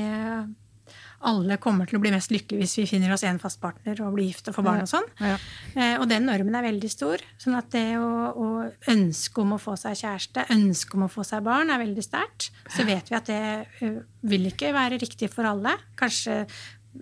alle 1.26 1.58
kommer 1.62 1.88
til 1.88 1.98
å 1.98 2.02
bli 2.02 2.12
mest 2.14 2.32
lykkelige 2.34 2.62
hvis 2.62 2.76
vi 2.80 2.86
finner 2.90 3.12
oss 3.14 3.24
en 3.26 3.40
fast 3.42 3.60
partner 3.62 3.98
og 4.04 4.14
blir 4.16 4.30
gift 4.30 4.50
og 4.50 4.56
får 4.56 4.66
barn 4.66 4.84
og 4.84 4.90
sånn. 4.90 5.08
Ja. 5.20 5.34
ja. 5.74 5.88
og 6.00 6.06
den 6.10 6.28
normen 6.28 6.58
er 6.58 6.66
veldig 6.68 6.90
stor. 6.92 7.22
Sånn 7.42 7.58
at 7.58 7.70
det 7.74 7.98
å, 7.98 8.10
å 8.30 8.48
ønske 8.92 9.42
om 9.42 9.56
å 9.56 9.60
få 9.62 9.76
seg 9.80 9.98
kjæreste, 10.02 10.46
ønske 10.54 10.98
om 10.98 11.06
å 11.08 11.12
få 11.12 11.26
seg 11.26 11.44
barn, 11.46 11.72
er 11.72 11.82
veldig 11.82 12.04
sterkt. 12.04 12.50
Så 12.72 12.86
vet 12.86 13.10
vi 13.10 13.18
at 13.18 13.30
det 13.30 13.42
eh, 13.82 14.00
vil 14.26 14.48
ikke 14.52 14.74
være 14.76 15.00
riktig 15.02 15.30
for 15.32 15.48
alle. 15.48 15.74
Kanskje 15.98 16.44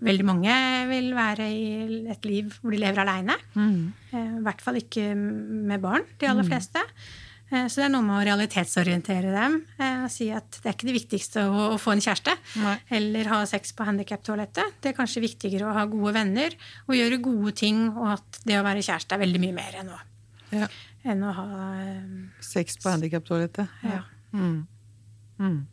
veldig 0.05 0.27
mange 0.27 0.55
vil 0.91 1.13
være 1.17 1.51
i 1.51 1.69
et 2.11 2.27
liv 2.27 2.57
hvor 2.61 2.75
de 2.75 2.81
lever 2.83 3.05
aleine. 3.05 3.37
Mm. 3.55 3.93
Eh, 4.11 4.33
I 4.41 4.43
hvert 4.47 4.65
fall 4.65 4.81
ikke 4.81 5.13
med 5.15 5.85
barn, 5.85 6.07
de 6.21 6.31
aller 6.31 6.49
fleste. 6.49 6.83
Eh, 6.83 7.23
Så 7.51 7.77
det 7.79 7.85
er 7.85 7.91
noe 7.93 8.03
med 8.03 8.17
å 8.17 8.25
realitetsorientere 8.27 9.31
dem. 9.31 9.59
eh, 9.79 10.01
Og 10.05 10.11
si 10.11 10.31
at 10.35 10.57
det 10.63 10.67
er 10.71 10.75
ikke 10.75 10.89
det 10.89 10.95
viktigste 10.97 11.45
å, 11.47 11.77
få 11.79 11.93
en 11.93 12.01
kjæreste. 12.03 12.33
Nei. 12.59 12.73
Eller 12.91 13.29
ha 13.31 13.43
sex 13.47 13.73
på 13.77 13.85
handikaptoalettet. 13.87 14.81
Det 14.83 14.91
er 14.91 14.97
kanskje 14.97 15.23
viktigere 15.23 15.69
å 15.69 15.75
ha 15.77 15.85
gode 15.87 16.15
venner 16.17 16.57
og 16.89 16.97
gjøre 16.97 17.21
gode 17.23 17.53
ting, 17.61 17.85
og 17.93 18.09
at 18.17 18.41
det 18.49 18.59
å 18.59 18.65
være 18.67 18.83
kjæreste 18.83 19.15
er 19.15 19.23
veldig 19.23 19.41
mye 19.45 19.55
mer 19.61 19.79
enn 19.83 19.93
å, 19.95 20.01
Ja. 20.57 20.69
enn 21.05 21.23
å 21.23 21.33
ha 21.37 21.47
eh, 21.85 22.03
Sex 22.41 22.77
på 22.83 22.91
handikaptoalettet. 22.91 23.69
ja. 23.85 24.03
Mm. 24.33 24.67
Mm. 25.39 25.67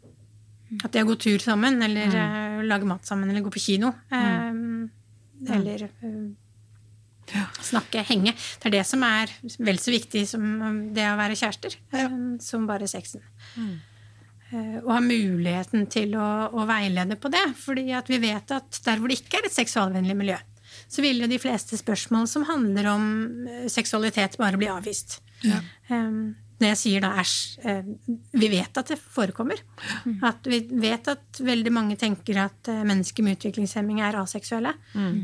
At 0.84 0.92
det 0.94 1.02
å 1.04 1.08
gå 1.10 1.16
tur 1.20 1.40
sammen, 1.40 1.82
eller 1.82 2.08
mm. 2.14 2.62
lage 2.68 2.86
mat 2.86 3.06
sammen, 3.06 3.30
eller 3.32 3.42
gå 3.42 3.50
på 3.52 3.60
kino. 3.64 3.90
eh, 4.12 4.54
Eller 5.56 5.90
eh, 7.34 7.62
snakke, 7.64 8.04
henge. 8.08 8.34
Det 8.60 8.70
er 8.70 8.76
det 8.80 8.86
som 8.88 9.04
er 9.08 9.32
vel 9.60 9.80
så 9.82 9.92
viktig 9.94 10.26
som 10.28 10.44
det 10.96 11.08
å 11.10 11.18
være 11.20 11.38
kjærester, 11.40 11.76
Ja. 11.94 12.06
eh, 12.06 12.20
som 12.44 12.68
bare 12.68 12.88
sexen. 12.92 13.22
Mm. 13.58 13.80
Og 14.84 14.90
ha 14.92 15.00
muligheten 15.00 15.86
til 15.88 16.12
å, 16.20 16.30
å 16.52 16.66
veilede 16.68 17.16
på 17.16 17.30
det. 17.32 17.46
fordi 17.56 17.86
at 17.96 18.10
vi 18.12 18.18
vet 18.20 18.52
at 18.52 18.82
der 18.84 19.00
hvor 19.00 19.08
det 19.08 19.22
ikke 19.22 19.40
er 19.40 19.46
et 19.48 19.56
seksualvennlig 19.56 20.16
miljø, 20.20 20.36
så 20.92 21.02
vil 21.04 21.22
jo 21.24 21.28
de 21.32 21.40
fleste 21.40 21.78
spørsmål 21.80 22.28
som 22.28 22.44
handler 22.50 22.90
om 22.92 23.06
eh, 23.48 23.68
seksualitet, 23.72 24.36
bare 24.40 24.60
bli 24.60 24.68
avvist. 24.68 25.22
Um, 25.90 26.36
når 26.62 26.72
jeg 26.74 26.80
sier 26.80 27.04
da 27.04 27.12
æsj 27.22 27.36
eh, 27.68 27.90
Vi 28.38 28.50
vet 28.52 28.78
at 28.78 28.92
det 28.94 28.98
forekommer. 29.02 29.60
At 30.28 30.46
vi 30.50 30.62
vet 30.82 31.08
at 31.12 31.42
veldig 31.42 31.74
mange 31.74 31.98
tenker 32.00 32.38
at 32.46 32.70
eh, 32.72 32.84
mennesker 32.88 33.26
med 33.26 33.40
utviklingshemming 33.40 34.02
er 34.06 34.20
aseksuelle. 34.22 34.74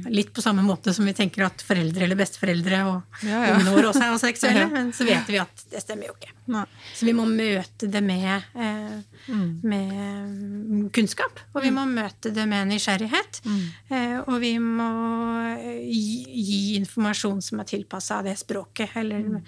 Litt 0.10 0.34
på 0.36 0.44
samme 0.44 0.66
måte 0.66 0.94
som 0.96 1.08
vi 1.08 1.14
tenker 1.18 1.46
at 1.48 1.62
foreldre 1.66 2.08
eller 2.08 2.20
besteforeldre 2.20 2.82
og 2.90 3.26
Ja, 3.28 3.44
ja. 3.48 3.54
ungene 3.56 3.76
våre 3.76 3.92
også 3.94 4.06
er 4.08 4.16
aseksuelle. 4.18 4.56
Ja. 4.68 4.72
Men 4.74 4.90
så 4.96 5.06
vet 5.06 5.28
vi 5.30 5.38
at 5.40 5.62
det 5.72 5.80
stemmer 5.84 6.10
jo 6.10 6.16
ikke. 6.18 6.32
Nei. 6.52 6.64
Så 6.96 7.06
vi 7.08 7.14
må 7.16 7.26
møte 7.30 7.88
det 7.92 8.02
med, 8.04 8.44
eh, 8.58 9.34
med 9.62 9.92
mm, 9.94 10.88
kunnskap. 10.96 11.42
Og 11.54 11.62
vi 11.66 11.72
må 11.76 11.84
møte 11.90 12.32
det 12.34 12.46
med 12.50 12.72
nysgjerrighet. 12.72 13.42
Eh, 13.92 14.18
og 14.24 14.40
vi 14.44 14.54
må 14.64 14.88
gi, 15.84 16.24
gi 16.48 16.62
informasjon 16.80 17.42
som 17.44 17.62
er 17.62 17.70
tilpassa 17.70 18.22
det 18.26 18.38
språket, 18.40 18.96
eller 19.04 19.42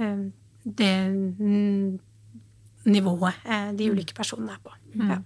eh, 0.00 0.26
det 0.66 0.92
mm, 1.38 1.98
nivået 2.90 3.34
eh, 3.46 3.72
de 3.78 3.90
ulike 3.90 4.14
personene 4.14 4.54
er 4.54 4.62
på. 4.62 4.74
Ja. 4.96 5.18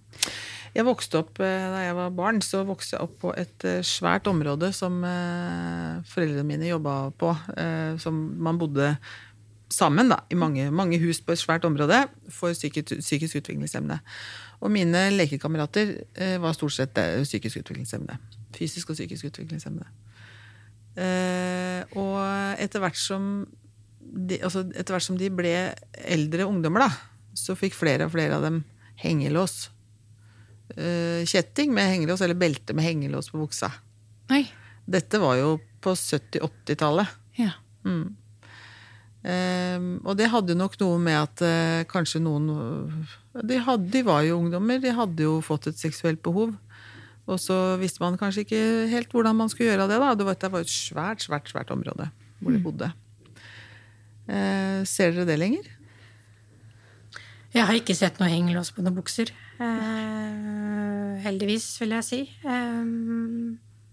Jeg 0.74 0.86
vokste 0.86 1.18
opp, 1.18 1.40
eh, 1.40 1.70
Da 1.72 1.82
jeg 1.82 1.96
var 1.96 2.10
barn, 2.10 2.40
så 2.42 2.64
vokste 2.64 2.96
jeg 2.96 3.02
opp 3.02 3.16
på 3.20 3.32
et 3.36 3.64
eh, 3.64 3.82
svært 3.82 4.26
område 4.26 4.72
som 4.72 5.02
foreldrene 6.12 6.46
mine 6.46 6.70
jobba 6.70 7.10
på. 7.10 7.34
Som 7.98 8.20
man 8.38 8.58
bodde 8.58 8.96
sammen 9.70 10.10
da, 10.10 10.20
i 10.30 10.34
mange, 10.34 10.70
mange 10.70 10.98
hus 10.98 11.20
på 11.20 11.32
et 11.32 11.38
svært 11.38 11.64
område 11.64 12.06
for 12.28 12.52
psykisk, 12.52 12.98
psykisk 13.00 13.36
utviklingshemmede. 13.36 13.98
Og 14.60 14.70
mine 14.70 15.10
lekekamerater 15.10 15.94
var 16.38 16.52
stort 16.52 16.72
sett 16.72 16.98
psykisk 17.22 17.62
utviklingshemmede. 17.62 18.18
Fysisk 18.54 18.90
og 18.90 18.98
psykisk 18.98 19.24
utviklingshemmede. 19.30 19.86
Og 21.96 22.18
etter 22.60 22.82
hvert 22.82 22.98
som 22.98 23.46
de, 24.10 24.40
altså 24.42 24.64
etter 24.74 24.96
hvert 24.96 25.06
som 25.06 25.18
de 25.20 25.30
ble 25.32 25.54
eldre 26.02 26.46
ungdommer, 26.48 26.86
da, 26.86 27.34
så 27.36 27.56
fikk 27.58 27.76
flere 27.78 28.08
og 28.08 28.14
flere 28.14 28.38
av 28.38 28.46
dem 28.46 28.62
hengelås. 29.00 29.68
Uh, 30.74 31.26
kjetting 31.26 31.74
med 31.74 31.88
hengelås, 31.90 32.22
eller 32.24 32.38
belte 32.38 32.76
med 32.76 32.86
hengelås 32.86 33.30
på 33.32 33.40
buksa. 33.40 33.72
Nei. 34.30 34.44
Dette 34.90 35.20
var 35.22 35.38
jo 35.38 35.54
på 35.82 35.94
70-80-tallet. 35.96 37.18
Ja. 37.40 37.54
Mm. 37.86 38.16
Um, 39.20 39.88
og 40.08 40.14
det 40.16 40.30
hadde 40.32 40.56
nok 40.56 40.78
noe 40.80 40.96
med 41.02 41.18
at 41.18 41.42
uh, 41.44 41.82
kanskje 41.88 42.22
noen 42.24 42.46
de, 43.36 43.58
hadde, 43.60 43.90
de 43.92 44.00
var 44.06 44.24
jo 44.24 44.38
ungdommer, 44.40 44.80
de 44.80 44.94
hadde 44.96 45.26
jo 45.26 45.34
fått 45.44 45.68
et 45.68 45.80
seksuelt 45.80 46.22
behov. 46.24 46.54
Og 47.30 47.38
så 47.38 47.56
visste 47.80 48.02
man 48.02 48.16
kanskje 48.18 48.46
ikke 48.46 48.62
helt 48.90 49.12
hvordan 49.14 49.36
man 49.38 49.52
skulle 49.52 49.70
gjøre 49.70 49.86
det. 49.90 50.00
da. 50.00 50.14
Det 50.16 50.26
var, 50.26 50.38
det 50.40 50.50
var 50.54 50.64
et 50.64 50.72
svært, 50.72 51.22
svært, 51.26 51.52
svært 51.52 51.70
område 51.74 52.08
hvor 52.40 52.54
de 52.54 52.62
bodde. 52.64 52.88
Eh, 52.88 53.09
ser 54.86 55.14
dere 55.14 55.26
det 55.28 55.38
lenger? 55.40 55.70
Jeg 57.50 57.66
har 57.66 57.74
ikke 57.74 57.96
sett 57.98 58.20
noe 58.20 58.30
hengelås 58.30 58.70
på 58.74 58.82
noen 58.84 58.94
bukser. 59.00 59.32
Eh, 59.58 61.16
heldigvis, 61.24 61.66
vil 61.82 61.96
jeg 61.96 62.06
si. 62.06 62.20
Eh, 62.46 62.84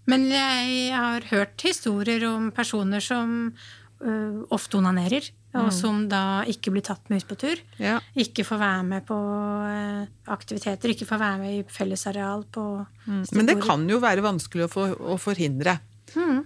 men 0.08 0.28
jeg 0.30 0.94
har 0.94 1.26
hørt 1.32 1.66
historier 1.66 2.22
om 2.30 2.52
personer 2.54 3.02
som 3.04 3.50
eh, 3.50 4.38
ofte 4.54 4.78
onanerer, 4.78 5.26
og 5.58 5.72
som 5.74 6.04
da 6.06 6.44
ikke 6.46 6.70
blir 6.70 6.84
tatt 6.86 7.08
med 7.10 7.24
ut 7.24 7.28
på 7.32 7.38
tur. 7.40 7.60
Ja. 7.82 7.96
Ikke 8.20 8.44
får 8.46 8.60
være 8.60 8.86
med 8.86 9.06
på 9.08 9.18
eh, 9.66 10.06
aktiviteter, 10.30 10.94
ikke 10.94 11.08
får 11.08 11.22
være 11.24 11.40
med 11.42 11.58
i 11.58 11.62
fellesareal 11.72 12.46
på 12.52 12.68
Mm. 13.08 13.22
Men 13.32 13.46
det 13.48 13.54
kan 13.64 13.86
jo 13.88 13.96
være 14.02 14.20
vanskelig 14.20 14.66
å, 14.66 14.68
for, 14.68 14.90
å 15.00 15.14
forhindre. 15.16 15.78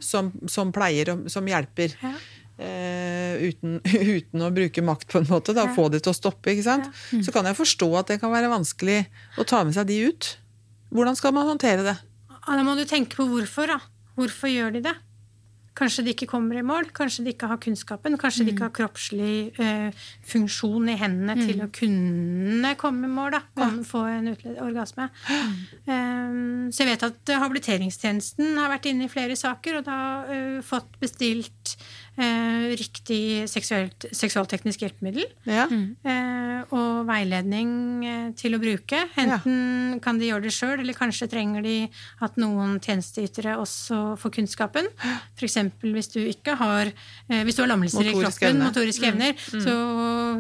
Som, 0.03 0.29
som 0.51 0.71
pleier, 0.75 1.09
og 1.11 1.31
som 1.31 1.47
hjelper. 1.47 1.95
Ja. 2.03 2.13
Eh, 2.63 3.43
uten, 3.51 3.79
uten 4.17 4.45
å 4.47 4.51
bruke 4.55 4.85
makt, 4.87 5.09
på 5.11 5.23
en 5.23 5.29
måte. 5.31 5.55
Da, 5.57 5.67
Ja. 5.67 5.75
Få 5.75 5.89
det 5.91 6.03
til 6.05 6.13
å 6.13 6.17
stoppe. 6.19 6.53
ikke 6.55 6.67
sant? 6.67 6.91
Så 7.25 7.33
kan 7.35 7.47
jeg 7.49 7.59
forstå 7.59 7.89
at 7.99 8.13
det 8.13 8.21
kan 8.23 8.33
være 8.35 8.51
vanskelig 8.53 9.07
å 9.41 9.47
ta 9.49 9.63
med 9.67 9.75
seg 9.77 9.89
de 9.91 10.01
ut. 10.11 10.37
Hvordan 10.93 11.17
skal 11.17 11.33
man 11.35 11.49
håndtere 11.49 11.83
det? 11.87 11.97
Ja, 12.31 12.57
Da 12.59 12.63
må 12.67 12.77
du 12.77 12.85
tenke 12.85 13.17
på 13.17 13.27
hvorfor. 13.31 13.67
da. 13.67 13.81
Hvorfor 14.17 14.51
gjør 14.53 14.73
de 14.77 14.81
det? 14.85 14.95
Kanskje 15.73 16.03
de 16.05 16.13
ikke 16.13 16.27
kommer 16.29 16.59
i 16.61 16.63
mål, 16.63 16.91
kanskje 16.93 17.25
de 17.25 17.33
ikke 17.33 17.49
har 17.49 17.57
kunnskapen, 17.57 18.19
kanskje 18.21 18.45
de 18.45 18.53
ikke 18.53 18.67
har 18.67 18.75
kroppslig 18.77 19.59
eh, 19.59 19.89
funksjon 20.29 20.91
i 20.93 20.97
hendene 21.01 21.33
til 21.41 21.63
å 21.65 21.69
kunne 21.73 22.75
komme 22.77 23.09
i 23.09 23.13
mål, 23.15 23.31
da. 23.33 23.41
Komme, 23.57 23.81
Få 23.89 24.03
en 24.05 24.29
orgasme. 24.35 24.59
orgasme. 24.61 25.07
Um, 25.89 26.69
så 26.69 26.85
jeg 26.85 26.91
vet 26.93 27.07
at 27.09 27.33
habiliteringstjenesten 27.41 28.53
har 28.61 28.69
vært 28.75 28.91
inne 28.93 29.09
i 29.09 29.13
flere 29.13 29.33
saker 29.39 29.81
og 29.81 29.87
da 29.89 29.99
uh, 30.29 30.61
fått 30.67 30.93
bestilt 31.01 31.75
eh, 32.21 32.73
riktig 32.79 33.49
seksualteknisk 33.51 34.85
hjelpemiddel. 34.85 35.27
Ja. 35.49 35.67
Eh, 35.71 36.63
og 36.73 37.07
veiledning 37.09 37.73
eh, 38.07 38.29
til 38.39 38.55
å 38.57 38.61
bruke. 38.63 39.03
Enten 39.19 39.99
kan 40.05 40.21
de 40.21 40.29
gjøre 40.31 40.47
det 40.47 40.55
sjøl, 40.55 40.77
eller 40.81 40.97
kanskje 40.99 41.29
trenger 41.33 41.65
de 41.67 41.77
at 42.23 42.39
noen 42.41 42.79
tjenesteytere 42.83 43.57
også 43.61 44.17
får 44.23 44.37
kunnskapen. 44.39 44.89
F.eks. 45.39 45.59
hvis 45.83 46.13
du 46.15 46.21
ikke 46.23 46.57
har 46.61 46.93
eh, 46.93 47.43
Hvis 47.47 47.59
du 47.59 47.65
har 47.65 47.73
lammelser 47.75 48.07
i 48.07 48.15
kroppen, 48.17 48.57
evne. 48.57 48.71
motoriske 48.71 49.13
evner, 49.13 49.37
så 49.53 49.77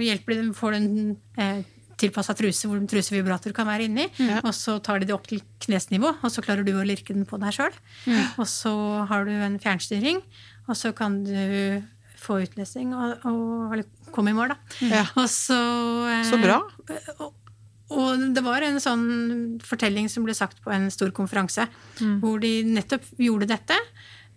hjelper 0.02 0.38
de, 0.38 0.50
får 0.56 0.74
du 0.76 0.80
en 0.82 0.90
eh, 1.40 1.62
tilpassa 2.02 2.34
truse 2.34 2.66
hvor 2.66 2.80
trusevibrator 2.90 3.52
kan 3.54 3.68
være 3.68 3.84
inni. 3.86 4.08
Og 4.42 4.50
så 4.56 4.78
tar 4.82 4.98
de 5.02 5.06
det 5.10 5.14
opp 5.14 5.28
til 5.30 5.42
knesnivå, 5.62 6.16
og 6.18 6.32
så 6.34 6.42
klarer 6.42 6.66
du 6.66 6.72
å 6.74 6.86
lirke 6.86 7.14
den 7.14 7.26
på 7.28 7.38
deg 7.42 7.54
sjøl. 7.54 7.76
Og 8.40 8.46
så 8.50 8.72
har 9.10 9.28
du 9.28 9.30
en 9.36 9.58
fjernstyring, 9.62 10.18
og 10.68 10.76
så 10.78 10.92
kan 10.96 11.22
du 11.26 11.82
få 12.22 12.36
utlesing 12.44 12.92
og, 12.94 13.24
og 13.26 13.72
eller 13.74 13.86
komme 14.14 14.30
i 14.30 14.36
mål, 14.36 14.52
da. 14.54 14.58
Ja. 14.86 15.04
Og 15.18 15.26
så 15.32 15.58
eh, 16.06 16.24
Så 16.28 16.38
bra. 16.42 16.60
og, 17.18 17.32
og 17.92 18.22
det 18.36 18.44
var 18.46 18.62
en 18.64 18.78
sånn 18.80 19.06
fortelling 19.64 20.06
som 20.08 20.24
ble 20.24 20.34
sagt 20.38 20.62
på 20.64 20.70
en 20.72 20.86
stor 20.94 21.10
konferanse, 21.16 21.66
hvor 22.22 22.38
de 22.40 22.52
nettopp 22.68 23.04
gjorde 23.20 23.50
dette. 23.50 23.76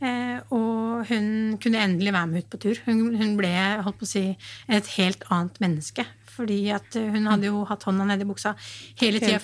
Eh, 0.03 0.41
og 0.51 1.05
hun 1.07 1.55
kunne 1.63 1.79
endelig 1.85 2.11
være 2.11 2.27
med 2.33 2.43
ut 2.43 2.49
på 2.51 2.59
tur. 2.65 2.81
Hun, 2.87 3.13
hun 3.15 3.37
ble 3.39 3.53
holdt 3.85 4.01
på 4.01 4.07
å 4.07 4.11
si, 4.11 4.25
et 4.67 4.89
helt 4.97 5.23
annet 5.31 5.61
menneske. 5.63 6.03
Fordi 6.35 6.57
at 6.75 6.97
hun 6.99 7.29
hadde 7.31 7.47
jo 7.47 7.61
hatt 7.69 7.85
hånda 7.87 8.09
nedi 8.09 8.27
buksa 8.27 8.57
hele 8.99 9.21
tida. 9.23 9.39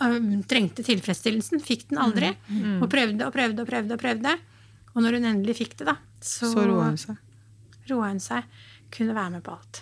Hun 0.00 0.40
trengte 0.48 0.84
tilfredsstillelsen. 0.86 1.60
Fikk 1.60 1.88
den 1.90 2.00
aldri. 2.00 2.30
Og 2.80 2.88
prøvde 2.88 3.26
og 3.28 3.34
prøvde 3.34 3.66
og 3.66 3.68
prøvde. 3.68 3.98
Og 3.98 4.00
prøvde. 4.00 4.32
Og 4.94 5.02
når 5.02 5.18
hun 5.18 5.24
endelig 5.30 5.56
fikk 5.62 5.76
det, 5.80 5.86
da, 5.88 5.96
så, 6.20 6.50
Så 6.52 6.66
roa 6.68 6.90
hun 6.90 6.96
seg. 7.00 7.16
roa 7.90 8.08
hun 8.12 8.20
seg. 8.20 8.44
Kunne 8.92 9.14
være 9.16 9.30
med 9.32 9.42
på 9.46 9.54
alt. 9.54 9.78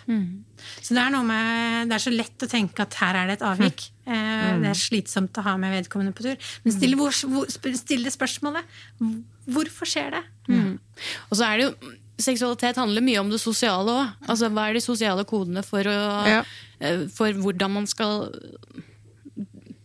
Så 0.79 0.93
det 0.95 1.01
er 1.03 1.09
noe 1.11 1.25
med 1.27 1.89
Det 1.89 1.95
er 1.97 2.03
så 2.05 2.13
lett 2.15 2.45
å 2.45 2.47
tenke 2.47 2.79
at 2.85 2.93
her 3.01 3.17
er 3.19 3.27
det 3.27 3.33
et 3.41 3.43
avvik. 3.43 3.89
Eh, 4.07 4.59
Det 4.61 4.69
er 4.71 4.77
slitsomt 4.79 5.35
å 5.35 5.43
ha 5.43 5.57
med 5.59 5.73
vedkommende 5.75 6.13
på 6.15 6.23
tur. 6.23 6.37
Men 6.63 6.71
stille, 6.77 6.95
hvor, 6.95 7.11
hvor, 7.27 7.45
sp- 7.51 7.75
stille 7.75 8.07
spørsmålet 8.13 8.63
hvorfor 9.51 9.85
skjer 9.89 10.11
det? 10.15 10.23
Mm. 10.47 10.79
Og 11.29 11.35
så 11.37 11.43
er 11.49 11.57
det 11.57 11.67
jo 11.67 11.97
Seksualitet 12.21 12.75
handler 12.77 13.01
mye 13.01 13.17
om 13.17 13.29
det 13.33 13.39
sosiale 13.41 13.89
òg. 13.89 14.09
Altså, 14.29 14.45
hva 14.53 14.67
er 14.69 14.75
de 14.77 14.81
sosiale 14.85 15.23
kodene 15.25 15.63
for, 15.65 15.81
å, 15.81 16.27
Ja. 16.29 16.43
eh, 16.79 17.07
for 17.09 17.33
hvordan 17.33 17.71
man 17.73 17.87
skal 17.87 18.29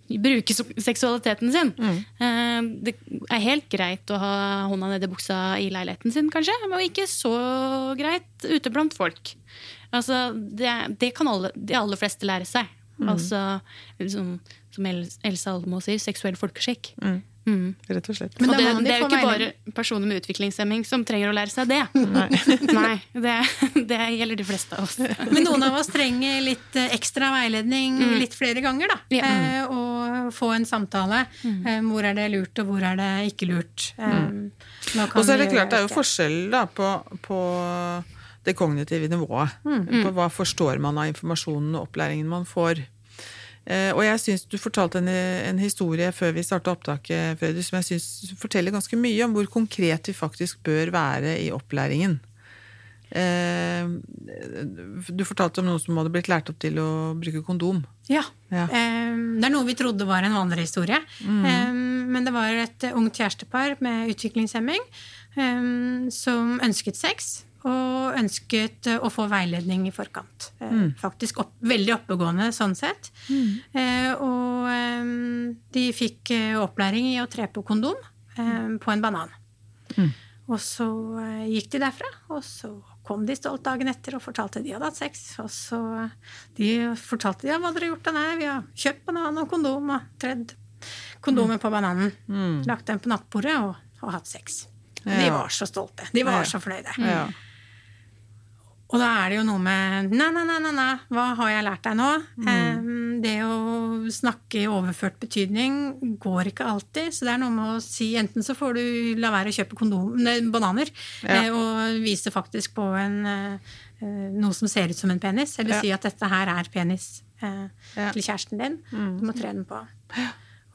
bruke 0.08 0.54
seksualiteten 0.54 1.52
sin? 1.54 1.72
Mm. 1.78 2.68
Det 2.86 2.94
er 3.32 3.42
helt 3.42 3.66
greit 3.72 4.12
å 4.14 4.18
ha 4.22 4.32
hånda 4.70 4.92
nedi 4.94 5.08
buksa 5.10 5.56
i 5.62 5.68
leiligheten 5.74 6.14
sin, 6.14 6.30
kanskje, 6.32 6.54
men 6.70 6.84
ikke 6.86 7.08
så 7.10 7.32
greit 7.98 8.46
ute 8.46 8.72
blant 8.74 8.94
folk. 8.96 9.34
Altså, 9.94 10.30
det, 10.34 10.72
det 11.00 11.12
kan 11.16 11.28
alle, 11.30 11.50
de 11.56 11.74
aller 11.78 11.98
fleste 12.00 12.26
lære 12.28 12.46
seg. 12.48 12.70
Altså, 13.06 13.38
som, 14.08 14.36
som 14.72 14.86
El- 14.88 15.06
Else 15.28 15.50
Almo 15.52 15.82
sier, 15.84 15.98
seksuell 16.00 16.36
folkeskikk. 16.40 16.94
Rett 17.46 18.08
og 18.10 18.16
slett. 18.18 18.40
Men 18.40 18.50
og 18.50 18.56
det, 18.58 18.64
det 18.82 18.90
er 18.96 19.02
jo 19.02 19.06
ikke 19.06 19.20
bare 19.22 19.48
personer 19.76 20.08
med 20.10 20.18
utviklingshemming 20.18 20.80
som 20.88 21.04
trenger 21.06 21.30
å 21.30 21.34
lære 21.36 21.52
seg 21.52 21.68
det. 21.70 21.82
Nei, 21.94 22.96
det, 23.26 23.34
det 23.86 24.00
gjelder 24.16 24.40
de 24.40 24.46
fleste 24.48 24.74
av 24.74 24.88
oss. 24.88 24.96
Men 25.30 25.44
noen 25.46 25.62
av 25.68 25.76
oss 25.78 25.92
trenger 25.92 26.40
litt 26.42 26.74
eh, 26.80 26.88
ekstra 26.96 27.28
veiledning 27.36 28.00
litt 28.18 28.34
flere 28.34 28.64
ganger, 28.64 28.90
da. 28.90 28.98
Ja. 29.14 29.30
Eh, 29.30 29.62
og 29.70 29.95
få 30.34 30.50
en 30.56 30.66
samtale. 30.68 31.24
Eh, 31.44 31.80
hvor 31.86 32.06
er 32.06 32.16
det 32.18 32.26
lurt, 32.34 32.58
og 32.62 32.72
hvor 32.72 32.84
er 32.84 32.98
det 32.98 33.10
ikke 33.32 33.48
lurt? 33.50 33.92
Eh, 33.98 34.26
hva 34.94 35.06
Og 35.12 35.22
så 35.22 35.36
er 35.36 35.44
det 35.44 35.52
klart, 35.52 35.70
det 35.70 35.80
er 35.80 35.86
jo 35.86 35.94
forskjell 35.94 36.36
da, 36.52 36.64
på, 36.66 36.90
på 37.26 37.38
det 38.46 38.56
kognitive 38.58 39.08
nivået. 39.12 39.56
På 39.64 40.12
hva 40.16 40.28
forstår 40.32 40.82
man 40.82 40.98
av 40.98 41.10
informasjonen 41.10 41.74
og 41.74 41.88
opplæringen 41.88 42.28
man 42.30 42.46
får. 42.48 42.84
Eh, 43.66 43.90
og 43.90 44.04
jeg 44.06 44.22
syns 44.22 44.44
du 44.46 44.54
fortalte 44.62 45.00
en, 45.02 45.08
en 45.10 45.58
historie 45.58 46.06
før 46.14 46.36
vi 46.36 46.44
starta 46.46 46.70
opptaket, 46.70 47.40
Fredrik, 47.40 47.66
som 47.66 47.80
jeg 47.80 47.88
syns 47.88 48.36
forteller 48.38 48.74
ganske 48.74 48.98
mye 49.00 49.24
om 49.26 49.34
hvor 49.34 49.48
konkret 49.50 50.06
vi 50.06 50.14
faktisk 50.14 50.62
bør 50.66 50.94
være 50.94 51.34
i 51.42 51.50
opplæringen. 51.54 52.20
Eh, 53.10 53.86
du 55.08 55.22
fortalte 55.24 55.62
om 55.62 55.68
noen 55.68 55.82
som 55.82 55.98
hadde 56.00 56.10
blitt 56.14 56.30
lært 56.30 56.50
opp 56.50 56.58
til 56.62 56.80
å 56.82 56.88
bruke 57.18 57.44
kondom. 57.46 57.84
Ja. 58.10 58.24
Ja. 58.50 58.66
Eh, 58.66 59.14
det 59.38 59.46
er 59.46 59.54
noe 59.54 59.66
vi 59.68 59.76
trodde 59.78 60.06
var 60.08 60.26
en 60.26 60.36
vandrehistorie. 60.36 61.00
Mm. 61.26 62.06
men 62.10 62.24
det 62.24 62.32
var 62.32 62.50
et 62.54 62.86
ungt 62.94 63.18
kjærestepar 63.18 63.76
med 63.84 64.10
utviklingshemming 64.14 64.82
eh, 65.36 65.66
som 66.14 66.56
ønsket 66.64 66.96
sex. 66.98 67.42
Og 67.66 68.14
ønsket 68.14 68.86
eh, 68.86 69.00
å 69.02 69.08
få 69.10 69.24
veiledning 69.30 69.88
i 69.88 69.94
forkant. 69.94 70.52
Mm. 70.60 70.92
Faktisk 71.00 71.40
opp, 71.42 71.54
veldig 71.66 71.96
oppegående 71.96 72.52
sånn 72.54 72.76
sett. 72.78 73.10
Eh, 73.74 74.12
og 74.14 74.68
eh, 74.70 75.08
de 75.74 75.86
fikk 75.96 76.30
eh, 76.36 76.54
opplæring 76.60 77.08
i 77.14 77.18
å 77.22 77.26
tre 77.30 77.48
på 77.50 77.64
kondom 77.66 77.98
eh, 78.38 78.76
på 78.78 78.94
en 78.94 79.02
banan. 79.02 79.34
Og 80.46 80.60
så 80.62 80.86
eh, 81.24 81.46
gikk 81.56 81.72
de 81.74 81.82
derfra, 81.82 82.12
og 82.30 82.44
så 82.46 82.70
kom 83.06 83.24
de 83.28 83.36
stolt 83.38 83.62
dagen 83.66 83.88
etter 83.92 84.16
og 84.18 84.22
fortalte 84.24 84.60
de 84.64 84.72
hadde 84.74 84.88
hatt 84.90 84.98
sex. 84.98 85.24
Og 85.42 85.50
så 85.52 85.78
de 86.58 86.70
fortalte 87.00 87.46
de 87.46 87.52
ja, 87.52 87.58
hva 87.62 87.70
hadde 87.70 87.84
har 87.84 87.92
gjort? 87.94 88.12
Nei, 88.16 88.28
vi 88.40 88.48
har 88.50 88.64
kjøpt 88.74 89.04
banan 89.08 89.38
og 89.42 89.50
kondom 89.52 89.92
og 89.96 90.08
tredd 90.22 90.56
kondomer 91.24 91.58
på 91.62 91.70
bananen. 91.72 92.12
Lagt 92.66 92.86
den 92.90 92.98
på 93.02 93.10
nattbordet 93.10 93.56
og, 93.62 93.76
og 94.02 94.12
hatt 94.14 94.26
sex. 94.30 94.64
De 95.06 95.28
var 95.30 95.48
så 95.54 95.66
stolte. 95.70 96.08
De 96.12 96.22
var 96.26 96.40
Ja. 96.42 96.46
så 96.50 96.58
fornøyde. 96.62 96.96
Ja. 96.98 97.26
Og 98.86 99.00
da 99.02 99.06
er 99.24 99.32
det 99.32 99.38
jo 99.40 99.44
noe 99.48 99.58
med 99.58 100.12
Nei, 100.14 100.28
nei, 100.30 100.44
nei, 100.46 100.70
nei, 100.70 100.92
hva 101.10 101.24
har 101.40 101.48
jeg 101.50 101.64
lært 101.66 101.82
deg 101.88 101.96
nå? 101.98 102.10
Mm. 102.38 102.92
det 103.24 103.32
å 103.42 103.56
snakke 104.12 104.60
i 104.60 104.66
overført 104.70 105.16
betydning 105.18 106.16
går 106.22 106.50
ikke 106.52 106.66
alltid. 106.68 107.10
Så 107.16 107.24
det 107.26 107.32
er 107.32 107.40
noe 107.42 107.50
med 107.50 107.72
å 107.72 107.80
si 107.82 108.12
enten 108.20 108.44
så 108.46 108.54
får 108.54 108.76
du 108.76 108.82
la 109.18 109.32
være 109.34 109.50
å 109.50 109.56
kjøpe 109.56 109.74
kondom, 109.80 110.12
nei, 110.20 110.36
bananer 110.52 110.90
Ja. 111.24 111.40
eh, 111.46 111.48
og 111.50 111.98
vise 112.04 112.30
faktisk 112.30 112.74
på 112.76 112.84
en, 113.00 113.16
eh, 113.26 113.58
eh, 114.02 114.30
noe 114.36 114.52
som 114.54 114.68
ser 114.68 114.88
ut 114.92 114.96
som 115.00 115.10
en 115.10 115.18
penis, 115.18 115.58
eller 115.58 115.74
Ja. 115.74 115.80
si 115.80 115.90
at 115.92 116.02
dette 116.02 116.28
her 116.28 116.46
er 116.48 116.64
penis 116.70 117.22
Ja. 117.42 118.12
til 118.12 118.22
kjæresten 118.22 118.58
din. 118.58 118.78
Du 118.92 119.26
må 119.26 119.32
tre 119.34 119.50
den 119.52 119.64
på. 119.64 119.80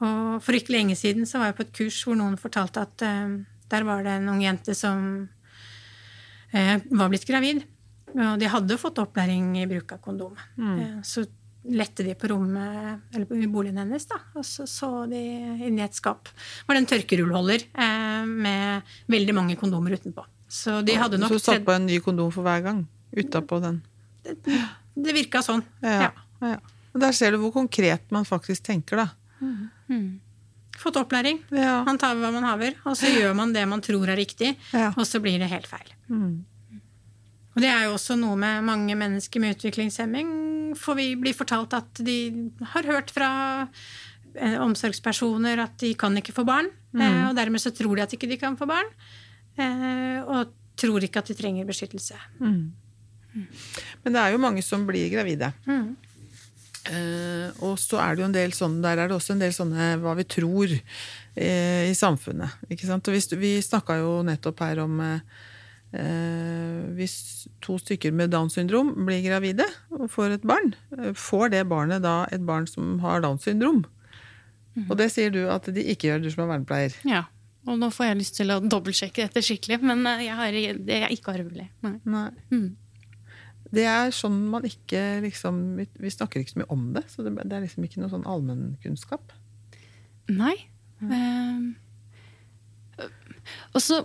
Og 0.02 0.42
for 0.42 0.52
ikke 0.52 0.74
lenge 0.76 0.96
siden 0.98 1.22
så 1.24 1.38
var 1.38 1.46
jeg 1.52 1.56
på 1.56 1.60
et 1.60 1.72
kurs 1.72 2.04
hvor 2.04 2.16
noen 2.16 2.36
fortalte 2.36 2.82
at 2.82 2.96
der 2.98 3.84
var 3.84 4.02
det 4.02 4.20
en 4.20 4.28
ung 4.28 4.40
jente 4.42 4.74
som 4.76 5.28
var 6.52 7.08
blitt 7.08 7.24
gravid. 7.26 7.64
Og 8.14 8.38
de 8.40 8.48
hadde 8.52 8.76
fått 8.80 8.98
opplæring 9.02 9.54
i 9.62 9.66
bruk 9.70 9.92
av 9.92 10.00
kondom. 10.04 10.34
Mm. 10.58 11.00
så 11.06 11.24
lette 11.62 12.02
de 12.02 12.14
på 12.18 12.26
rommet, 12.32 13.00
eller 13.14 13.24
på 13.30 13.36
boligen 13.52 13.76
hennes, 13.78 14.04
da, 14.10 14.16
og 14.34 14.42
så 14.44 14.64
så 14.66 14.88
de 15.08 15.20
inni 15.62 15.80
et 15.84 15.94
skap 15.94 16.26
var 16.66 16.74
det 16.74 16.80
en 16.82 16.88
tørkerullholder 16.90 17.62
eh, 17.70 18.24
med 18.26 18.82
veldig 19.06 19.34
mange 19.36 19.54
kondomer 19.60 19.94
utenpå. 19.94 20.24
Så 20.50 20.80
de 20.84 20.96
hadde 20.98 21.20
nok 21.22 21.30
Så 21.30 21.38
satt 21.38 21.54
tredd- 21.60 21.64
på 21.68 21.76
en 21.76 21.86
ny 21.86 22.00
kondom 22.02 22.32
for 22.34 22.42
hver 22.42 22.64
gang 22.66 22.80
utapå 23.14 23.60
den. 23.62 23.78
Det 24.24 25.14
virka 25.14 25.38
sånn. 25.46 25.62
Ja. 25.86 26.10
ja. 26.10 26.10
ja. 26.42 26.58
Der 26.98 27.12
ser 27.16 27.30
du 27.32 27.38
hvor 27.38 27.52
konkret 27.54 28.10
man 28.10 28.26
faktisk 28.28 28.66
tenker, 28.66 28.96
da. 29.06 29.08
Fått 30.82 30.96
opplæring. 30.98 31.38
Ja. 31.54 31.82
Man 31.86 31.98
tar 32.00 32.16
hva 32.18 32.30
man 32.34 32.44
haver, 32.48 32.74
og 32.88 32.96
så 32.98 33.06
gjør 33.12 33.34
man 33.38 33.52
det 33.54 33.62
man 33.70 33.80
tror 33.84 34.08
er 34.10 34.18
riktig, 34.18 34.56
Ja. 34.74 34.90
og 34.96 35.06
så 35.06 35.20
blir 35.22 35.38
det 35.38 35.48
helt 35.52 35.68
feil. 35.70 35.92
Mm. 36.10 36.44
Og 37.52 37.60
det 37.60 37.68
er 37.68 37.84
jo 37.86 37.96
også 37.96 38.16
noe 38.16 38.36
med 38.40 38.64
mange 38.64 38.96
mennesker 38.96 39.42
med 39.42 39.56
utviklingshemming. 39.56 40.30
For 40.78 40.96
vi 40.96 41.12
blir 41.20 41.36
fortalt 41.36 41.74
at 41.76 42.00
de 42.04 42.16
har 42.72 42.88
hørt 42.88 43.12
fra 43.12 43.30
eh, 43.62 44.56
omsorgspersoner 44.62 45.60
at 45.66 45.76
de 45.82 45.92
kan 45.98 46.16
ikke 46.16 46.34
få 46.36 46.46
barn. 46.48 46.70
Eh, 46.96 47.24
og 47.28 47.36
dermed 47.36 47.60
så 47.60 47.74
tror 47.76 47.98
de 47.98 48.06
at 48.06 48.14
ikke 48.16 48.30
de 48.30 48.40
kan 48.40 48.56
få 48.56 48.68
barn. 48.70 48.88
Eh, 49.60 50.22
og 50.24 50.54
tror 50.80 51.04
ikke 51.04 51.20
at 51.20 51.28
de 51.28 51.36
trenger 51.36 51.68
beskyttelse. 51.68 52.16
Men 52.40 54.16
det 54.16 54.22
er 54.22 54.32
jo 54.32 54.40
mange 54.40 54.64
som 54.64 54.88
blir 54.88 55.12
gravide. 55.12 55.52
Mm. 55.68 55.92
Og 57.62 57.76
så 57.78 58.00
er 58.02 58.16
det 58.16 58.24
jo 58.24 58.26
en 58.26 58.34
del 58.34 58.52
sånne, 58.56 58.82
der 58.82 58.98
er 58.98 59.08
det 59.08 59.14
også 59.14 59.36
en 59.36 59.42
del 59.44 59.52
sånne 59.54 59.92
hva 60.02 60.16
vi 60.18 60.24
tror 60.26 60.72
i 60.72 61.94
samfunnet. 61.94 62.64
Ikke 62.72 62.88
sant? 62.88 63.06
Og 63.06 63.14
hvis, 63.14 63.28
vi 63.38 63.54
snakka 63.62 64.00
jo 64.00 64.16
nettopp 64.26 64.64
her 64.64 64.82
om 64.82 64.98
eh, 65.04 65.44
hvis 65.92 67.14
to 67.64 67.76
stykker 67.80 68.14
med 68.16 68.32
Downs 68.32 68.56
syndrom 68.56 68.94
blir 69.04 69.20
gravide 69.26 69.66
og 69.92 70.08
får 70.12 70.38
et 70.38 70.46
barn, 70.48 70.72
eh, 70.96 71.12
får 71.12 71.52
det 71.52 71.66
barnet 71.68 72.04
da 72.04 72.22
et 72.32 72.44
barn 72.48 72.66
som 72.70 72.98
har 73.04 73.20
Downs 73.24 73.44
syndrom? 73.44 73.84
Og 74.88 74.96
det 74.96 75.10
sier 75.12 75.32
du 75.32 75.42
at 75.52 75.66
de 75.68 75.84
ikke 75.92 76.08
gjør, 76.08 76.22
du 76.24 76.30
som 76.32 76.46
er 76.46 76.54
vernepleier. 76.54 76.94
Ja. 77.04 77.26
Og 77.68 77.76
nå 77.78 77.92
får 77.94 78.08
jeg 78.08 78.18
lyst 78.18 78.38
til 78.40 78.50
å 78.50 78.58
dobbeltsjekke 78.64 79.26
dette 79.26 79.42
skikkelig, 79.44 79.82
men 79.84 80.00
eh, 80.08 80.24
jeg, 80.26 80.38
har, 80.38 80.56
det 80.88 80.96
er 80.96 81.12
ikke 81.14 81.36
arvelig. 81.36 81.68
Nei. 81.84 81.98
Nei. 82.08 82.30
Mm. 82.50 82.70
Det 83.72 83.84
er 83.88 84.10
sånn 84.12 84.34
man 84.52 84.66
ikke 84.68 85.22
liksom 85.24 85.60
Vi, 85.80 86.10
snakker 86.12 86.42
ikke 86.42 86.52
så 86.52 86.60
mye 86.60 86.72
om 86.74 86.90
det, 86.96 87.06
så 87.08 87.24
det, 87.24 87.32
er 87.46 87.62
liksom 87.64 87.86
ikke 87.86 88.02
noe 88.02 88.12
sånn 88.12 88.26
allmennkunnskap. 88.28 89.32
Nei. 90.32 90.56
Ehm, 91.02 91.74
og 93.72 93.80
så 93.82 94.02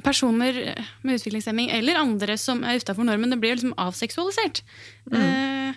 Personer 0.00 0.56
med 1.04 1.18
utviklingshemming 1.18 1.68
eller 1.76 1.98
andre 2.00 2.36
som 2.40 2.62
er 2.64 2.78
utafor 2.80 3.04
normen, 3.04 3.32
det 3.34 3.40
blir 3.42 3.56
liksom 3.58 3.74
avseksualisert. 3.76 4.62
Eh, 5.12 5.74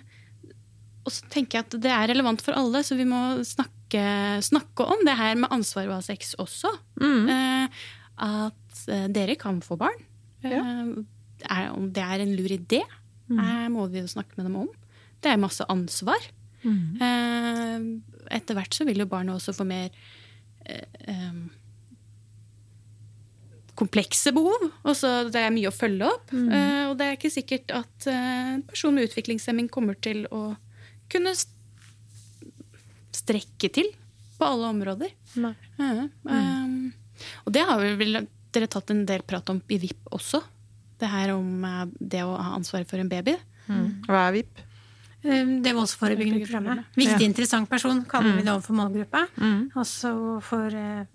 og 1.03 1.11
så 1.11 1.25
tenker 1.33 1.57
jeg 1.59 1.65
at 1.65 1.75
det 1.83 1.91
er 1.91 2.07
relevant 2.13 2.39
for 2.45 2.55
alle, 2.55 2.79
så 2.87 2.95
vi 2.95 3.03
må 3.09 3.19
snakke, 3.43 4.03
snakke 4.45 4.85
om 4.87 5.01
det 5.03 5.17
her 5.19 5.35
med 5.41 5.51
ansvar 5.51 5.89
å 5.89 5.97
ha 5.97 6.05
sex 6.05 6.35
også. 6.39 6.71
Eh, 7.03 7.81
at 8.23 8.85
eh, 8.87 9.07
dere 9.11 9.35
kan 9.41 9.59
få 9.65 9.75
barn. 9.81 9.99
Eh, 10.45 10.93
er, 11.49 11.67
om 11.73 11.89
det 11.91 12.05
er 12.05 12.23
en 12.23 12.31
lur 12.37 12.53
idé, 12.55 12.79
eh, 13.33 13.67
må 13.73 13.89
vi 13.91 13.99
jo 14.05 14.07
snakke 14.13 14.37
med 14.39 14.47
dem 14.47 14.55
om. 14.63 14.71
Det 15.19 15.33
er 15.33 15.41
masse 15.41 15.67
ansvar. 15.67 16.23
Eh, 16.63 17.75
etter 18.39 18.55
hvert 18.55 18.71
så 18.77 18.87
vil 18.87 19.03
jo 19.03 19.09
barnet 19.11 19.35
også 19.35 19.51
få 19.57 19.67
mer 19.67 19.89
eh, 20.63 21.43
komplekse 23.79 24.31
behov. 24.35 24.67
Og 24.83 24.95
så 24.95 25.11
det 25.33 25.41
er 25.41 25.53
mye 25.55 25.69
å 25.71 25.73
følge 25.75 26.05
opp. 26.09 26.33
Eh, 26.33 26.83
og 26.89 26.97
det 26.99 27.07
er 27.07 27.17
ikke 27.17 27.31
sikkert 27.33 27.71
at 27.73 28.07
en 28.11 28.53
en 28.53 28.61
person 28.69 28.93
med 28.93 29.07
utviklingshemming 29.09 29.69
kommer 29.73 29.95
til 29.99 30.25
å 30.29 30.55
kunne 31.09 31.31
st- 31.33 31.49
strekke 33.13 33.69
til 33.73 33.89
på 34.37 34.45
alle 34.47 34.69
områder. 34.73 35.11
Nei. 35.41 35.53
um, 36.63 36.93
og 37.45 37.53
det 37.55 37.63
har 37.65 37.79
vi 37.81 37.93
vel 38.01 38.19
dere 38.53 38.67
tatt 38.69 38.91
en 38.93 39.05
del 39.09 39.21
prat 39.25 39.49
om 39.49 39.61
i 39.69 39.77
VIP 39.81 40.09
også. 40.13 40.41
Det 41.01 41.09
her 41.09 41.33
om 41.35 41.63
eh, 41.65 41.85
det 41.99 42.21
å 42.25 42.35
ha 42.37 42.53
ansvaret 42.57 42.89
for 42.89 43.01
en 43.01 43.09
baby. 43.09 43.35
Hva 44.07 44.27
er 44.27 44.35
VIP? 44.37 44.61
Eh, 45.23 45.45
Det 45.63 45.71
voldsforebyggende 45.73 46.43
programmet. 46.45 46.85
Viktig, 46.95 47.21
interessant 47.25 47.69
person 47.69 48.03
kaller 48.05 48.35
vi 48.35 48.43
det 48.43 48.51
overfor 48.51 48.75
målgruppa. 48.75 49.21
Og 49.75 49.85
så 49.87 50.11
for 50.43 50.67
eh, 50.67 51.05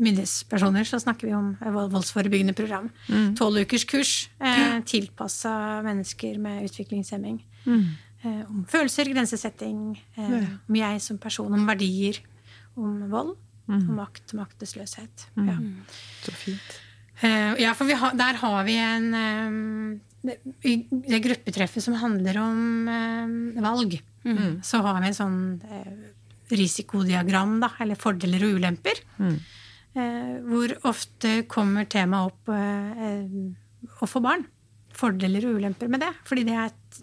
myndighetspersoner 0.00 0.84
så 0.88 1.00
snakker 1.02 1.28
vi 1.28 1.34
om 1.36 1.50
eh, 1.60 1.70
voldsforebyggende 1.72 2.54
program. 2.56 2.90
Tolv 3.36 3.60
ukers 3.64 3.84
kurs 3.84 4.14
eh, 4.40 4.80
tilpassa 4.88 5.82
mennesker 5.84 6.38
med 6.38 6.64
utviklingshemming. 6.70 7.42
Eh, 7.66 8.42
om 8.48 8.64
følelser, 8.68 9.04
grensesetting, 9.12 9.98
eh, 10.16 10.48
om 10.68 10.74
jeg 10.80 11.00
som 11.04 11.18
person, 11.18 11.52
om 11.52 11.66
verdier, 11.68 12.18
om 12.76 13.04
vold, 13.12 13.36
om 13.68 13.86
makt, 13.98 14.32
maktesløshet. 14.38 15.28
Ja. 15.36 15.58
Så 16.24 16.32
fint. 16.32 16.80
Eh, 17.22 17.54
ja, 17.62 17.72
for 17.74 17.84
vi 17.88 17.94
har, 17.96 18.12
der 18.16 18.34
har 18.40 18.64
vi 18.64 18.74
en 18.76 19.14
eh, 19.14 20.00
det, 20.26 21.20
gruppetreffet 21.24 21.84
som 21.84 21.96
handler 22.00 22.38
om 22.42 22.88
eh, 22.90 23.62
valg, 23.64 23.98
så 24.66 24.80
har 24.82 25.00
vi 25.04 25.10
en 25.12 25.14
sånn 25.14 25.38
eh, 25.70 25.92
risikodiagram, 26.50 27.60
da, 27.62 27.70
eller 27.82 27.98
fordeler 27.98 28.42
og 28.46 28.58
ulemper. 28.58 29.00
Eh, 29.96 30.34
hvor 30.44 30.74
ofte 30.90 31.38
kommer 31.48 31.86
temaet 31.88 32.32
opp 32.32 32.50
eh, 32.52 33.22
å 34.02 34.08
få 34.10 34.20
barn. 34.24 34.44
Fordeler 34.96 35.46
og 35.48 35.60
ulemper 35.60 35.88
med 35.92 36.02
det. 36.04 36.12
Fordi 36.28 36.44
det 36.48 36.56
er 36.56 36.70
et 36.72 37.00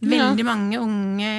veldig 0.00 0.46
mange 0.46 0.80
unge 0.80 1.30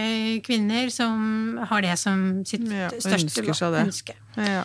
kvinner 0.46 0.92
som 0.94 1.58
har 1.72 1.82
det 1.86 1.98
som 1.98 2.44
sitt 2.46 2.68
Ja, 2.70 2.92
største 2.94 3.72
ønske. 3.82 4.16
Ja. 4.38 4.64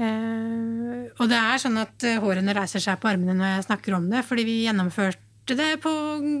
Eh, 0.00 1.08
og 1.20 1.28
det 1.28 1.36
er 1.38 1.60
sånn 1.60 1.76
at 1.80 2.04
eh, 2.08 2.20
hårene 2.22 2.54
reiser 2.56 2.80
seg 2.82 3.00
på 3.00 3.10
armene 3.10 3.34
når 3.36 3.56
jeg 3.56 3.66
snakker 3.68 3.96
om 3.98 4.08
det, 4.12 4.22
fordi 4.24 4.44
vi 4.48 4.54
gjennomførte 4.64 5.21
det 5.48 5.80
på 5.82 5.92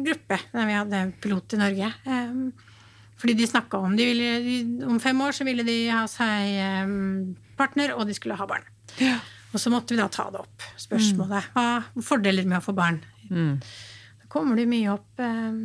gruppe 0.06 0.38
da 0.52 0.66
vi 0.68 0.76
hadde 0.76 1.00
pilot 1.22 1.56
i 1.56 1.60
Norge. 1.60 1.92
Eh, 2.06 2.34
fordi 3.22 3.36
de 3.38 3.46
snakka 3.46 3.78
om 3.78 3.94
de 3.96 4.06
ville, 4.08 4.30
de, 4.42 4.56
Om 4.86 4.98
fem 5.02 5.20
år 5.22 5.34
så 5.36 5.46
ville 5.46 5.62
de 5.66 5.76
ha 5.90 6.02
seg 6.10 6.58
eh, 6.62 6.92
partner, 7.58 7.94
og 7.96 8.06
de 8.08 8.16
skulle 8.18 8.38
ha 8.38 8.48
barn. 8.48 8.66
Ja. 9.02 9.18
Og 9.52 9.60
så 9.60 9.70
måtte 9.72 9.94
vi 9.94 10.00
da 10.00 10.08
ta 10.08 10.30
det 10.32 10.40
opp, 10.40 10.68
spørsmålet. 10.80 11.52
Hva 11.52 11.64
er 11.76 12.06
fordeler 12.06 12.46
med 12.48 12.62
å 12.62 12.64
få 12.64 12.74
barn? 12.76 13.02
Mm. 13.28 13.58
Da 14.22 14.30
kommer 14.32 14.56
det 14.56 14.68
mye 14.70 14.94
opp 14.94 15.20
eh, 15.20 15.58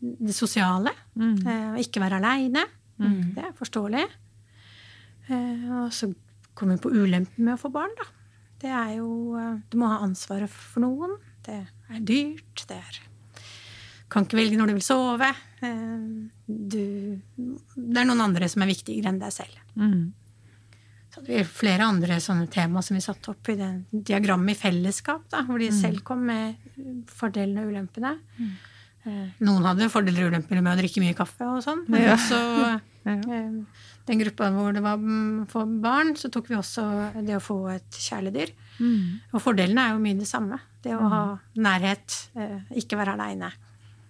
det 0.00 0.36
sosiale. 0.36 0.92
Mm. 1.16 1.36
Å 1.74 1.78
ikke 1.80 2.02
være 2.04 2.20
aleine. 2.20 2.66
Det 2.98 3.44
er 3.46 3.54
forståelig. 3.56 4.04
Eh, 5.28 5.64
og 5.82 5.92
så 5.92 6.08
kommer 6.56 6.78
vi 6.78 6.84
på 6.84 6.92
ulempen 6.94 7.44
med 7.44 7.54
å 7.54 7.60
få 7.60 7.70
barn, 7.72 7.92
da. 7.98 8.06
Det 8.58 8.70
er 8.74 8.94
jo 8.96 9.36
eh, 9.38 9.58
Du 9.70 9.78
må 9.78 9.90
ha 9.90 10.00
ansvaret 10.06 10.50
for 10.50 10.82
noen. 10.82 11.18
Det 11.46 11.60
er 11.96 12.04
dyrt. 12.04 12.64
Det 12.68 12.76
er 12.76 12.98
Kan 14.08 14.24
ikke 14.24 14.38
velge 14.38 14.56
når 14.56 14.70
du 14.70 14.76
vil 14.78 14.86
sove. 14.86 15.28
Eh, 15.62 16.06
du 16.48 17.20
Det 17.36 18.00
er 18.00 18.08
noen 18.08 18.24
andre 18.24 18.48
som 18.48 18.62
er 18.64 18.70
viktigere 18.72 19.10
enn 19.12 19.18
deg 19.20 19.32
selv. 19.34 19.58
Mm. 19.76 20.12
Så 21.08 21.20
hadde 21.20 21.32
vi 21.34 21.42
flere 21.44 21.84
andre 21.88 22.18
sånne 22.20 22.48
tema 22.52 22.82
som 22.84 22.96
vi 22.96 23.02
satte 23.04 23.30
opp 23.32 23.48
i 23.48 23.56
det 23.56 23.68
diagrammet 23.92 24.56
i 24.56 24.60
fellesskap, 24.60 25.24
da, 25.32 25.42
hvor 25.48 25.58
de 25.58 25.70
selv 25.72 26.02
kom 26.04 26.24
med 26.28 26.56
fordelene 27.08 27.64
og 27.64 27.72
ulempene. 27.72 28.14
Mm. 28.38 28.50
Noen 29.40 29.64
hadde 29.64 29.88
fordeler 29.88 30.26
og 30.26 30.34
ulemper 30.34 30.60
med 30.60 30.74
å 30.74 30.78
drikke 30.82 31.00
mye 31.00 31.16
kaffe 31.16 31.46
og 31.48 31.62
sånn. 31.64 31.84
Men 31.88 32.02
Ja. 32.02 32.14
også 32.16 32.40
eh, 33.08 33.60
den 34.08 34.18
gruppa 34.20 34.50
hvor 34.52 34.72
det 34.76 34.82
var 34.84 34.98
mm, 35.00 35.46
for 35.48 35.64
barn, 35.80 36.14
så 36.16 36.28
tok 36.32 36.48
vi 36.50 36.56
også 36.58 36.84
det 37.24 37.36
å 37.38 37.40
få 37.44 37.56
et 37.72 37.88
kjæledyr. 38.04 38.52
Og 39.32 39.40
fordelene 39.42 39.86
er 39.86 39.94
jo 39.96 40.02
mye 40.04 40.18
det 40.20 40.28
samme. 40.28 40.60
Det 40.88 40.96
å 40.96 41.10
ha 41.12 41.22
nærhet, 41.60 42.16
eh, 42.38 42.58
ikke 42.82 42.98
være 42.98 43.14
aleine. 43.16 43.52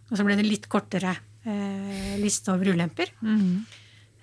Og 0.08 0.16
så 0.16 0.24
ble 0.26 0.38
det 0.38 0.46
litt 0.46 0.68
kortere 0.70 1.12
eh, 1.44 2.16
liste 2.22 2.52
over 2.54 2.72
ulemper. 2.74 3.12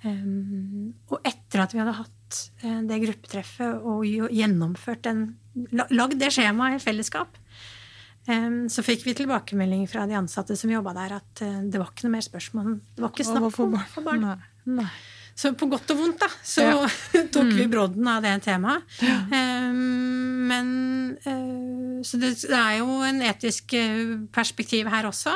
Um, 0.06 0.92
og 1.10 1.18
etter 1.26 1.64
at 1.64 1.74
vi 1.74 1.82
hadde 1.82 1.96
hatt 1.98 2.42
det 2.62 2.98
gruppetreffet 3.02 3.86
og 3.86 4.04
gjennomført 4.06 5.06
den, 5.08 5.24
lagd 5.72 6.20
det 6.22 6.30
skjemaet 6.36 6.78
i 6.78 6.84
fellesskap, 6.84 7.40
um, 8.30 8.66
så 8.70 8.86
fikk 8.86 9.06
vi 9.08 9.16
tilbakemelding 9.18 9.88
fra 9.90 10.06
de 10.10 10.18
ansatte 10.20 10.58
som 10.60 10.74
jobba 10.74 10.94
der, 10.98 11.18
at 11.22 11.42
det 11.42 11.82
var 11.82 11.90
ikke 11.90 12.06
noe 12.06 12.18
mer 12.18 12.26
spørsmål. 12.26 12.72
Det 12.98 13.06
var 13.06 13.14
ikke 13.14 13.28
snakk 13.30 13.50
om 13.50 13.78
å 13.80 13.86
få 13.94 14.06
barn. 14.06 14.28
Nei. 14.30 14.38
Nei. 14.82 14.90
Så 15.36 15.52
på 15.60 15.68
godt 15.68 15.90
og 15.92 16.00
vondt, 16.00 16.22
da, 16.22 16.30
så 16.48 16.64
tok 17.36 17.50
vi 17.58 17.68
brodden 17.68 18.08
av 18.08 18.24
det 18.24 18.38
temaet. 18.46 18.86
Um, 19.04 20.25
men 20.46 20.68
uh, 21.26 22.02
Så 22.06 22.20
det, 22.22 22.36
det 22.46 22.60
er 22.60 22.80
jo 22.82 23.00
en 23.08 23.24
etisk 23.26 23.76
uh, 23.78 24.18
perspektiv 24.36 24.90
her 24.92 25.08
også. 25.10 25.34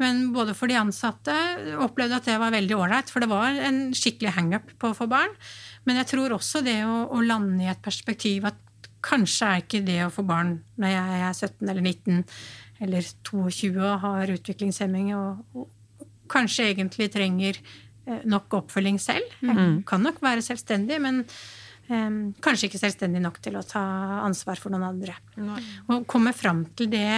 Men 0.00 0.32
både 0.34 0.54
for 0.56 0.70
de 0.70 0.78
ansatte 0.80 1.34
opplevde 1.82 2.18
at 2.18 2.26
det 2.26 2.38
var 2.40 2.54
veldig 2.54 2.78
ålreit, 2.78 3.12
for 3.12 3.22
det 3.22 3.30
var 3.30 3.58
en 3.68 3.84
skikkelig 3.94 4.32
hangup 4.38 4.72
på 4.80 4.90
å 4.90 4.96
få 4.96 5.06
barn. 5.10 5.34
Men 5.86 6.00
jeg 6.00 6.12
tror 6.14 6.34
også 6.36 6.62
det 6.64 6.80
å, 6.86 7.04
å 7.12 7.22
lande 7.24 7.66
i 7.66 7.70
et 7.70 7.82
perspektiv 7.84 8.48
at 8.50 8.58
kanskje 9.02 9.48
er 9.48 9.62
ikke 9.62 9.82
det 9.86 10.00
å 10.04 10.12
få 10.14 10.24
barn 10.26 10.56
når 10.80 10.92
jeg 10.94 11.22
er 11.26 11.32
17 11.34 11.70
eller 11.72 11.82
19 11.82 12.20
eller 12.82 13.08
22 13.26 13.72
og 13.78 14.02
har 14.02 14.30
utviklingshemming 14.34 15.12
og, 15.16 15.42
og 15.58 15.70
kanskje 16.32 16.70
egentlig 16.72 17.10
trenger 17.12 17.58
eh, 17.58 18.22
nok 18.28 18.62
oppfølging 18.62 18.98
selv. 19.02 19.26
Jeg 19.42 19.82
kan 19.88 20.02
nok 20.02 20.22
være 20.22 20.44
selvstendig, 20.44 20.98
men 21.02 21.22
eh, 21.88 22.10
kanskje 22.44 22.68
ikke 22.68 22.82
selvstendig 22.82 23.22
nok 23.24 23.40
til 23.44 23.58
å 23.58 23.64
ta 23.66 23.82
ansvar 24.22 24.60
for 24.60 24.74
noen 24.74 24.86
andre. 24.92 25.16
Nei. 25.40 25.62
Og 25.88 26.06
komme 26.10 26.34
fram 26.36 26.64
til 26.78 26.92
det 26.92 27.08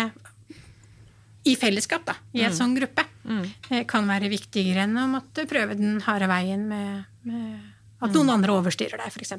i 1.45 1.55
fellesskap, 1.61 2.07
da, 2.09 2.17
i 2.33 2.41
en 2.47 2.55
sånn 2.57 2.73
gruppe, 2.73 3.05
mm. 3.29 3.85
kan 3.91 4.07
være 4.09 4.31
viktigere 4.33 4.87
enn 4.87 4.97
å 4.97 5.11
måtte 5.13 5.45
prøve 5.49 5.77
den 5.77 5.99
harde 6.07 6.29
veien 6.31 6.63
med, 6.71 7.05
med 7.29 8.05
at 8.05 8.17
noen 8.17 8.33
andre 8.33 8.55
overstyrer 8.57 9.01
deg, 9.01 9.13
f.eks. 9.13 9.35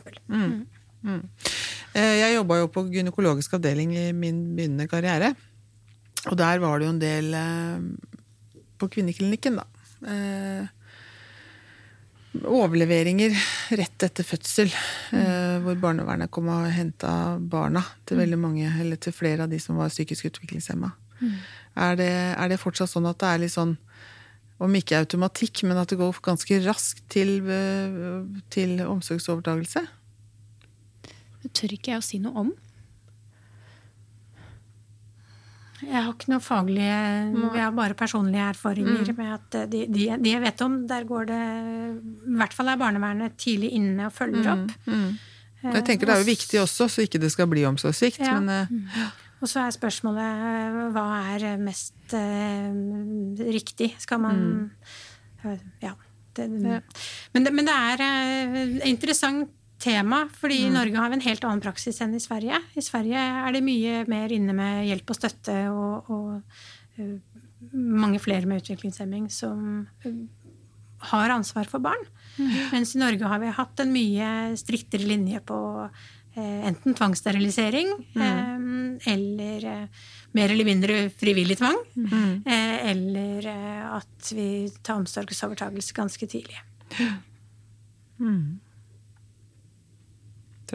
Eh, 1.95 2.13
Jeg 2.21 2.35
jobba 2.35 2.59
jo 2.61 2.69
på 2.73 2.85
gynekologisk 2.93 3.57
avdeling 3.57 3.95
i 3.97 4.07
min 4.13 4.41
begynnende 4.57 4.89
karriere. 4.91 5.33
Og 6.29 6.37
der 6.39 6.61
var 6.61 6.79
det 6.79 6.87
jo 6.87 6.93
en 6.93 7.01
del 7.01 7.33
eh, 7.37 8.61
på 8.81 8.89
kvinneklinikken, 8.97 9.61
da. 9.61 9.67
Overleveringer 12.43 13.35
rett 13.79 14.03
etter 14.03 14.25
fødsel, 14.27 14.71
eh, 15.15 15.55
hvor 15.63 15.77
barnevernet 15.79 16.31
kom 16.33 16.49
og 16.51 16.67
henta 16.73 17.37
barna 17.39 17.83
til 18.05 18.19
veldig 18.19 18.39
mange, 18.41 18.67
eller 18.81 18.99
til 19.01 19.15
flere 19.15 19.45
av 19.45 19.53
de 19.53 19.59
som 19.61 19.79
var 19.79 19.93
psykisk 19.93 20.27
utviklingshemma. 20.31 20.91
Er, 21.75 21.95
det, 21.99 22.11
er 22.35 22.51
det 22.51 22.59
fortsatt 22.59 22.91
sånn 22.91 23.07
at 23.09 23.19
det 23.21 23.29
er 23.29 23.43
litt 23.45 23.55
sånn 23.55 23.75
om 24.63 24.75
ikke 24.77 25.01
automatikk, 25.03 25.63
men 25.67 25.79
at 25.79 25.91
det 25.91 25.99
går 25.99 26.19
ganske 26.23 26.59
raskt 26.63 27.03
til, 27.11 27.37
eh, 27.51 28.21
til 28.53 28.77
omsorgsovertakelse? 28.83 29.83
Det 31.43 31.51
tør 31.53 31.75
ikke 31.75 31.93
jeg 31.93 32.01
å 32.01 32.05
si 32.05 32.19
noe 32.23 32.45
om. 32.45 32.53
Jeg 35.81 35.91
har 36.05 36.13
ikke 36.13 36.29
noe 36.31 36.39
faglige 36.39 36.99
Vi 37.51 37.59
har 37.59 37.73
bare 37.75 37.97
personlige 37.99 38.45
erfaringer 38.53 39.09
med 39.17 39.33
at 39.33 39.57
de, 39.71 39.81
de, 39.91 40.05
de 40.23 40.31
jeg 40.31 40.41
vet 40.43 40.61
om, 40.63 40.77
der 40.87 41.03
går 41.09 41.27
det 41.27 41.39
I 41.41 42.37
hvert 42.39 42.55
fall 42.55 42.71
er 42.71 42.79
barnevernet 42.79 43.35
tidlig 43.41 43.73
inne 43.75 44.07
og 44.07 44.13
følger 44.15 44.47
opp. 44.53 44.71
Jeg 45.65 45.83
tenker 45.87 46.07
det 46.07 46.15
er 46.15 46.21
jo 46.23 46.29
viktig 46.29 46.61
også, 46.61 46.87
så 46.91 47.03
ikke 47.05 47.19
det 47.19 47.31
skal 47.33 47.49
bli 47.49 47.63
omsorgssvikt. 47.67 48.21
Ja. 48.21 48.37
Men 48.39 48.49
eh, 48.53 49.05
Og 49.41 49.49
så 49.49 49.63
er 49.65 49.73
spørsmålet 49.73 50.43
eh, 50.49 50.79
hva 50.95 51.05
er 51.33 51.57
mest 51.61 52.13
eh, 52.15 52.71
riktig? 53.51 53.95
Skal 53.99 54.21
man 54.23 54.41
eh, 55.43 55.59
Ja. 55.83 55.95
Det, 56.35 56.49
Men, 56.51 57.45
det, 57.45 57.51
men 57.55 57.67
det 57.67 57.73
er 57.73 58.01
eh, 58.03 58.89
interessant 58.89 59.49
tema, 59.81 60.23
fordi 60.39 60.61
i 60.65 60.71
Norge 60.73 60.97
har 60.97 61.11
vi 61.11 61.19
en 61.19 61.25
helt 61.25 61.45
annen 61.47 61.63
praksis 61.63 61.99
enn 62.03 62.15
i 62.15 62.23
Sverige. 62.23 62.61
I 62.75 62.83
Sverige 62.83 63.19
er 63.19 63.55
det 63.55 63.63
mye 63.65 64.03
mer 64.11 64.33
inne 64.33 64.55
med 64.55 64.85
hjelp 64.87 65.11
og 65.11 65.19
støtte 65.19 65.55
og, 65.71 66.09
og 66.13 66.99
uh, 66.99 67.15
mange 67.75 68.21
flere 68.23 68.47
med 68.49 68.63
utviklingshemming 68.63 69.27
som 69.33 69.85
uh, 70.05 70.11
har 71.11 71.33
ansvar 71.35 71.67
for 71.69 71.83
barn. 71.83 72.05
Mens 72.73 72.95
i 72.95 73.01
Norge 73.01 73.27
har 73.29 73.41
vi 73.43 73.55
hatt 73.57 73.83
en 73.83 73.91
mye 73.93 74.29
striktere 74.59 75.07
linje 75.07 75.43
på 75.45 75.59
uh, 75.85 76.13
enten 76.35 76.95
tvangssterilisering 76.95 77.91
eh, 78.15 79.13
eller 79.13 79.87
mer 80.35 80.51
eller 80.51 80.67
mindre 80.67 80.97
frivillig 81.09 81.57
tvang. 81.61 81.77
Eh, 82.45 82.75
eller 82.91 83.47
at 83.95 84.31
vi 84.35 84.49
tar 84.83 84.99
omsorgsovertagelse 84.99 85.95
ganske 85.95 86.27
tidlig. 86.27 86.59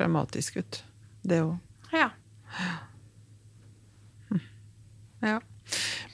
Traumatisk 0.01 0.59
ut. 0.65 0.81
Det 1.29 1.43
òg. 1.45 1.55
Ja. 1.95 2.09
Ja. 5.21 5.39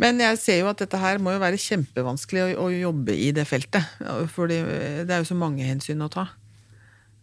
Men 0.03 0.19
jeg 0.21 0.37
ser 0.43 0.59
jo 0.61 0.69
at 0.69 0.81
dette 0.83 0.99
her 1.01 1.21
må 1.23 1.33
jo 1.37 1.41
være 1.41 1.57
kjempevanskelig 1.61 2.43
å, 2.43 2.67
å 2.67 2.71
jobbe 2.75 3.15
i 3.17 3.31
det 3.37 3.47
feltet. 3.49 3.87
For 4.35 4.51
det 4.51 4.59
er 5.07 5.23
jo 5.23 5.29
så 5.31 5.37
mange 5.39 5.65
hensyn 5.65 6.03
å 6.05 6.11
ta. 6.13 6.27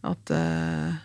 At 0.03 0.31
uh, 0.33 0.95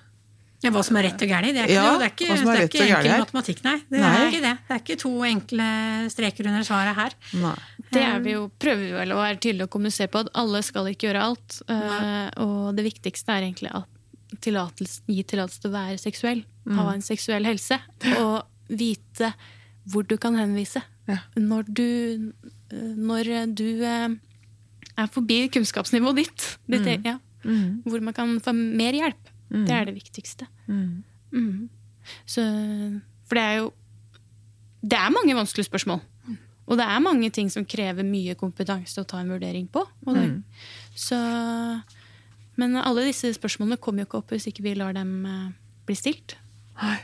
Ja, 0.64 0.72
Hva 0.74 0.80
som 0.86 0.96
er 0.98 1.04
rett 1.10 1.20
og 1.22 1.30
galt, 1.30 1.50
det 1.54 1.60
er 1.62 1.68
ikke, 1.68 1.74
Ja, 1.76 1.90
det 2.00 2.06
er 2.08 2.14
ikke, 2.14 2.30
er 2.32 2.40
det 2.46 2.54
er 2.54 2.64
ikke 2.70 2.86
enkel 2.86 3.10
her. 3.12 3.20
matematikk, 3.26 3.60
nei. 3.66 3.76
Det 3.90 4.00
Nei. 4.00 4.14
er 4.14 4.30
ikke 4.30 4.40
det. 4.46 4.54
Det 4.64 4.74
er 4.76 4.80
ikke 4.84 4.96
to 5.04 5.12
enkle 5.28 5.68
streker 6.14 6.48
under 6.50 6.64
svaret 6.66 6.98
her. 7.02 7.18
Nei. 7.42 7.52
Det 7.92 8.02
er 8.06 8.24
vi 8.24 8.34
jo, 8.34 8.46
prøver 8.62 8.82
vi 8.86 8.96
vel 8.96 9.14
å 9.14 9.20
være 9.20 9.38
tydelige 9.42 9.68
og 9.68 9.74
kommunisere 9.76 10.10
på, 10.14 10.24
at 10.24 10.32
alle 10.40 10.64
skal 10.66 10.88
ikke 10.90 11.10
gjøre 11.10 11.26
alt. 11.28 11.60
Uh, 11.68 12.26
og 12.46 12.58
det 12.78 12.88
viktigste 12.88 13.34
er 13.36 13.46
egentlig 13.50 13.74
at 13.76 13.86
tillatelse, 14.44 15.02
gi 15.08 15.22
tillatelse 15.24 15.62
til 15.62 15.70
å 15.70 15.76
være 15.76 15.98
seksuell. 16.02 16.44
Ha 16.68 16.86
en 16.92 17.04
seksuell 17.04 17.48
helse. 17.48 17.78
Og 18.18 18.42
vite 18.68 19.32
hvor 19.88 20.04
du 20.04 20.18
kan 20.20 20.36
henvise. 20.36 20.82
Ja. 21.08 21.22
Når 21.40 21.70
du, 21.72 21.88
når 22.72 23.30
du 23.56 23.66
eh, 23.86 24.18
er 24.98 25.10
forbi 25.14 25.46
kunnskapsnivået 25.54 26.24
ditt. 26.24 26.46
ditt 26.68 26.84
mm. 26.84 27.08
ja. 27.08 27.16
Hvor 27.88 28.04
man 28.04 28.16
kan 28.16 28.36
få 28.44 28.52
mer 28.52 28.96
hjelp. 28.96 29.32
Det 29.48 29.72
er 29.74 29.88
det 29.88 29.96
viktigste. 29.96 30.48
Mhm. 30.68 31.68
Så, 32.24 32.42
for 33.28 33.36
det 33.36 33.42
er 33.44 33.56
jo 33.58 33.72
Det 34.80 34.96
er 34.96 35.10
mange 35.10 35.34
vanskelige 35.34 35.66
spørsmål. 35.66 36.00
Og 36.68 36.76
det 36.76 36.84
er 36.84 37.00
mange 37.00 37.30
ting 37.30 37.50
som 37.50 37.64
krever 37.64 38.04
mye 38.04 38.36
kompetanse 38.38 39.00
å 39.00 39.06
ta 39.08 39.18
en 39.20 39.32
vurdering 39.32 39.66
på. 39.72 39.82
Så, 40.94 41.16
men 42.58 42.76
alle 42.80 43.06
disse 43.06 43.30
spørsmålene 43.36 43.78
kommer 43.80 44.02
jo 44.02 44.08
ikke 44.10 44.20
opp 44.22 44.32
hvis 44.34 44.48
ikke 44.50 44.64
vi 44.66 44.74
lar 44.78 44.96
dem 44.96 45.12
eh, 45.26 45.50
bli 45.88 45.96
stilt. 45.98 46.36
Nei, 46.80 46.96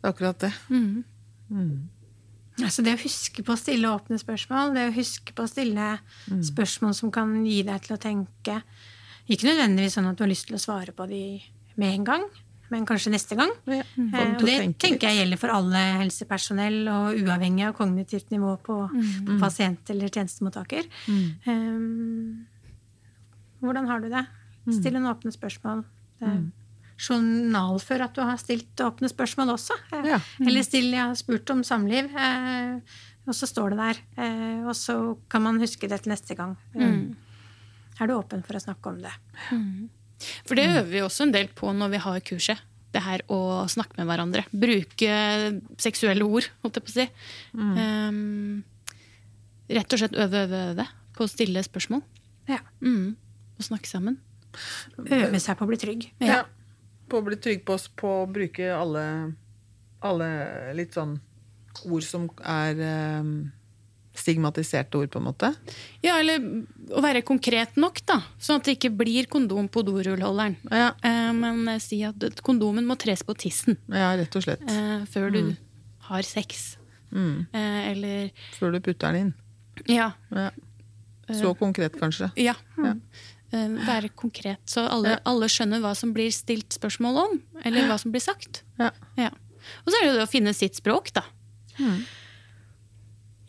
det 0.00 0.08
er 0.08 0.14
akkurat 0.14 0.46
det. 0.46 0.52
Mhm. 0.72 1.04
Altså 2.62 2.84
det 2.86 2.92
å 2.94 3.00
huske 3.02 3.42
på 3.42 3.50
å 3.54 3.58
stille 3.58 3.90
åpne 3.90 4.14
spørsmål, 4.20 4.76
det 4.76 4.84
å 4.86 4.94
huske 4.94 5.34
på 5.34 5.42
å 5.42 5.50
stille 5.50 5.88
spørsmål 6.46 6.92
som 6.94 7.10
kan 7.14 7.32
gi 7.42 7.64
deg 7.66 7.82
til 7.82 7.96
å 7.96 7.98
tenke 8.00 8.60
Ikke 9.26 9.48
nødvendigvis 9.48 9.96
sånn 9.96 10.06
at 10.06 10.18
du 10.18 10.22
har 10.22 10.30
lyst 10.30 10.46
til 10.50 10.58
å 10.58 10.62
svare 10.62 10.92
på 10.94 11.06
de 11.10 11.20
med 11.80 11.94
en 11.96 12.04
gang, 12.06 12.24
men 12.70 12.84
kanskje 12.86 13.10
neste 13.14 13.36
gang. 13.38 13.50
Ja, 13.66 13.80
Eh, 13.96 14.34
og 14.36 14.44
det 14.46 14.56
tenker 14.78 15.08
jeg 15.08 15.22
gjelder 15.22 15.40
for 15.40 15.50
alle 15.54 15.80
helsepersonell, 16.02 16.76
og 16.92 17.18
uavhengig 17.24 17.64
av 17.66 17.74
kognitivt 17.78 18.30
nivå 18.34 18.54
på 18.62 18.76
på 19.26 19.38
pasient 19.40 19.90
eller 19.90 20.12
tjenestemottaker. 20.12 20.84
Um, 21.46 22.46
hvordan 23.64 23.88
har 23.88 24.00
du 24.04 24.08
det? 24.12 24.26
Still 24.72 24.96
en 24.96 25.08
åpne 25.10 25.32
spørsmål. 25.34 25.84
Mm. 26.20 26.28
er 26.28 26.52
Journalfør 26.94 28.04
at 28.06 28.14
du 28.14 28.22
har 28.22 28.38
stilt 28.38 28.80
åpne 28.80 29.10
spørsmål 29.10 29.56
også. 29.56 29.76
Ja. 30.06 30.20
Mm. 30.38 30.46
Eller 30.48 30.62
still 30.62 30.90
'jeg 30.92 31.02
har 31.02 31.14
spurt 31.14 31.50
om 31.50 31.62
samliv', 31.62 32.14
eh, 32.14 32.80
og 33.26 33.34
så 33.34 33.46
står 33.46 33.70
det 33.70 33.78
der. 33.78 33.96
Eh, 34.22 34.66
og 34.66 34.74
så 34.74 35.18
kan 35.28 35.42
man 35.42 35.58
huske 35.58 35.88
det 35.88 36.02
til 36.02 36.12
neste 36.12 36.34
gang. 36.36 36.56
Eh, 36.74 37.14
Er 38.00 38.06
du 38.06 38.14
åpen 38.14 38.42
for 38.44 38.54
å 38.54 38.62
snakke 38.62 38.86
om 38.86 39.00
det? 39.02 39.12
For 40.46 40.54
det 40.54 40.66
øver 40.66 40.90
vi 40.90 40.98
også 40.98 41.22
en 41.22 41.32
del 41.32 41.48
på 41.48 41.72
når 41.72 41.90
vi 41.90 41.96
har 41.98 42.20
kurset. 42.20 42.58
Det 42.92 43.02
her 43.02 43.20
å 43.28 43.66
snakke 43.66 43.98
med 43.98 44.06
hverandre. 44.06 44.44
Bruke 44.50 45.62
seksuelle 45.78 46.22
ord, 46.22 46.48
holdt 46.62 46.74
jeg 46.74 46.84
på 46.84 46.90
å 46.90 46.94
si. 46.94 47.08
Um, 47.54 48.64
rett 49.68 49.92
og 49.92 49.98
slett 49.98 50.14
øve, 50.14 50.46
øve, 50.46 50.74
øve 50.74 50.86
på 51.14 51.24
å 51.24 51.30
stille 51.30 51.62
spørsmål. 51.62 52.02
Ja. 52.48 52.58
Mm. 52.80 53.16
Og 53.58 53.64
snakke 53.64 53.86
sammen. 53.86 54.18
Øve 55.04 55.40
seg 55.40 55.58
på 55.58 55.64
å 55.66 55.70
bli 55.70 55.76
trygg. 55.80 56.06
Ja. 56.24 56.44
På 57.08 57.20
å 57.20 57.26
bli 57.26 57.36
trygg 57.36 57.64
på 57.66 57.74
oss 57.76 57.88
på 57.88 58.08
å 58.22 58.26
bruke 58.30 58.70
alle, 58.74 59.04
alle 60.04 60.28
litt 60.78 60.94
sånn 60.96 61.18
ord 61.90 62.04
som 62.06 62.28
er 62.46 62.78
eh, 62.80 63.28
stigmatiserte 64.14 64.94
ord, 65.00 65.10
på 65.10 65.18
en 65.18 65.26
måte. 65.26 65.50
Ja, 66.04 66.16
eller 66.22 66.38
å 66.94 67.02
være 67.02 67.24
konkret 67.26 67.74
nok, 67.80 67.98
da. 68.06 68.20
Sånn 68.38 68.60
at 68.60 68.68
det 68.68 68.76
ikke 68.78 68.92
blir 68.94 69.26
kondom 69.30 69.66
på 69.68 69.82
dorullholderen. 69.86 70.56
Ja, 70.70 70.92
Eh, 71.02 71.32
men 71.34 71.66
eh, 71.68 71.80
si 71.82 71.98
at 72.06 72.40
kondomen 72.46 72.86
må 72.86 72.96
tres 73.00 73.24
på 73.26 73.34
tissen 73.36 73.76
ja 73.90 74.12
rett 74.16 74.36
og 74.38 74.44
slett. 74.46 74.62
eh, 74.70 75.02
før 75.10 75.32
du 75.34 75.56
har 76.08 76.22
sex. 76.22 76.76
Mm. 77.10 77.46
Eh, 77.52 77.80
eller 77.90 78.30
Før 78.58 78.72
du 78.72 78.80
putter 78.80 79.12
den 79.12 79.20
inn. 79.20 79.34
Ja. 79.90 80.12
Ja. 80.30 80.50
Så 81.34 81.54
konkret, 81.58 81.94
kanskje. 81.98 82.30
ja. 82.36 82.54
Ja. 82.78 82.94
Eh, 83.54 83.74
være 83.86 84.10
konkret, 84.18 84.62
så 84.66 84.82
alle, 84.90 85.18
alle 85.28 85.46
skjønner 85.52 85.82
hva 85.84 85.92
som 85.94 86.10
blir 86.16 86.32
stilt 86.34 86.74
spørsmål 86.74 87.20
om. 87.22 87.34
Eller 87.62 87.86
hva 87.86 87.98
som 88.00 88.10
blir 88.14 88.24
sagt. 88.24 88.64
Ja. 88.80 88.90
Ja. 89.20 89.30
Og 89.84 89.92
så 89.92 89.98
er 89.98 90.02
det 90.02 90.08
jo 90.10 90.16
det 90.18 90.26
å 90.26 90.32
finne 90.32 90.54
sitt 90.56 90.80
språk, 90.80 91.12
da. 91.14 91.22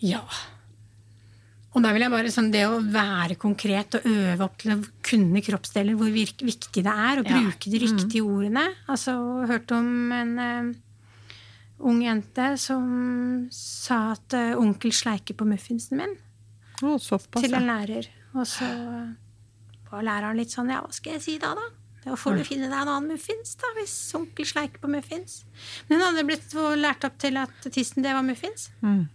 Ja. 0.03 0.22
Og 1.76 1.84
da 1.84 1.91
vil 1.91 2.06
jeg 2.06 2.14
bare 2.14 2.32
sånn, 2.32 2.51
Det 2.53 2.64
å 2.70 2.78
være 2.80 3.36
konkret 3.36 3.97
og 3.97 4.06
øve 4.08 4.45
opp 4.45 4.58
til 4.62 4.76
å 4.76 4.78
kunne 5.03 5.41
kroppsdeler, 5.43 5.97
hvor 5.99 6.12
viktig 6.14 6.84
det 6.86 6.86
er 6.86 7.20
Ja. 7.20 7.24
bruke 7.24 7.72
de 7.72 7.82
riktige 7.84 8.24
ordene. 8.24 8.64
Altså, 8.88 9.12
hørte 9.49 9.76
om 9.76 10.12
en 10.12 10.39
uh, 10.39 10.74
ung 11.80 11.99
jente 12.01 12.58
som 12.62 13.49
sa 13.51 14.14
at 14.14 14.38
uh, 14.38 14.56
onkel 14.62 14.93
sleiker 14.95 15.36
på 15.36 15.47
muffinsen 15.49 15.97
min 15.99 16.16
Å, 16.82 16.95
såpass. 16.99 17.43
til 17.43 17.53
en 17.56 17.68
lærer. 17.68 18.08
Og 18.36 18.47
så 18.47 18.70
var 19.91 20.03
læreren 20.03 20.38
litt 20.38 20.49
sånn 20.53 20.69
Ja, 20.69 20.81
hva 20.81 20.91
skal 20.93 21.13
jeg 21.13 21.21
si 21.21 21.38
da, 21.39 21.53
da? 21.55 21.61
Da 22.05 22.13
får 22.15 22.38
du 22.38 22.43
finne 22.45 22.67
deg 22.69 22.77
en 22.83 22.88
annen 22.88 23.07
muffins, 23.15 23.55
da, 23.57 23.65
hvis 23.79 24.13
onkel 24.13 24.45
sleiker 24.45 24.77
på 24.79 24.88
muffins. 24.93 25.43
Men 25.89 25.99
hun 25.99 26.05
hadde 26.15 26.25
blitt 26.27 26.53
lært 26.77 27.03
opp 27.07 27.17
til 27.17 27.36
at 27.41 27.49
tissen, 27.73 28.03
det 28.03 28.13
var 28.13 28.21
muffins. 28.21 28.69
Mm. 28.83 29.07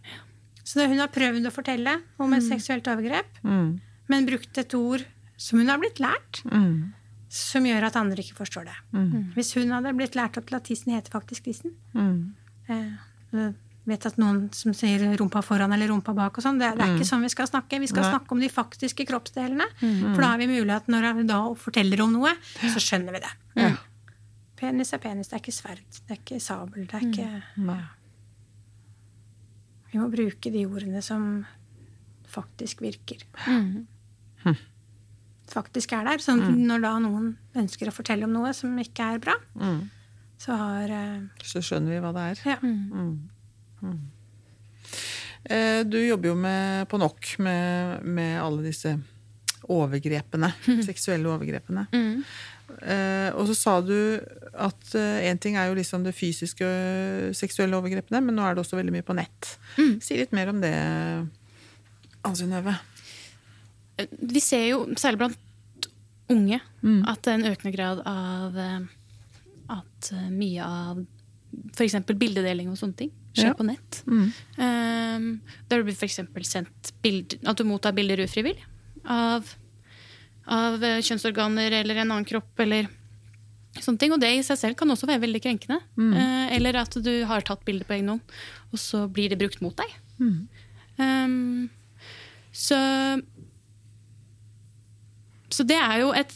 Så 0.65 0.89
hun 0.91 0.99
har 0.99 1.09
prøvd 1.09 1.47
å 1.47 1.53
fortelle 1.55 2.01
om 2.19 2.33
et 2.35 2.43
seksuelt 2.43 2.87
overgrep, 2.91 3.39
Mm. 3.45 3.81
men 4.09 4.27
brukt 4.27 4.59
et 4.59 4.75
ord 4.75 5.05
som 5.37 5.59
hun 5.61 5.69
har 5.69 5.79
blitt 5.79 6.01
lært, 6.01 6.43
Mm. 6.45 6.93
som 7.29 7.63
gjør 7.65 7.87
at 7.87 7.97
andre 7.97 8.17
ikke 8.19 8.35
forstår 8.43 8.65
det. 8.65 8.77
Mm. 8.93 9.35
Hvis 9.35 9.55
hun 9.55 9.71
hadde 9.71 9.95
blitt 9.97 10.15
lært 10.19 10.37
opp 10.37 10.47
til 10.47 10.57
at 10.57 10.65
tissen 10.65 10.93
heter 10.93 11.11
faktisk 11.11 11.45
tissen 11.45 11.75
Mm. 11.95 12.35
eh, 12.69 13.53
vet 13.89 14.05
at 14.07 14.17
noen 14.21 14.49
som 14.55 14.75
sier 14.77 15.03
rumpa 15.19 15.41
foran 15.43 15.73
eller 15.73 15.89
rumpa 15.89 16.13
bak 16.15 16.37
og 16.39 16.45
sånn, 16.45 16.59
det, 16.61 16.69
det 16.79 16.85
er 16.85 16.97
ikke 16.97 17.07
sånn 17.09 17.23
vi 17.25 17.31
skal 17.33 17.47
snakke. 17.49 17.79
Vi 17.81 17.89
skal 17.91 18.05
Nei. 18.05 18.11
snakke 18.13 18.33
om 18.37 18.41
de 18.43 18.49
faktiske 18.53 19.07
kroppsdelene. 19.09 19.67
For 19.81 20.21
da 20.21 20.29
har 20.35 20.39
vi 20.43 20.47
mulighet, 20.51 20.91
når 20.93 21.09
vi 21.17 21.25
da 21.31 21.39
forteller 21.59 22.03
om 22.05 22.13
noe, 22.19 22.35
så 22.61 22.83
skjønner 22.83 23.17
vi 23.17 23.23
det. 23.25 23.33
Ja. 23.57 23.71
Penis 24.61 24.93
er 24.93 25.01
penis, 25.01 25.31
det 25.33 25.39
er 25.39 25.43
ikke 25.43 25.57
sverd, 25.57 25.81
det 26.07 26.13
er 26.13 26.21
ikke 26.21 26.41
sabel, 26.45 26.85
det 26.91 26.99
er 26.99 27.07
ikke 27.09 27.29
ja. 27.71 27.79
Vi 29.91 29.99
må 29.99 30.07
bruke 30.13 30.53
de 30.55 30.67
ordene 30.69 31.01
som 31.03 31.25
faktisk 32.31 32.83
virker. 32.85 33.25
Mm. 33.49 33.87
Faktisk 35.51 35.97
er 35.97 36.05
der. 36.07 36.21
Sånn 36.23 36.45
at 36.47 36.55
når 36.55 36.85
da 36.85 36.93
noen 37.03 37.33
ønsker 37.59 37.91
å 37.91 37.95
fortelle 37.97 38.29
om 38.29 38.37
noe 38.37 38.53
som 38.55 38.77
ikke 38.79 39.09
er 39.17 39.19
bra, 39.25 39.35
Mm. 39.59 39.81
så 40.39 40.55
har 40.57 40.89
eh, 40.95 41.21
Så 41.43 41.59
skjønner 41.65 41.91
vi 41.97 41.99
hva 42.05 42.13
det 42.15 42.23
er. 42.31 42.45
Ja. 42.53 42.59
Eh, 45.45 45.83
Du 45.89 45.99
jobber 46.07 46.29
jo 46.33 46.37
med, 46.37 46.89
på 46.91 46.99
nok 47.01 47.35
med, 47.39 48.05
med 48.05 48.41
alle 48.43 48.63
disse 48.67 48.95
overgrepene. 49.71 50.53
Seksuelle 50.89 51.29
overgrepene. 51.31 51.87
Mm. 51.95 52.25
Uh, 52.71 53.35
og 53.35 53.49
så 53.49 53.55
sa 53.59 53.73
du 53.83 53.93
at 54.55 54.93
én 54.95 55.39
ting 55.43 55.57
er 55.59 55.67
jo 55.67 55.75
liksom 55.75 56.05
det 56.07 56.13
fysiske 56.15 56.63
uh, 56.63 57.33
seksuelle 57.35 57.75
overgrepene, 57.77 58.21
men 58.23 58.37
nå 58.39 58.45
er 58.47 58.55
det 58.55 58.63
også 58.63 58.79
veldig 58.79 58.95
mye 58.95 59.07
på 59.07 59.17
nett. 59.19 59.57
Mm. 59.75 59.97
Si 60.07 60.15
litt 60.21 60.31
mer 60.37 60.53
om 60.53 60.61
det, 60.63 60.71
Ann 62.23 62.37
Synnøve. 62.39 62.77
Vi 64.23 64.41
ser 64.41 64.69
jo, 64.71 64.85
særlig 64.97 65.19
blant 65.25 65.91
unge, 66.31 66.61
Mm. 66.81 67.03
at 67.11 67.21
det 67.27 67.33
er 67.33 67.39
en 67.41 67.51
økende 67.51 67.73
grad 67.75 67.99
av 68.09 68.55
eh, 68.57 68.85
at 69.75 70.13
eh, 70.15 70.29
mye 70.33 70.63
av 70.65 71.03
f.eks. 71.75 71.99
bildedeling 72.17 72.71
og 72.71 72.79
sånne 72.81 72.97
ting 73.03 73.11
skjer 73.37 73.51
Ja. 73.53 73.55
på 73.55 73.65
nett. 73.67 74.03
Mm. 74.07 74.33
Um, 74.59 75.41
der 75.71 75.79
det 75.83 75.85
blir 75.87 75.95
f.eks. 75.97 76.21
sendt 76.51 76.93
bilder, 77.03 77.39
at 77.47 77.57
du 77.57 77.65
mottar 77.65 77.93
bilder 77.97 78.25
ufrivillig 78.25 78.65
av, 79.07 79.47
av 80.47 80.83
eh, 80.85 81.01
kjønnsorganer 81.01 81.73
eller 81.81 82.01
en 82.03 82.11
annen 82.11 82.27
kropp 82.29 82.59
eller 82.61 82.89
sånne 83.79 83.99
ting. 84.03 84.13
Og 84.13 84.21
det 84.21 84.33
i 84.35 84.43
seg 84.43 84.59
selv 84.59 84.77
kan 84.77 84.91
også 84.91 85.07
være 85.07 85.23
veldig 85.23 85.41
krenkende. 85.45 85.79
Eh, 85.97 86.57
eller 86.57 86.81
at 86.83 86.99
du 87.01 87.13
har 87.31 87.41
tatt 87.47 87.65
bilde 87.65 87.87
på 87.87 87.95
egen 87.97 88.09
hånd, 88.17 88.35
og 88.73 88.79
så 88.83 89.07
blir 89.09 89.31
det 89.31 89.39
brukt 89.41 89.63
mot 89.63 89.77
deg. 89.79 89.95
Um, 91.01 91.71
så 92.53 92.77
Så 95.51 95.65
det 95.67 95.79
er 95.79 96.01
jo 96.03 96.11
et 96.13 96.33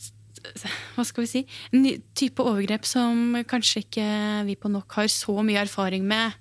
hva 0.94 1.04
skal 1.06 1.24
vi 1.24 1.28
si, 1.30 1.40
en 1.72 1.86
type 2.14 2.42
overgrep 2.42 2.84
som 2.84 3.32
kanskje 3.48 3.80
ikke 3.84 4.06
vi 4.44 4.56
på 4.60 4.68
nok 4.68 4.92
har 4.98 5.06
så 5.08 5.38
mye 5.46 5.62
erfaring 5.62 6.04
med. 6.04 6.34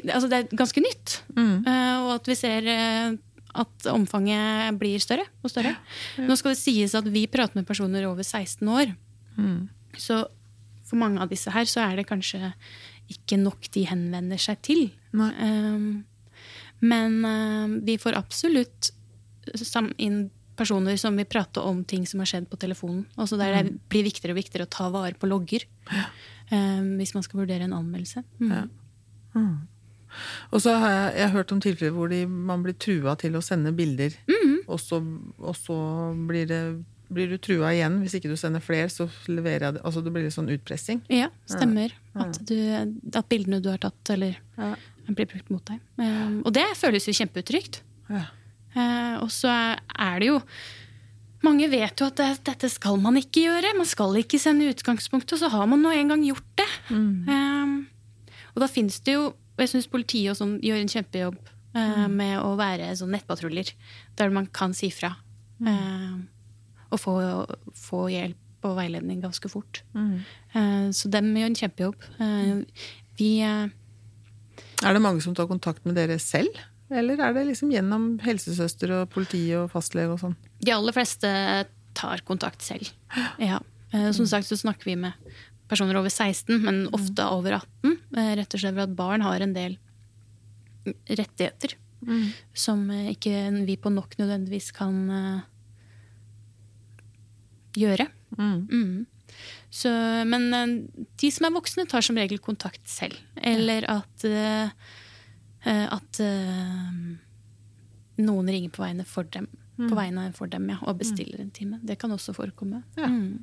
Altså 0.00 0.30
det 0.30 0.38
er 0.38 0.56
ganske 0.56 0.82
nytt. 0.84 1.18
Mm. 1.36 1.66
Eh, 1.68 1.96
og 2.02 2.14
at 2.16 2.30
vi 2.30 2.36
ser 2.38 2.68
eh, 2.70 3.16
at 3.62 3.88
omfanget 3.92 4.78
blir 4.80 5.02
større 5.02 5.26
og 5.44 5.52
større. 5.52 5.74
Nå 6.20 6.36
skal 6.40 6.54
det 6.54 6.62
sies 6.62 6.94
at 6.96 7.08
vi 7.12 7.26
prater 7.30 7.60
med 7.60 7.68
personer 7.68 8.06
over 8.08 8.24
16 8.24 8.64
år. 8.68 8.94
Mm. 9.36 9.68
Så 10.00 10.22
for 10.88 11.00
mange 11.00 11.20
av 11.24 11.32
disse 11.32 11.52
her 11.52 11.68
så 11.68 11.84
er 11.84 12.00
det 12.00 12.08
kanskje 12.08 12.52
ikke 13.12 13.38
nok 13.40 13.68
de 13.74 13.84
henvender 13.88 14.40
seg 14.40 14.60
til. 14.64 14.86
Um, 15.12 16.04
men 16.80 17.18
uh, 17.26 17.80
vi 17.84 17.98
får 18.00 18.16
absolutt 18.16 18.92
inn 20.00 20.24
personer 20.56 20.98
som 21.00 21.16
vil 21.18 21.28
prate 21.28 21.62
om 21.64 21.80
ting 21.88 22.04
som 22.08 22.22
har 22.22 22.30
skjedd 22.30 22.48
på 22.50 22.60
telefonen. 22.60 23.04
Også 23.20 23.38
der 23.40 23.56
det 23.56 23.76
blir 23.92 24.06
viktigere 24.06 24.36
og 24.36 24.40
viktigere 24.40 24.68
å 24.68 24.72
ta 24.72 24.88
vare 24.92 25.18
på 25.18 25.28
logger. 25.28 25.66
um, 26.52 26.96
hvis 27.00 27.14
man 27.16 27.24
skal 27.26 27.42
vurdere 27.42 27.68
en 27.68 27.76
anmeldelse. 27.76 28.24
Mm. 28.40 28.52
Ja. 28.52 28.64
Og 30.52 30.62
så 30.64 30.74
har 30.78 30.90
jeg, 30.90 31.14
jeg 31.18 31.26
har 31.28 31.36
hørt 31.38 31.52
om 31.52 31.60
tilfeller 31.60 31.92
hvor 31.96 32.08
de, 32.12 32.22
man 32.26 32.62
blir 32.64 32.74
trua 32.78 33.14
til 33.20 33.36
å 33.38 33.42
sende 33.44 33.72
bilder, 33.76 34.14
Mm. 34.28 34.58
og 34.68 34.78
så, 34.80 34.98
og 35.38 35.56
så 35.58 35.76
blir, 36.28 36.46
det, 36.46 36.60
blir 37.12 37.28
du 37.32 37.38
trua 37.42 37.72
igjen. 37.74 38.00
Hvis 38.02 38.14
ikke 38.18 38.30
du 38.30 38.36
sender 38.36 38.60
flere, 38.64 38.88
så 38.92 39.08
leverer 39.28 39.66
jeg 39.68 39.74
det. 39.78 39.82
Altså 39.84 40.02
det 40.04 40.12
blir 40.14 40.24
litt 40.28 40.36
sånn 40.36 40.50
utpressing. 40.52 41.02
Ja, 41.12 41.28
stemmer. 41.50 41.92
At, 42.14 42.38
du, 42.46 42.56
at 43.14 43.28
bildene 43.28 43.60
du 43.62 43.70
har 43.72 43.78
tatt, 43.82 44.14
eller 44.14 44.38
Ja. 44.58 44.74
blir 45.08 45.26
brukt 45.26 45.50
mot 45.50 45.64
deg. 45.66 45.80
Um, 45.98 46.42
og 46.46 46.52
det 46.54 46.64
føles 46.78 47.04
jo 47.08 47.12
kjempeutrygt. 47.12 47.80
Ja. 48.08 48.26
Uh, 48.76 49.18
og 49.24 49.28
så 49.34 49.50
er- 49.52 50.18
det 50.20 50.28
jo 50.30 50.40
Mange 51.42 51.66
vet 51.68 51.98
jo 51.98 52.06
at 52.06 52.14
det, 52.20 52.44
dette 52.46 52.68
skal 52.70 52.96
man 53.02 53.16
ikke 53.18 53.42
gjøre. 53.48 53.72
Man 53.76 53.84
skal 53.90 54.14
ikke 54.14 54.38
sende 54.38 54.68
utgangspunktet, 54.70 55.32
og 55.34 55.40
så 55.40 55.48
har 55.50 55.66
man 55.66 55.82
nå 55.82 55.90
en 55.90 56.12
gang 56.12 56.22
gjort 56.22 56.46
det. 56.56 56.68
Um, 56.94 57.88
og 58.54 58.60
da 58.62 58.68
finnes 58.70 59.00
det 59.02 59.16
jo 59.16 59.32
Og 59.62 59.68
jeg 59.68 59.76
syns 59.76 59.90
politiet 59.90 60.32
og 60.32 60.38
sånn 60.40 60.56
gjør 60.58 60.80
en 60.82 60.88
kjempejobb 60.90 61.36
eh, 61.78 62.06
med 62.10 62.34
å 62.42 62.56
være 62.58 62.88
sånn 62.98 63.12
nettpatruljer. 63.14 63.68
Der 64.18 64.32
man 64.34 64.48
kan 64.50 64.74
si 64.74 64.88
fra. 64.90 65.12
Uh, 65.62 66.18
og 66.90 66.98
få, 66.98 67.14
få 67.78 68.00
hjelp 68.10 68.66
og 68.66 68.74
veiledning 68.80 69.22
ganske 69.22 69.46
fort. 69.50 69.84
Mm. 69.94 70.18
Eh, 70.54 70.88
så 70.94 71.10
dem 71.10 71.30
gjør 71.34 71.48
en 71.48 71.56
kjempejobb. 71.58 72.04
Eh, 72.22 72.90
vi 73.18 73.30
Er 73.42 74.94
det 74.94 75.02
mange 75.02 75.22
som 75.22 75.34
tar 75.34 75.48
kontakt 75.50 75.86
med 75.86 75.94
dere 75.98 76.18
selv? 76.22 76.50
Eller 76.90 77.22
er 77.22 77.32
det 77.34 77.46
liksom 77.48 77.70
gjennom 77.72 78.18
helsesøster 78.22 78.92
og 78.98 79.10
politi 79.14 79.46
og 79.56 79.70
fastlege 79.72 80.12
og 80.12 80.20
sånn? 80.20 80.36
De 80.60 80.74
aller 80.74 80.94
fleste 80.94 81.30
tar 81.94 82.26
kontakt 82.26 82.66
selv. 82.66 82.90
Ja. 83.38 83.62
Som 84.16 84.24
sagt 84.24 84.48
så 84.48 84.56
snakker 84.56 84.88
vi 84.88 84.94
med 84.96 85.21
personer 85.72 85.96
over 85.98 86.12
16, 86.12 86.58
men 86.62 86.82
ofte 86.96 87.24
over 87.32 87.56
18. 87.58 87.96
eh, 88.20 88.32
Rett 88.38 88.54
og 88.54 88.60
slett 88.62 88.76
for 88.76 88.84
at 88.84 88.96
barn 88.98 89.24
har 89.24 89.42
en 89.44 89.54
del 89.56 89.78
rettigheter 91.08 91.76
som 92.58 92.80
eh, 92.90 93.12
ikke 93.14 93.32
vi 93.68 93.76
på 93.78 93.90
nok 93.94 94.16
nødvendigvis 94.18 94.72
kan 94.74 94.96
eh, 95.10 95.40
gjøre. 97.78 98.08
Mm. 98.36 99.06
Så, 99.72 99.88
men 100.28 100.50
de 101.16 101.30
som 101.32 101.46
er 101.48 101.54
voksne, 101.54 101.86
tar 101.88 102.04
som 102.04 102.18
regel 102.20 102.38
kontakt 102.42 102.82
selv. 102.90 103.16
Eller 103.40 103.86
at, 103.88 104.24
at 105.64 106.20
noen 108.20 108.50
ringer 108.52 108.74
på 108.74 108.82
vegne 108.84 109.06
for 109.08 109.24
dem. 109.32 109.46
På 109.80 109.96
vegne 109.96 110.26
for 110.36 110.46
dem, 110.52 110.68
ja, 110.68 110.76
og 110.84 110.98
bestiller 111.00 111.40
en 111.40 111.50
time. 111.54 111.78
Det 111.82 111.96
kan 112.02 112.12
også 112.12 112.34
forekomme. 112.36 112.82
Ja. 112.98 113.08
Mm. 113.08 113.40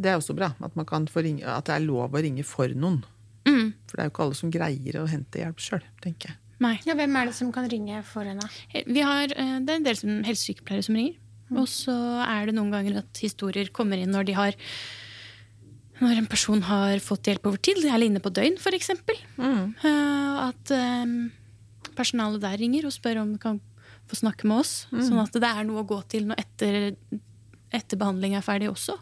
Det 0.00 0.12
er 0.12 0.20
også 0.20 0.36
bra. 0.36 0.52
At, 0.64 0.76
man 0.78 0.88
kan 0.88 1.08
få 1.10 1.24
ringe, 1.26 1.44
at 1.44 1.68
det 1.68 1.76
er 1.76 1.84
lov 1.84 2.14
å 2.16 2.22
ringe 2.24 2.44
for 2.46 2.72
noen. 2.72 3.02
Mm. 3.48 3.72
For 3.88 3.96
det 3.96 4.04
er 4.04 4.08
jo 4.08 4.14
ikke 4.14 4.26
alle 4.26 4.38
som 4.38 4.52
greier 4.54 5.00
å 5.00 5.08
hente 5.10 5.42
hjelp 5.42 5.60
sjøl, 5.62 5.84
tenker 6.04 6.32
jeg. 6.32 6.40
Nei. 6.60 6.74
Ja, 6.84 6.94
hvem 6.96 7.14
er 7.16 7.30
det 7.30 7.36
som 7.38 7.50
kan 7.54 7.68
ringe 7.72 8.02
for 8.04 8.28
henne? 8.28 8.44
Vi 8.70 9.04
har, 9.04 9.32
eh, 9.32 9.58
det 9.64 9.72
er 9.72 9.78
en 9.78 9.86
del 9.86 9.96
som 9.96 10.24
helsesykepleiere 10.26 10.84
som 10.84 10.98
ringer. 10.98 11.16
Og 11.56 11.66
så 11.66 11.94
er 12.22 12.46
det 12.46 12.54
noen 12.54 12.70
ganger 12.70 13.00
at 13.00 13.22
historier 13.22 13.72
kommer 13.74 13.98
inn 13.98 14.12
når 14.14 14.28
de 14.28 14.36
har 14.36 14.58
når 16.00 16.20
en 16.22 16.28
person 16.30 16.62
har 16.64 17.00
fått 17.04 17.28
hjelp 17.28 17.48
over 17.50 17.60
tid, 17.60 17.82
eller 17.84 18.06
inne 18.06 18.22
på 18.24 18.32
døgn 18.32 18.56
f.eks. 18.56 18.92
Mm. 19.36 19.74
Uh, 19.82 20.46
at 20.46 20.72
um, 20.72 21.16
personalet 21.98 22.40
der 22.40 22.56
ringer 22.60 22.86
og 22.88 22.94
spør 22.94 23.20
om 23.24 23.34
de 23.34 23.40
kan 23.42 23.58
få 24.08 24.20
snakke 24.22 24.48
med 24.48 24.62
oss. 24.62 24.86
Sånn 24.90 25.20
at 25.20 25.36
det 25.36 25.50
er 25.50 25.66
noe 25.68 25.84
å 25.84 25.88
gå 25.88 26.00
til 26.10 26.30
når 26.30 26.40
etter, 26.40 26.94
etter 27.76 28.00
behandling 28.00 28.34
er 28.38 28.46
ferdig 28.46 28.70
også. 28.72 28.96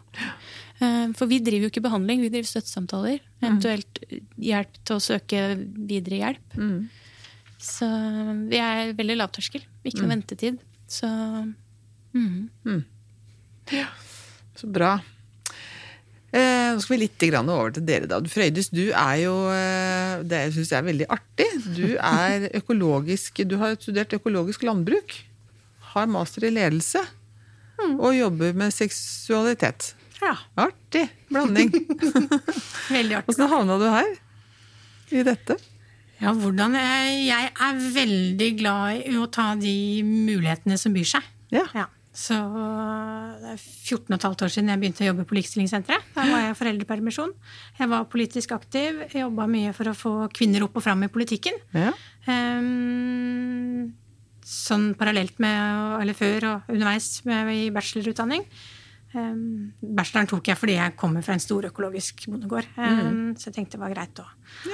Uh, 0.79 1.11
for 1.17 1.27
vi 1.27 1.41
driver 1.43 1.67
jo 1.67 1.73
ikke 1.73 1.83
behandling, 1.83 2.23
vi 2.23 2.31
driver 2.31 2.47
støttesamtaler. 2.47 3.19
Eventuelt 3.43 4.01
hjelp 4.39 4.79
til 4.87 4.95
å 4.95 5.03
søke 5.03 5.43
videre 5.75 6.21
hjelp. 6.23 6.57
Mm. 6.59 6.79
Så 7.59 7.87
vi 8.47 8.59
er 8.63 8.95
veldig 8.95 9.19
lavterskel. 9.19 9.65
Ikke 9.83 10.05
noe 10.05 10.13
ventetid. 10.15 10.59
Så 10.89 11.07
mm. 12.15 12.83
Så 14.59 14.69
bra. 14.71 14.97
Eh, 16.29 16.71
nå 16.75 16.81
skal 16.83 16.93
vi 16.93 17.07
litt 17.07 17.23
over 17.41 17.71
til 17.73 17.85
dere, 17.87 18.07
da. 18.09 18.19
Frøydis, 18.21 18.69
du 18.69 18.91
er 18.93 19.15
jo 19.23 19.33
eh, 19.49 20.21
Det 20.29 20.43
syns 20.53 20.69
jeg 20.69 20.77
er 20.77 20.85
veldig 20.85 21.07
artig. 21.09 21.47
Du 21.73 21.87
er 21.97 22.49
økologisk 22.61 23.41
Du 23.49 23.57
har 23.61 23.77
studert 23.81 24.13
økologisk 24.13 24.63
landbruk. 24.63 25.15
Har 25.93 26.09
master 26.11 26.45
i 26.45 26.53
ledelse. 26.53 27.01
Og 27.79 28.13
jobber 28.13 28.53
med 28.53 28.75
seksualitet. 28.75 29.93
Ja, 30.21 30.33
Artig 30.65 31.05
blanding. 31.29 31.69
veldig 32.95 33.19
artig. 33.19 33.33
Åssen 33.33 33.51
havna 33.51 33.77
du 33.79 33.85
her? 33.89 34.09
I 35.15 35.23
dette? 35.25 35.55
Ja, 36.19 36.33
hvordan 36.35 36.75
jeg, 36.75 37.21
jeg 37.29 37.51
er 37.55 37.79
veldig 37.95 38.49
glad 38.59 39.05
i 39.07 39.15
å 39.17 39.29
ta 39.31 39.53
de 39.57 39.71
mulighetene 40.03 40.75
som 40.77 40.93
byr 40.93 41.07
seg. 41.15 41.29
Ja. 41.55 41.63
Ja. 41.77 41.87
Så 42.19 42.35
det 43.39 43.53
er 43.53 43.59
14 43.61 44.17
15 44.17 44.43
år 44.43 44.51
siden 44.51 44.71
jeg 44.73 44.81
begynte 44.81 45.05
å 45.05 45.07
jobbe 45.07 45.23
på 45.29 45.37
Likestillingssenteret. 45.37 46.09
Da 46.17 46.25
var 46.27 46.41
jeg 46.43 46.57
foreldrepermisjon. 46.59 47.31
Jeg 47.77 47.91
var 47.93 48.09
politisk 48.11 48.51
aktiv, 48.57 49.05
jobba 49.15 49.45
mye 49.47 49.71
for 49.77 49.91
å 49.91 49.95
få 49.95 50.13
kvinner 50.35 50.65
opp 50.65 50.75
og 50.81 50.83
fram 50.83 51.05
i 51.07 51.11
politikken. 51.13 51.61
ja. 51.77 51.93
Um, 52.29 53.93
sånn 54.49 54.91
parallelt 54.97 55.37
med, 55.41 56.01
eller 56.01 56.17
før 56.17 56.45
og 56.49 56.71
underveis 56.73 57.21
med, 57.27 57.51
i 57.53 57.69
bachelorutdanning. 57.73 58.43
Ehm, 59.17 59.71
bacheloren 59.81 60.27
tok 60.29 60.47
jeg 60.51 60.57
fordi 60.59 60.75
jeg 60.77 60.95
kommer 60.99 61.23
fra 61.25 61.33
en 61.33 61.39
stor 61.41 61.65
økologisk 61.65 62.27
bondegård. 62.29 62.67
Ehm, 62.77 63.33
Så 63.37 63.49
jeg 63.49 63.55
tenkte 63.55 63.77
det 63.77 63.81
var 63.81 63.93
greit 63.95 64.19
å 64.21 64.25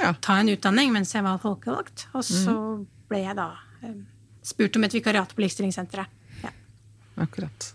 ja. 0.01 0.11
ta 0.19 0.39
en 0.41 0.49
utdanning 0.51 0.91
mens 0.91 1.13
jeg 1.13 1.23
var 1.23 1.37
folkevalgt. 1.39 2.07
Og 2.13 2.23
så 2.27 2.85
ble 3.07 3.21
jeg 3.23 3.35
da 3.37 3.53
um, 3.83 4.05
spurt 4.43 4.75
om 4.75 4.83
et 4.83 4.91
vikariat 4.97 5.31
på 5.35 5.41
Likestillingssenteret. 5.45 6.07
Ja. 6.43 6.51
Akkurat. 7.23 7.71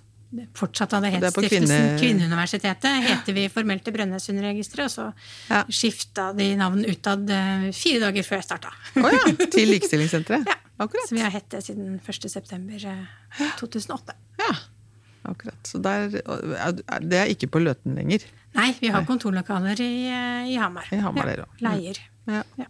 Fortsatt 0.54 0.92
hadde 0.94 1.08
Det 1.11 1.24
het 1.24 1.32
Stiftelsen 1.32 1.66
kvinne- 1.66 1.98
Kvinneuniversitetet. 1.98 3.02
Heter 3.08 3.32
vi 3.34 3.48
formelt 3.50 3.82
til 3.82 3.92
Brønnøysundregisteret, 3.96 4.84
og 4.84 4.90
så 4.90 5.12
Ja. 5.50 5.64
skifta 5.68 6.28
de 6.36 6.54
navn 6.56 6.84
utad 6.86 7.28
eh, 7.30 7.70
fire 7.72 7.98
dager 8.04 8.22
før 8.22 8.36
jeg 8.38 8.44
starta. 8.44 8.70
Å 8.94 9.11
ja. 9.11 9.46
Til 9.50 9.68
Likestillingssenteret? 9.72 10.46
Ja. 10.50 10.54
Akkurat. 10.80 11.08
Så 11.08 11.14
vi 11.16 11.20
har 11.20 11.30
hett 11.30 11.48
det 11.50 11.58
siden 11.64 11.98
1. 12.00 12.30
september 12.30 12.74
eh, 12.86 13.50
2008. 13.58 14.14
Ja. 14.38 14.54
Akkurat. 15.29 15.59
Så 15.68 15.79
der, 15.83 16.09
er- 16.16 17.01
det 17.05 17.18
er 17.18 17.29
ikke 17.33 17.51
på 17.53 17.61
Løten 17.62 17.95
lenger. 17.99 18.25
Nei, 18.57 18.71
vi 18.81 18.89
har 18.91 19.05
kontorlokaler 19.07 19.79
i, 19.85 20.07
eh, 20.09 20.49
i 20.55 20.57
Hamar. 20.59 20.89
I 20.91 20.97
Hamar, 21.05 21.29
ja. 21.37 21.45
Leier. 21.61 22.01
Ja. 22.27 22.43
Ja. 22.59 22.66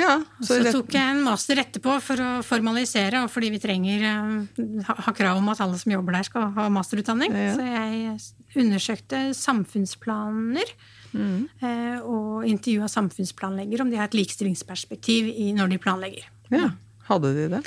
ja 0.00 0.14
Så 0.40 0.56
så 0.64 0.72
tok 0.72 0.94
jeg 0.96 1.14
en 1.14 1.20
master 1.22 1.60
etterpå 1.62 1.98
for 2.02 2.16
å 2.24 2.30
formalisere, 2.46 3.22
og 3.22 3.30
fordi 3.30 3.50
vi 3.54 3.60
trenger 3.62 4.06
eh, 4.08 4.64
ha, 4.88 4.96
ha 5.06 5.12
krav 5.16 5.38
om 5.42 5.52
at 5.52 5.60
alle 5.62 5.78
som 5.78 5.92
jobber 5.94 6.16
der, 6.16 6.26
skal 6.26 6.48
ha 6.56 6.66
masterutdanning. 6.72 7.36
Så 7.54 7.68
jeg 7.68 8.64
undersøkte 8.64 9.22
samfunnsplaner. 9.36 10.74
Mm. 11.12 11.40
eh, 11.60 11.98
Og 12.08 12.46
intervjua 12.48 12.88
samfunnsplanlegger 12.88 13.82
om 13.84 13.90
de 13.92 13.98
har 14.00 14.08
et 14.08 14.16
likestillingsperspektiv 14.16 15.28
i, 15.28 15.50
når 15.52 15.74
de 15.76 15.78
planlegger. 15.78 16.24
ja. 16.50 16.70
Hadde 17.02 17.32
de 17.34 17.48
det? 17.50 17.58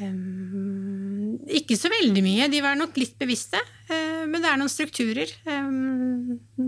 Um, 0.00 1.19
ikke 1.60 1.76
så 1.78 1.90
veldig 1.92 2.22
mye. 2.24 2.48
De 2.52 2.62
var 2.64 2.78
nok 2.78 2.96
litt 3.00 3.16
bevisste. 3.20 3.60
eh, 3.90 4.26
men 4.26 4.40
det 4.40 4.50
er 4.50 4.60
noen 4.60 4.72
strukturer. 4.72 5.30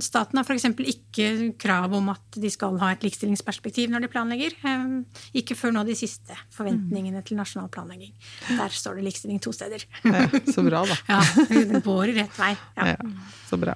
Staten 0.02 0.38
har 0.40 0.46
f.eks. 0.48 0.64
ikke 0.88 1.26
krav 1.60 1.92
om 1.94 2.08
at 2.12 2.38
de 2.40 2.50
skal 2.52 2.78
ha 2.80 2.92
et 2.94 3.02
likestillingsperspektiv 3.04 3.90
når 3.92 4.04
de 4.06 4.10
planlegger. 4.12 4.54
Um, 4.64 5.02
ikke 5.36 5.56
før 5.58 5.74
nå 5.76 5.82
de 5.88 5.96
siste 5.98 6.36
forventningene 6.54 7.20
til 7.26 7.36
nasjonal 7.40 7.68
planlegging. 7.72 8.12
Der 8.48 8.72
står 8.72 8.98
det 9.00 9.06
likestilling 9.10 9.40
to 9.42 9.52
steder. 9.56 9.84
Ja, 10.12 10.26
så 10.52 10.62
bra, 10.66 10.82
da. 10.88 10.96
Ja, 11.08 11.20
Det 11.48 11.82
går 11.84 12.10
rett 12.16 12.36
vei. 12.38 12.50
Ja. 12.76 12.88
Ja, 12.92 12.96
så 13.48 13.56
bra. 13.60 13.74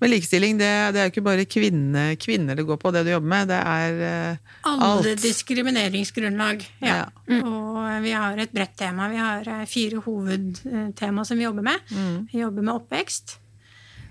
Men 0.00 0.10
likestilling, 0.12 0.58
det, 0.60 0.70
det 0.96 1.00
er 1.02 1.08
jo 1.08 1.14
ikke 1.14 1.24
bare 1.26 1.44
kvinne, 1.50 2.06
kvinner 2.22 2.58
det 2.58 2.64
går 2.66 2.78
på, 2.82 2.90
det 2.94 3.04
du 3.06 3.12
jobber 3.12 3.30
med. 3.34 3.50
Det 3.52 3.58
er 3.60 4.38
Alle 4.66 4.90
alt. 4.90 5.22
diskrimineringsgrunnlag. 5.22 6.64
Ja. 6.82 6.96
Ja. 7.28 7.40
Og 7.42 8.02
vi 8.04 8.12
har 8.16 8.38
et 8.42 8.52
bredt 8.54 8.76
tema. 8.78 9.08
Vi 9.12 9.18
har 9.20 9.48
eh, 9.60 9.64
fire 9.70 10.02
hovedtema 10.04 11.24
som 11.26 11.38
vi 11.38 11.44
jobber 11.46 11.66
med. 11.66 11.90
Mm. 11.90 12.28
Vi 12.32 12.40
jobber 12.42 12.62
med 12.66 12.74
oppvekst. 12.80 13.38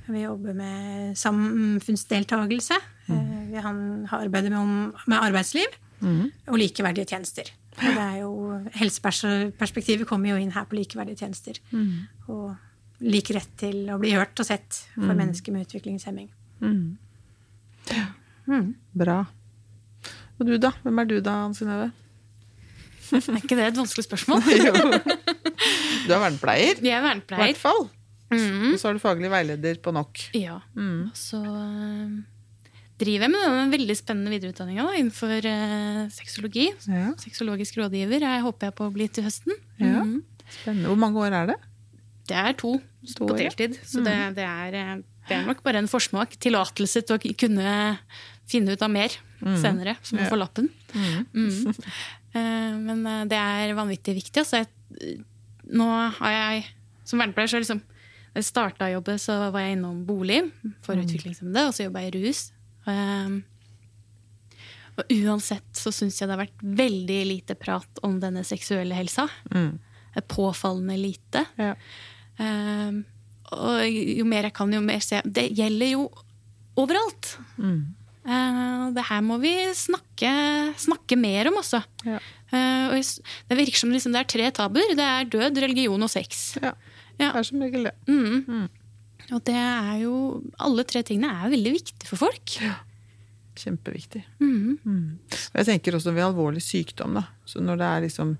Vi 0.07 0.21
jobber 0.21 0.53
med 0.53 1.15
samfunnsdeltagelse. 1.17 2.77
Mm. 3.09 3.51
Vi 3.51 3.61
han- 3.61 4.05
har 4.09 4.25
arbeidet 4.25 4.51
med, 4.51 4.59
om, 4.59 4.93
med 5.07 5.17
arbeidsliv. 5.19 5.67
Mm. 6.01 6.31
Og 6.47 6.57
likeverdige 6.59 7.05
tjenester. 7.07 7.49
Og 7.77 7.87
det 7.95 8.03
er 8.03 8.17
jo, 8.21 8.31
helseperspektivet 8.75 10.07
kommer 10.07 10.29
jo 10.29 10.37
inn 10.39 10.51
her 10.55 10.65
på 10.69 10.77
likeverdige 10.77 11.17
tjenester. 11.23 11.57
Mm. 11.71 12.07
Og 12.29 12.55
lik 13.03 13.31
rett 13.35 13.49
til 13.59 13.89
å 13.91 13.97
bli 13.99 14.13
hørt 14.15 14.39
og 14.39 14.45
sett 14.47 14.83
for 14.95 15.11
mennesker 15.17 15.51
med 15.55 15.65
utviklingshemming. 15.67 16.29
Bra. 18.95 19.17
Og 20.39 20.47
du, 20.47 20.57
da? 20.59 20.71
Hvem 20.83 20.99
er 21.01 21.09
du, 21.09 21.17
da, 21.23 21.35
Synnøve? 21.55 21.91
er 23.15 23.37
ikke 23.39 23.55
det 23.59 23.67
et 23.71 23.77
vanskelig 23.77 24.05
spørsmål? 24.07 24.41
Jo. 24.65 24.73
Du 26.05 26.11
er 26.13 26.19
vernepleier, 26.21 26.79
Vi 26.83 26.89
er 26.91 26.99
i 26.99 27.01
hvert 27.01 27.23
vernepleier. 27.31 27.55
fall. 27.57 27.85
Mhm. 28.33 28.71
Og 28.73 28.79
så 28.81 28.89
er 28.89 28.95
du 28.97 29.01
faglig 29.03 29.29
veileder 29.29 29.77
på 29.83 29.91
NOK. 29.93 30.23
Ja. 30.37 30.57
Så 31.13 31.37
eh, 31.45 32.15
driver 33.01 33.27
jeg 33.27 33.31
med 33.33 33.43
denne 33.45 33.65
veldig 33.73 33.95
spennende 33.99 34.31
videreutdanninga 34.33 34.85
innenfor 34.97 35.45
uh, 35.45 36.05
sexologi. 36.15 36.69
Ja. 36.89 37.11
Sexologisk 37.21 37.77
rådgiver 37.81 38.23
jeg 38.25 38.45
håper 38.45 38.69
jeg 38.71 38.75
på 38.79 38.87
å 38.87 38.93
bli 38.95 39.07
til 39.13 39.27
høsten. 39.27 39.53
Ja. 39.81 40.01
Mm. 40.07 40.21
Spennende. 40.61 40.89
Hvor 40.89 41.01
mange 41.01 41.21
år 41.21 41.35
er 41.35 41.51
det? 41.53 41.57
Det 42.25 42.37
er 42.41 42.55
to, 42.57 42.71
To 43.13 43.19
på 43.27 43.33
år, 43.35 43.43
ja. 43.43 43.49
deltid. 43.51 43.77
Så 43.85 44.01
det, 44.05 44.15
det, 44.39 44.45
er, 44.47 44.77
eh, 44.79 44.95
det 45.29 45.37
er 45.37 45.45
nok 45.45 45.61
bare 45.65 45.83
en 45.83 45.91
forsmak. 45.91 46.33
Tillatelse 46.41 47.03
til 47.05 47.17
å 47.19 47.33
kunne 47.37 47.75
finne 48.49 48.73
ut 48.73 48.81
av 48.85 48.89
mer 48.93 49.13
senere, 49.59 49.97
som 50.01 50.17
man 50.17 50.25
Ja. 50.25 50.31
får 50.31 50.41
lappen. 50.41 50.69
Mm. 50.95 51.75
uh, 52.33 52.73
Men 52.87 53.05
det 53.29 53.37
er 53.37 53.75
vanvittig 53.77 54.15
viktig. 54.17 54.41
Altså, 54.41 54.63
jeg, 54.63 55.19
nå 55.75 55.85
har 56.21 56.31
jeg 56.39 56.65
som 57.05 57.21
vernepleier 57.21 57.51
så 57.51 57.61
liksom 57.61 57.83
Da 58.35 58.41
jeg 58.41 58.49
starta 58.49 58.89
å 58.89 58.97
jobbe, 58.97 59.13
så 59.15 59.37
var 59.47 59.63
jeg 59.63 59.77
innom 59.77 60.01
bolig 60.03 60.41
for 60.83 60.99
utviklingshemmede, 60.99 61.61
og 61.69 61.75
så 61.75 61.85
jobba 61.85 62.01
jeg 62.03 62.09
i 62.11 62.23
rus. 62.25 62.39
Um, 62.83 63.37
og 64.99 65.13
uansett 65.15 65.79
så 65.79 65.93
syns 65.95 66.17
jeg 66.19 66.27
det 66.27 66.35
har 66.35 66.41
vært 66.41 66.65
veldig 66.81 67.19
lite 67.29 67.55
prat 67.55 68.01
om 68.03 68.17
denne 68.19 68.43
seksuelle 68.43 68.95
helsa. 68.97 69.29
Mm. 69.55 69.77
Påfallende 70.27 70.97
lite. 70.99 71.45
Ja. 71.55 71.77
Um, 72.35 73.05
og 73.55 73.85
jo 73.87 74.25
mer 74.27 74.49
jeg 74.49 74.55
kan, 74.57 74.73
jo 74.75 74.81
mer 74.83 74.99
ser 74.99 75.21
jeg 75.21 75.31
Det 75.37 75.45
gjelder 75.55 75.93
jo 75.93 76.09
overalt. 76.81 77.37
Mm. 77.55 77.77
Uh, 78.27 78.91
det 78.97 79.05
her 79.13 79.23
må 79.23 79.37
vi 79.39 79.53
snakke, 79.79 80.33
snakke 80.81 81.15
mer 81.15 81.53
om, 81.53 81.61
også. 81.63 81.79
Ja. 82.03 82.19
Uh, 82.51 82.99
det 83.47 83.59
virker 83.61 83.79
som 83.79 83.95
liksom 83.95 84.11
det 84.11 84.25
er 84.25 84.29
tre 84.35 84.51
tabuer. 84.59 84.91
Det 84.99 85.07
er 85.07 85.31
død, 85.37 85.63
religion 85.63 86.03
og 86.03 86.11
sex. 86.11 86.49
ja. 86.59 86.75
Ja. 87.19 87.31
Det 87.31 87.39
er 87.39 87.47
som 87.47 87.63
regel 87.63 87.87
det. 87.89 87.95
Mm. 88.09 88.67
Og 89.33 89.41
det 89.47 89.55
er 89.57 89.95
jo 90.03 90.15
Alle 90.61 90.85
tre 90.87 91.01
tingene 91.07 91.31
er 91.31 91.53
veldig 91.53 91.73
viktige 91.77 92.09
for 92.09 92.27
folk. 92.27 92.57
Kjempeviktig. 93.55 94.21
Mm. 94.43 94.77
Og 95.23 95.59
jeg 95.61 95.67
tenker 95.69 95.95
også 95.95 96.13
ved 96.15 96.25
alvorlig 96.27 96.63
sykdom, 96.63 97.15
da. 97.21 97.27
Så 97.47 97.63
når 97.63 97.79
det 97.79 97.91
er 97.91 98.03
liksom 98.09 98.33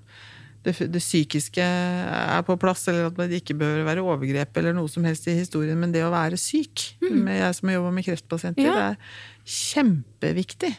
det, 0.66 0.74
det 0.90 1.00
psykiske 1.00 1.62
er 1.62 2.42
på 2.46 2.56
plass, 2.58 2.88
eller 2.90 3.08
at 3.08 3.20
det 3.30 3.38
ikke 3.40 3.54
bør 3.58 3.84
være 3.86 4.02
overgrep 4.02 4.58
eller 4.58 4.74
noe 4.74 4.90
som 4.90 5.06
helst 5.06 5.28
i 5.30 5.36
historien, 5.38 5.78
men 5.78 5.94
det 5.94 6.02
å 6.02 6.10
være 6.10 6.38
syk, 6.40 6.88
mm. 7.04 7.28
jeg 7.30 7.58
som 7.60 7.70
jobber 7.70 7.94
med 7.94 8.06
kreftpasienter, 8.08 8.66
Ja. 8.66 8.74
det 8.74 8.86
er 8.88 9.54
kjempeviktig. 9.56 10.72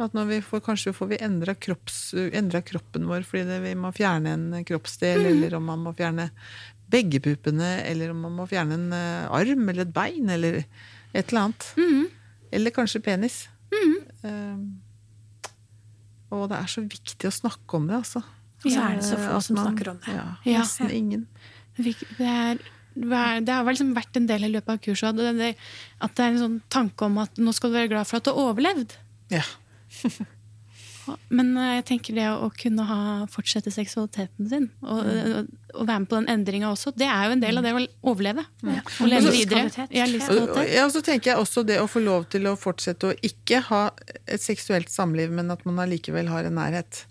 At 0.00 0.14
når 0.16 0.28
vi 0.30 0.38
får, 0.46 0.62
kanskje 0.64 0.94
får 0.96 1.10
vi 1.10 1.18
endra, 1.20 1.54
kroppen 2.64 3.08
vår 3.10 3.26
fordi 3.26 3.42
det, 3.50 3.58
vi 3.66 3.74
må 3.76 3.90
fjerne 3.92 4.36
en 4.36 4.64
kroppsdel, 4.64 5.26
eller 5.34 5.58
om 5.58 5.66
man 5.68 5.82
må 5.84 5.92
fjerne 5.98 6.30
begge 6.90 7.20
puppene, 7.22 7.68
eller 7.86 8.10
om 8.14 8.20
man 8.26 8.34
må 8.40 8.46
fjerne 8.50 8.76
en 8.78 8.92
eh, 8.96 9.28
arm 9.30 9.68
eller 9.70 9.86
et 9.86 9.92
bein, 9.94 10.28
eller 10.34 10.60
et 10.62 11.24
eller 11.30 11.40
annet. 11.46 11.68
Mm. 11.78 12.06
Eller 12.52 12.74
kanskje 12.74 13.02
penis. 13.04 13.44
Um, 14.24 14.80
og 16.34 16.48
det 16.50 16.58
er 16.58 16.68
så 16.70 16.82
viktig 16.84 17.28
å 17.30 17.32
snakke 17.34 17.78
om 17.78 17.86
det, 17.90 17.96
altså. 18.02 18.22
Og 18.60 18.66
så 18.68 18.82
er 18.84 18.98
det 18.98 19.06
så 19.06 19.16
få 19.18 19.36
At 19.38 19.44
som 19.46 19.56
man- 19.56 19.70
snakker 19.70 19.90
om 19.94 20.00
det. 20.04 20.14
Ja, 20.14 20.26
Ja. 20.44 20.58
nesten 20.60 20.90
ingen. 20.90 21.26
Det 21.76 21.94
er, 22.20 22.58
det 23.40 23.48
har 23.54 23.64
vel 23.64 23.72
liksom 23.74 23.94
vært 23.96 24.16
en 24.16 24.26
del 24.26 24.44
i 24.44 24.50
løpet 24.52 24.68
av 24.74 24.80
kurset 24.84 25.08
at 25.08 26.14
det 26.14 26.24
er 26.24 26.28
en 26.34 26.38
sånn 26.42 26.60
tanke 26.68 27.06
om 27.06 27.16
at 27.18 27.34
nå 27.40 27.54
skal 27.54 27.70
du 27.70 27.76
være 27.78 27.88
glad 27.88 28.06
for 28.06 28.16
at 28.20 28.24
du 28.24 28.30
har 28.34 28.52
overlevd. 28.52 28.96
Ja. 29.30 29.42
Men 31.32 31.52
eh, 31.56 31.72
jeg 31.78 31.86
tenker 31.90 32.16
det 32.18 32.26
å 32.32 32.50
kunne 32.54 32.86
ha, 32.88 33.00
fortsette 33.30 33.72
seksualiteten 33.74 34.50
sin 34.50 34.68
og, 34.82 35.00
mm. 35.06 35.48
og 35.74 35.88
være 35.88 36.02
med 36.02 36.10
på 36.10 36.18
den 36.18 36.28
endringa 36.34 36.70
også, 36.72 36.92
det 36.98 37.08
er 37.10 37.28
jo 37.28 37.36
en 37.36 37.44
del 37.44 37.60
av 37.60 37.66
det 37.66 37.74
å 37.76 37.84
overleve. 38.12 38.44
Å 38.64 39.10
leve 39.10 39.30
Og 39.30 39.36
videre. 39.36 39.86
Ja, 39.94 40.06
ja, 40.06 40.84
og 40.86 40.94
så 40.94 41.02
tenker 41.04 41.32
jeg 41.32 41.40
også 41.40 41.64
det 41.66 41.80
å 41.82 41.88
få 41.90 42.02
lov 42.04 42.28
til 42.32 42.48
å 42.50 42.56
fortsette 42.58 43.10
å 43.10 43.16
ikke 43.26 43.62
ha 43.70 43.82
et 44.26 44.42
seksuelt 44.42 44.92
samliv, 44.92 45.32
men 45.34 45.52
at 45.54 45.66
man 45.68 45.82
allikevel 45.86 46.30
har 46.32 46.48
en 46.48 46.58
nærhet. 46.60 47.04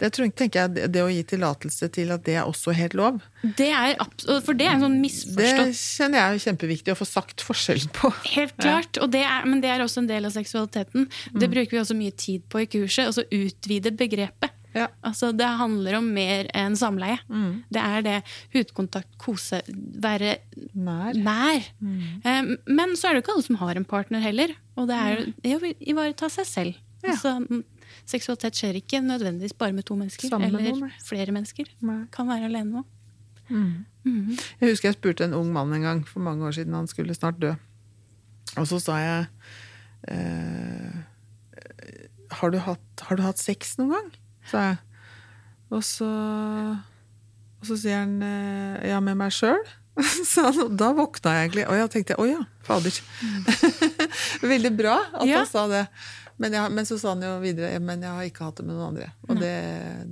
Det 0.00 0.10
tror 0.14 0.30
tenker 0.34 0.60
jeg, 0.60 0.74
det- 0.74 0.88
det 0.92 1.02
å 1.02 1.10
gi 1.12 1.22
tillatelse 1.34 1.88
til 1.92 2.10
at 2.14 2.24
det 2.24 2.34
er 2.36 2.44
også 2.44 2.74
helt 2.74 2.94
lov, 2.94 3.20
Det 3.56 3.68
er, 3.70 3.94
for 4.40 4.54
det 4.54 4.66
er 4.66 4.74
en 4.74 4.80
sånn 4.86 5.00
det 5.36 5.74
kjenner 5.76 6.18
jeg 6.18 6.34
er 6.34 6.44
kjempeviktig 6.46 6.92
å 6.94 6.96
få 6.98 7.06
sagt 7.06 7.44
forskjellen 7.44 7.90
på. 7.92 8.10
Helt 8.34 8.56
klart, 8.56 8.98
og 9.02 9.10
det 9.10 9.22
er, 9.22 9.44
men 9.44 9.60
det 9.60 9.70
er 9.70 9.80
også 9.84 9.98
en 9.98 10.06
del 10.08 10.24
av 10.24 10.32
seksualiteten. 10.32 11.08
Det 11.34 11.50
bruker 11.50 11.70
vi 11.70 11.78
også 11.82 11.96
mye 11.96 12.16
tid 12.16 12.42
på 12.48 12.62
i 12.62 12.66
kurset. 12.66 13.06
Altså 13.06 13.24
utvide 13.30 13.92
begrepet. 13.96 14.50
Ja. 14.74 14.88
Altså, 15.06 15.28
det 15.36 15.46
handler 15.46 15.94
om 16.00 16.08
mer 16.12 16.48
enn 16.52 16.74
samleie. 16.74 17.20
Det 17.70 17.78
er 17.80 18.02
det 18.02 18.16
hudkontakt, 18.52 19.06
kose, 19.22 19.60
være 20.02 20.38
Nær. 20.74 21.14
nær. 21.14 21.62
Mm. 21.80 22.56
Men 22.66 22.96
så 22.98 23.06
er 23.08 23.14
det 23.14 23.20
jo 23.20 23.22
ikke 23.28 23.34
alle 23.36 23.44
som 23.46 23.56
har 23.62 23.76
en 23.76 23.84
partner 23.84 24.20
heller. 24.24 24.48
Og 24.76 24.88
det 24.88 24.96
er 24.98 25.32
jo 25.44 25.58
å 25.60 25.74
ivareta 25.78 26.28
seg 26.28 26.46
selv. 26.50 26.74
Ja. 27.04 27.10
Altså, 27.12 27.36
mm, 27.46 27.62
seksualitet 28.06 28.54
skjer 28.58 28.78
ikke 28.80 29.00
nødvendigvis 29.04 29.54
bare 29.58 29.72
med 29.72 29.84
to 29.88 29.96
mennesker. 29.96 30.28
Sammen 30.28 30.52
med 30.52 30.60
eller 30.60 30.80
noen, 30.84 30.92
flere 31.04 31.32
mennesker. 31.34 31.68
Nei. 31.82 32.00
Kan 32.14 32.28
være 32.28 32.50
alene 32.50 32.82
òg. 32.82 32.90
Jeg 34.04 34.70
husker 34.70 34.88
jeg 34.90 34.96
spurte 34.98 35.24
en 35.26 35.34
ung 35.36 35.50
mann 35.52 35.72
en 35.76 35.82
gang 35.84 36.02
for 36.08 36.20
mange 36.24 36.44
år 36.46 36.52
siden, 36.56 36.74
han 36.76 36.88
skulle 36.90 37.14
snart 37.16 37.38
dø. 37.40 37.54
Og 38.56 38.66
så 38.70 38.78
sa 38.80 38.98
jeg 39.00 39.26
eh, 40.08 40.96
har, 42.34 42.50
du 42.50 42.58
hatt, 42.58 42.80
'Har 43.00 43.16
du 43.16 43.22
hatt 43.22 43.38
sex 43.38 43.76
noen 43.78 43.90
gang?' 43.96 44.10
sa 44.50 44.58
jeg. 44.68 44.78
Og 45.70 45.82
så, 45.84 46.08
og 47.60 47.64
så 47.66 47.76
sier 47.80 48.02
han 48.04 48.20
eh, 48.22 48.88
'ja, 48.90 49.00
med 49.00 49.16
meg 49.16 49.32
sjøl'. 49.32 49.64
Så 50.26 50.68
da 50.74 50.90
våkna 50.92 51.30
jeg 51.36 51.48
egentlig. 51.48 51.64
Og 51.70 51.76
jeg 51.78 51.90
tenkte 51.90 52.16
'å 52.18 52.26
ja, 52.26 52.42
fader'. 52.66 53.00
Veldig 54.52 54.72
bra 54.76 54.96
at 55.14 55.26
Ja. 55.28 55.38
han 55.38 55.46
sa 55.46 55.66
det. 55.70 55.86
Men, 56.42 56.56
jeg, 56.56 56.72
men 56.74 56.88
så 56.88 56.98
sa 56.98 57.12
han 57.14 57.22
jo 57.22 57.36
videre 57.42 57.78
'men 57.78 58.02
jeg 58.02 58.10
har 58.10 58.24
ikke 58.26 58.48
hatt 58.48 58.56
det 58.58 58.66
med 58.66 58.74
noen 58.74 58.94
andre'. 58.96 59.12
Og 59.28 59.38
det, 59.38 59.54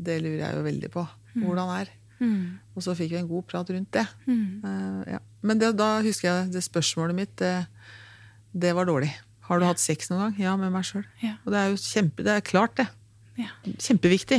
det 0.06 0.20
lurer 0.22 0.38
jeg 0.44 0.56
jo 0.56 0.62
veldig 0.68 0.90
på. 0.94 1.02
Hvordan 1.34 1.72
er. 1.80 1.90
Og 2.76 2.84
så 2.84 2.94
fikk 2.94 3.10
vi 3.12 3.18
en 3.18 3.28
god 3.28 3.42
prat 3.50 3.70
rundt 3.74 3.90
det. 3.92 4.06
Eh, 4.28 5.12
ja. 5.16 5.18
Men 5.42 5.58
det, 5.58 5.72
da 5.76 6.00
husker 6.04 6.28
jeg 6.28 6.52
det 6.54 6.62
spørsmålet 6.62 7.18
mitt, 7.18 7.36
det, 7.42 7.66
det 8.54 8.74
var 8.78 8.86
dårlig. 8.86 9.10
Har 9.48 9.58
du 9.58 9.66
hatt 9.66 9.82
sex 9.82 10.10
noen 10.10 10.28
gang? 10.28 10.36
Ja, 10.38 10.56
med 10.56 10.70
meg 10.72 10.86
sjøl. 10.86 11.04
Ja. 11.20 11.34
Og 11.44 11.52
det 11.52 11.58
er 11.58 11.72
jo 11.72 11.80
kjempe, 11.82 12.22
det 12.22 12.36
er 12.36 12.44
klart, 12.46 12.76
det. 12.78 12.86
Ja. 13.42 13.50
Kjempeviktig. 13.82 14.38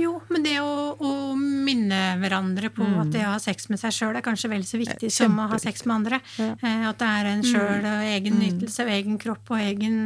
Jo, 0.00 0.12
men 0.32 0.44
det 0.44 0.56
å, 0.60 0.70
å 1.00 1.10
minne 1.36 2.00
hverandre 2.20 2.70
på 2.72 2.84
at 3.00 3.10
det 3.14 3.22
å 3.26 3.32
ha 3.34 3.38
sex 3.42 3.68
med 3.72 3.80
seg 3.80 3.92
sjøl 3.96 4.16
er 4.18 4.24
kanskje 4.24 4.50
vel 4.52 4.64
så 4.68 4.80
viktig 4.80 5.08
Eh, 5.08 5.14
som 5.14 5.38
å 5.40 5.48
ha 5.50 5.58
sex 5.60 5.84
med 5.88 5.94
andre. 6.00 6.20
Ja. 6.38 6.54
At 6.90 7.00
det 7.02 7.08
er 7.20 7.30
en 7.34 7.44
sjøl 7.46 7.86
og 7.88 8.04
egen 8.14 8.38
nytelse 8.42 8.84
og 8.86 8.92
egen 8.94 9.18
kropp 9.22 9.50
og 9.56 9.60
egen 9.64 9.96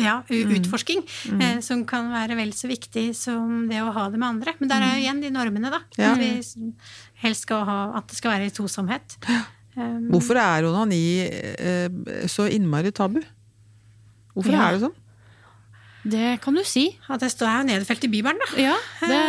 ja, 0.00 0.22
u- 0.32 0.46
utforsking 0.56 1.02
eh, 1.36 1.58
som 1.64 1.82
kan 1.88 2.08
være 2.12 2.36
vel 2.38 2.52
så 2.56 2.70
viktig 2.70 3.10
som 3.16 3.66
det 3.68 3.82
å 3.84 3.90
ha 3.92 4.06
det 4.12 4.20
med 4.20 4.28
andre. 4.36 4.54
Men 4.60 4.70
der 4.72 4.86
er 4.86 4.94
jo 4.96 5.02
igjen 5.04 5.20
de 5.24 5.32
normene, 5.34 5.72
da. 5.74 5.82
Ja. 6.00 6.14
At 6.14 6.22
vi 6.22 6.72
helst 7.26 7.44
skal 7.46 7.66
ha 7.68 7.78
at 8.00 8.08
det 8.08 8.16
skal 8.18 8.32
være 8.36 8.48
i 8.48 8.54
tosomhet. 8.56 9.18
Um, 9.76 10.08
Hvorfor 10.12 10.36
er 10.40 10.66
onani 10.68 11.02
eh, 11.24 12.26
så 12.28 12.44
innmari 12.52 12.90
tabu? 12.92 13.20
Hvorfor 14.34 14.52
Ja. 14.52 14.66
er 14.70 14.76
det 14.78 14.82
sånn? 14.86 14.96
Det 16.02 16.40
kan 16.42 16.56
du 16.58 16.64
si. 16.66 16.88
at 17.08 17.22
det 17.22 17.30
står 17.30 17.50
her 17.52 17.68
nedfelt 17.68 18.04
i 18.04 18.10
Bibelen, 18.10 18.40
da. 18.42 18.48
Ja, 18.60 18.76
det, 19.06 19.20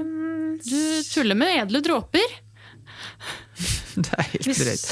Um, 0.00 0.58
du 0.64 1.02
tuller 1.06 1.36
med 1.38 1.62
edle 1.62 1.82
dråper. 1.84 2.26
Det 3.96 4.12
er 4.12 4.26
helt 4.28 4.58
drøyt. 4.58 4.88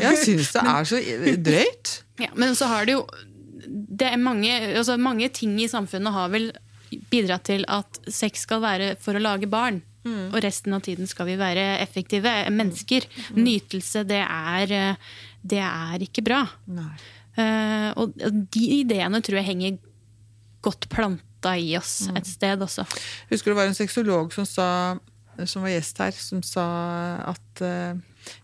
Jeg 0.00 0.20
syns 0.22 0.52
det 0.54 0.62
er 0.72 0.86
så 0.88 1.00
drøyt. 1.44 1.90
Ja, 2.22 2.30
men 2.34 2.54
så 2.56 2.68
har 2.70 2.86
det 2.88 2.94
jo 2.96 3.02
det 3.68 4.06
er 4.08 4.20
mange, 4.20 4.48
altså 4.78 4.96
mange 4.96 5.28
ting 5.34 5.58
i 5.60 5.68
samfunnet 5.68 6.14
har 6.14 6.30
vel 6.32 6.46
bidratt 7.12 7.44
til 7.50 7.66
at 7.68 7.98
sex 8.08 8.46
skal 8.46 8.62
være 8.64 8.94
for 9.02 9.18
å 9.18 9.20
lage 9.20 9.50
barn. 9.50 9.82
Og 10.08 10.38
resten 10.40 10.72
av 10.72 10.80
tiden 10.86 11.08
skal 11.10 11.26
vi 11.28 11.34
være 11.36 11.64
effektive 11.82 12.30
mennesker. 12.54 13.04
Nytelse, 13.36 14.06
det 14.08 14.22
er, 14.24 14.72
eh, 14.72 14.94
det 15.44 15.60
er 15.60 16.04
ikke 16.06 16.24
bra. 16.24 16.38
Eh, 17.36 17.90
og 17.92 18.14
de 18.16 18.62
ideene 18.78 19.20
tror 19.20 19.36
jeg 19.42 19.48
henger 19.50 19.76
godt 20.64 20.88
planta 20.92 21.54
i 21.58 21.76
oss 21.78 22.08
et 22.16 22.26
sted 22.26 22.62
også. 22.64 22.84
Husker 23.30 23.52
det 23.52 23.58
var 23.60 23.70
en 23.70 23.78
sexolog 23.78 24.32
som, 24.34 24.46
som 25.46 25.62
var 25.62 25.70
gjest 25.74 25.98
her, 26.02 26.16
som 26.18 26.42
sa 26.42 26.64
at 27.30 27.62
uh, 27.62 28.00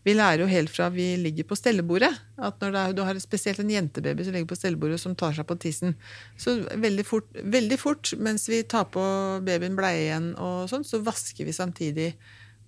vi 0.07 0.15
lærer 0.15 0.45
jo 0.45 0.47
helt 0.49 0.71
fra 0.73 0.87
vi 0.95 1.17
ligger 1.21 1.45
på 1.49 1.57
stellebordet. 1.59 2.13
At 2.39 2.61
når 2.63 2.79
er, 2.81 2.95
du 2.97 3.03
har 3.05 3.19
spesielt 3.21 3.59
en 3.61 3.73
jentebaby 3.73 4.25
som 4.25 4.33
ligger 4.37 4.49
på 4.53 4.59
stellebordet 4.59 5.01
som 5.03 5.17
tar 5.19 5.35
seg 5.37 5.47
på 5.49 5.59
tissen, 5.61 5.97
så 6.41 6.57
veldig 6.71 7.05
fort, 7.09 7.29
veldig 7.35 7.79
fort 7.81 8.15
mens 8.23 8.47
vi 8.49 8.63
tar 8.63 8.87
på 8.95 9.03
babyen 9.45 9.77
bleie 9.77 10.07
igjen, 10.07 10.31
og 10.41 10.71
sånn, 10.71 10.87
så 10.87 11.03
vasker 11.05 11.45
vi 11.49 11.57
samtidig 11.57 12.15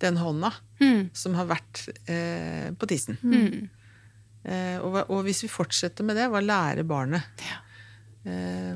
den 0.03 0.19
hånda 0.21 0.51
Mm. 0.77 1.07
som 1.17 1.33
har 1.33 1.47
vært 1.49 1.87
eh, 2.05 2.67
på 2.77 2.85
tissen. 2.85 3.17
Mm. 3.23 3.69
Eh, 4.45 4.75
og, 4.85 4.99
og 5.09 5.23
hvis 5.25 5.41
vi 5.41 5.49
fortsetter 5.49 6.05
med 6.05 6.19
det, 6.19 6.27
hva 6.29 6.37
lærer 6.43 6.85
barnet? 6.85 7.25
Ja. 7.41 7.57
Eh, 8.29 8.75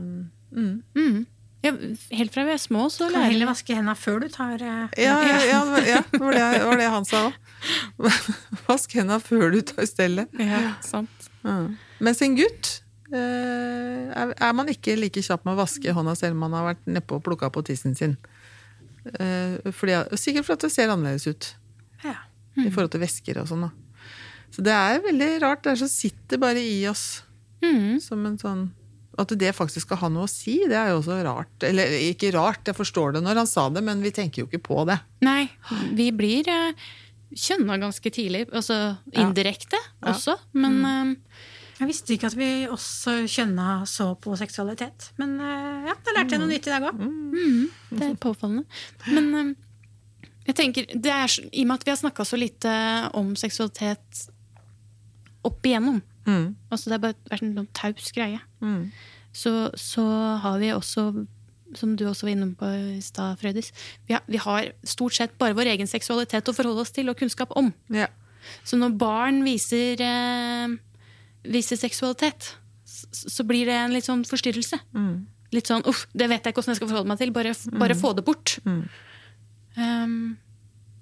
mm. 0.52 0.74
Mm. 0.98 1.22
Ja, 1.62 1.72
helt 2.18 2.34
fra 2.34 2.44
vi 2.48 2.54
er 2.56 2.62
små, 2.62 2.88
så 2.90 3.08
Kan 3.14 3.28
heller 3.28 3.52
vaske 3.52 3.76
hendene 3.78 3.94
før 4.00 4.24
du 4.24 4.32
tar 4.34 4.62
eh, 4.66 4.96
Ja, 4.98 5.18
ja, 5.28 5.36
ja, 5.52 5.74
ja 5.86 6.00
det 6.10 6.22
var 6.22 6.34
det, 6.34 6.46
var 6.66 6.80
det 6.82 6.88
han 6.90 7.06
sa 7.06 7.28
òg. 7.28 7.36
Vask 8.70 8.96
hendene 8.98 9.20
før 9.22 9.54
du 9.54 9.60
tar 9.70 9.86
stellet. 9.90 10.32
Ja, 10.42 10.64
sant. 10.86 11.30
Mm. 11.46 11.76
Mens 12.02 12.24
en 12.26 12.38
gutt 12.40 12.72
eh, 13.14 14.10
er, 14.10 14.56
man 14.58 14.74
ikke 14.74 14.98
like 14.98 15.22
kjapp 15.22 15.46
med 15.46 15.54
å 15.54 15.62
vaske 15.62 15.94
hånda 15.94 16.18
selv 16.18 16.38
om 16.38 16.48
man 16.48 16.58
har 16.58 16.72
vært 16.72 16.90
nedpå 16.90 17.22
og 17.22 17.26
plukka 17.30 17.52
på 17.54 17.66
tissen 17.70 17.94
sin. 17.98 18.18
Eh, 19.06 19.62
fordi, 19.70 20.02
sikkert 20.18 20.50
fordi 20.50 20.66
det 20.66 20.74
ser 20.74 20.94
annerledes 20.94 21.30
ut 21.30 21.54
ja. 22.06 22.18
i 22.58 22.70
forhold 22.72 22.96
til 22.96 23.06
væsker 23.06 23.42
og 23.44 23.52
sånn. 23.54 23.68
da. 23.70 24.10
Så 24.52 24.66
det 24.66 24.74
er 24.74 25.06
veldig 25.06 25.34
rart. 25.46 25.62
Det 25.66 25.76
er 25.76 25.84
så 25.86 25.92
sitter 25.92 26.42
bare 26.42 26.62
i 26.66 26.82
oss 26.90 27.22
Mm. 27.62 28.00
som 28.02 28.26
en 28.26 28.38
sånn 28.42 28.62
At 29.22 29.36
det 29.38 29.54
faktisk 29.54 29.86
skal 29.86 30.00
ha 30.02 30.10
noe 30.10 30.26
å 30.26 30.32
si, 30.32 30.58
det 30.70 30.78
er 30.78 30.92
jo 30.92 31.02
også 31.02 31.20
rart. 31.28 31.54
Eller 31.68 31.94
ikke 32.10 32.34
rart, 32.34 32.66
jeg 32.66 32.78
forstår 32.78 33.16
det 33.16 33.22
når 33.26 33.44
han 33.44 33.50
sa 33.50 33.68
det, 33.70 33.84
men 33.86 34.02
vi 34.02 34.14
tenker 34.16 34.44
jo 34.44 34.50
ikke 34.50 34.64
på 34.66 34.84
det. 34.90 34.98
Nei, 35.26 35.46
vi 35.98 36.10
blir 36.16 36.50
uh, 36.50 36.90
kjønna 37.32 37.78
ganske 37.82 38.12
tidlig. 38.14 38.46
Altså 38.52 38.78
indirekte 39.12 39.80
også, 40.08 40.38
men 40.58 40.86
eh, 40.86 41.16
Jeg 41.82 41.90
visste 41.90 42.14
ikke 42.14 42.30
at 42.30 42.38
vi 42.38 42.50
også 42.70 43.24
kjønna 43.26 43.82
så 43.90 44.12
på 44.22 44.36
seksualitet. 44.40 45.12
Men 45.22 45.38
eh, 45.40 45.90
ja, 45.90 45.96
da 45.98 46.16
lærte 46.18 46.36
jeg 46.36 46.44
noe 46.44 46.52
nytt 46.52 46.70
i 46.70 46.74
dag 46.76 46.88
òg. 46.92 47.02
det 47.90 48.10
er 48.10 48.20
påfallende. 48.22 48.66
Men 49.10 49.32
eh, 49.40 50.30
jeg 50.50 50.58
tenker, 50.58 50.92
det 50.94 51.14
er, 51.14 51.40
i 51.52 51.64
og 51.64 51.72
med 51.72 51.80
at 51.80 51.88
vi 51.88 51.94
har 51.94 52.02
snakka 52.02 52.28
så 52.28 52.40
lite 52.40 52.72
om 53.18 53.34
seksualitet 53.40 54.26
opp 55.48 55.66
igjennom, 55.66 56.02
Mm. 56.32 56.46
Altså 56.72 56.90
Det 56.90 56.96
har 56.98 57.04
bare 57.10 57.20
vært 57.32 57.44
en 57.46 57.54
sånn 57.60 57.70
taus 57.78 58.12
greie. 58.16 58.40
Mm. 58.64 58.82
Så, 59.34 59.52
så 59.80 60.04
har 60.44 60.58
vi 60.60 60.72
også, 60.76 61.06
som 61.80 61.94
du 62.00 62.06
også 62.10 62.28
var 62.28 62.34
inne 62.34 62.50
på 62.60 62.68
i 62.96 63.02
stad, 63.04 63.38
Frøydis, 63.40 63.70
vi, 64.08 64.16
har- 64.18 64.26
vi 64.28 64.40
har 64.44 64.72
stort 64.84 65.16
sett 65.16 65.38
bare 65.40 65.56
vår 65.56 65.70
egen 65.76 65.88
seksualitet 65.88 66.50
å 66.52 66.56
forholde 66.56 66.84
oss 66.84 66.92
til 66.96 67.08
og 67.12 67.20
kunnskap 67.20 67.54
om. 67.56 67.70
Ja. 67.94 68.08
Så 68.68 68.76
når 68.80 68.98
barn 69.00 69.44
viser, 69.46 70.02
eh, 70.02 70.74
viser 71.46 71.80
seksualitet, 71.80 72.56
så, 72.84 73.08
så 73.38 73.46
blir 73.48 73.66
det 73.70 73.78
en 73.78 73.94
litt 73.96 74.08
sånn 74.10 74.26
forstyrrelse. 74.28 74.80
Mm. 74.98 75.14
Litt 75.56 75.68
sånn 75.68 75.84
uff, 75.88 76.06
det 76.16 76.28
vet 76.32 76.44
jeg 76.44 76.52
ikke 76.54 76.62
hvordan 76.62 76.74
jeg 76.76 76.80
skal 76.82 76.90
forholde 76.92 77.12
meg 77.12 77.20
til. 77.22 77.32
Bare, 77.36 77.54
bare 77.80 77.96
få 78.00 78.12
det 78.18 78.24
bort. 78.28 78.58
Mm. 78.68 78.84
Um, 79.78 80.38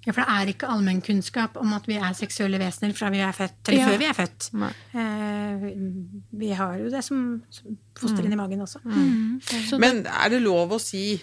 Ja, 0.06 0.14
For 0.14 0.22
det 0.22 0.32
er 0.32 0.50
ikke 0.54 0.68
allmennkunnskap 0.72 1.58
om 1.60 1.74
at 1.76 1.84
vi 1.88 1.98
er 2.00 2.14
seksuelle 2.16 2.56
vesener 2.60 2.94
fra 2.96 3.10
vi 3.12 3.18
er 3.20 3.34
født, 3.36 3.68
eller 3.68 3.82
Ja. 3.82 3.88
før 3.90 3.98
vi 4.00 4.06
er 4.08 4.16
født. 4.16 4.46
Eh, 4.96 5.66
vi 6.40 6.52
har 6.56 6.78
jo 6.78 6.88
det 6.88 7.02
som, 7.04 7.42
som 7.52 7.76
foster 8.00 8.24
inn 8.24 8.32
i 8.32 8.38
magen 8.40 8.62
også. 8.64 8.80
så 9.68 9.78
Men 9.78 10.06
er 10.06 10.32
det 10.32 10.40
lov 10.42 10.72
å 10.72 10.80
si 10.80 11.20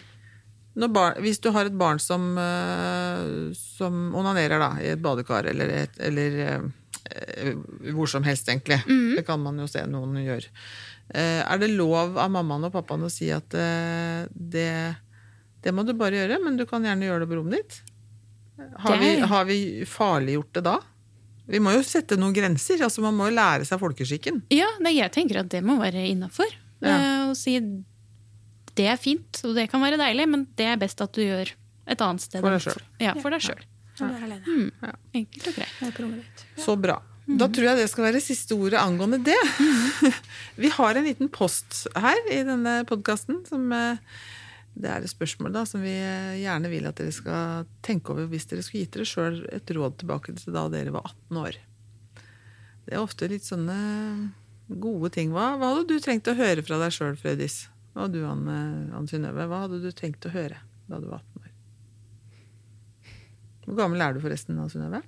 når 0.78 0.92
barn, 0.94 1.16
Hvis 1.26 1.40
du 1.42 1.50
har 1.52 1.66
et 1.66 1.74
barn 1.78 1.98
som, 1.98 2.38
eh, 2.38 3.52
som 3.58 4.14
onanerer 4.14 4.60
da, 4.62 4.70
i 4.78 4.92
et 4.94 5.02
badekar 5.02 5.48
eller, 5.50 5.74
et, 5.84 5.98
eller 5.98 6.38
eh, 7.10 7.56
hvor 7.96 8.06
som 8.08 8.22
helst, 8.24 8.46
egentlig. 8.48 8.84
Det 9.18 9.26
kan 9.26 9.42
man 9.42 9.58
jo 9.58 9.66
se 9.66 9.82
noen 9.90 10.14
gjør. 10.22 10.46
Eh, 11.16 11.42
er 11.42 11.58
det 11.58 11.72
lov 11.74 12.16
av 12.18 12.30
mammaen 12.30 12.66
og 12.70 12.74
pappaen 12.74 13.02
å 13.02 13.10
si 13.10 13.32
at 13.34 13.50
det, 13.50 14.70
det 15.64 15.74
må 15.74 15.84
du 15.88 15.96
bare 15.98 16.12
gjøre, 16.28 16.44
men 16.44 16.58
du 16.58 16.66
kan 16.70 16.84
gjerne 16.86 17.10
gjøre 17.10 17.26
det 17.26 17.30
på 17.32 17.40
rommet 17.42 17.58
ditt? 17.58 17.82
Har 18.58 18.98
vi, 19.02 19.10
har 19.32 19.46
vi 19.46 19.58
farliggjort 19.86 20.54
det 20.58 20.64
da? 20.66 20.78
Vi 21.48 21.60
må 21.64 21.72
jo 21.78 21.84
sette 21.86 22.18
noen 22.20 22.36
grenser. 22.36 22.82
altså 22.84 23.04
Man 23.06 23.16
må 23.16 23.30
jo 23.30 23.38
lære 23.38 23.68
seg 23.68 23.80
folkeskikken. 23.80 24.42
ja, 24.54 24.68
nei, 24.84 24.98
jeg 24.98 25.14
tenker 25.16 25.44
at 25.44 25.52
det 25.54 25.64
må 25.66 25.78
være 25.80 26.04
innafor. 26.10 26.50
Ja. 26.84 26.98
Å 27.32 27.36
si 27.38 27.58
det 28.78 28.86
er 28.92 29.00
fint, 29.02 29.40
og 29.48 29.56
det 29.58 29.66
kan 29.72 29.82
være 29.82 29.98
deilig, 29.98 30.28
men 30.30 30.46
det 30.60 30.68
er 30.70 30.78
best 30.78 31.02
at 31.02 31.16
du 31.16 31.24
gjør 31.24 31.50
et 31.90 32.04
annet 32.04 32.22
sted. 32.22 32.44
For 32.44 32.54
deg 32.54 32.66
sjøl. 32.66 32.84
Ja, 33.02 33.16
for 33.18 33.34
deg 33.34 33.46
sjøl. 33.46 33.64
Mm. 33.98 34.68
Enkelt 35.18 35.48
og 35.48 35.56
greit. 35.58 36.44
Så 36.62 36.76
bra. 36.78 37.00
Da 37.28 37.50
tror 37.52 37.66
jeg 37.72 37.80
det 37.82 37.88
skal 37.92 38.06
være 38.08 38.22
siste 38.24 38.56
ordet 38.56 38.80
angående 38.80 39.20
det. 39.26 39.38
Vi 40.62 40.70
har 40.72 40.96
en 40.96 41.08
liten 41.08 41.32
post 41.34 41.88
her 41.98 42.20
i 42.32 42.44
denne 42.48 42.80
podkasten 42.88 43.42
som 43.50 43.66
eh, 43.76 44.00
Det 44.78 44.90
er 44.94 45.02
et 45.02 45.10
spørsmål 45.10 45.56
da, 45.56 45.64
som 45.66 45.82
vi 45.82 45.90
eh, 45.98 46.36
gjerne 46.44 46.70
vil 46.70 46.86
at 46.86 47.00
dere 47.00 47.14
skal 47.16 47.66
tenke 47.86 48.14
over 48.14 48.28
hvis 48.30 48.46
dere 48.52 48.62
skulle 48.66 48.84
gitt 48.86 48.94
dere 48.94 49.08
sjøl 49.10 49.40
et 49.56 49.72
råd 49.74 49.96
tilbake 50.04 50.36
til 50.38 50.54
da 50.54 50.68
dere 50.70 50.94
var 50.94 51.08
18 51.10 51.40
år. 51.42 51.58
Det 52.86 52.94
er 52.94 53.02
ofte 53.02 53.28
litt 53.32 53.44
sånne 53.48 53.78
gode 54.70 55.10
ting. 55.16 55.32
Hva, 55.34 55.56
hva 55.58 55.72
hadde 55.74 55.88
du 55.90 55.98
trengt 56.04 56.30
å 56.30 56.36
høre 56.38 56.62
fra 56.68 56.78
deg 56.84 56.94
sjøl, 56.94 57.18
Frøydis? 57.20 57.58
Hadde 57.98 58.20
du, 58.20 58.26
Anne, 58.30 58.58
Anne 58.94 59.10
Synnøve? 59.10 59.48
Hva 59.50 59.64
hadde 59.66 59.82
du 59.82 59.90
trengt 59.98 60.28
å 60.30 60.34
høre 60.36 60.60
da 60.88 61.00
du 61.02 61.08
var 61.10 61.24
18 61.26 61.42
år? 61.42 61.54
Hvor 63.68 63.80
gammel 63.82 64.04
er 64.06 64.14
du 64.16 64.22
forresten, 64.24 64.56
Anne 64.62 64.72
Synnøve? 64.72 65.02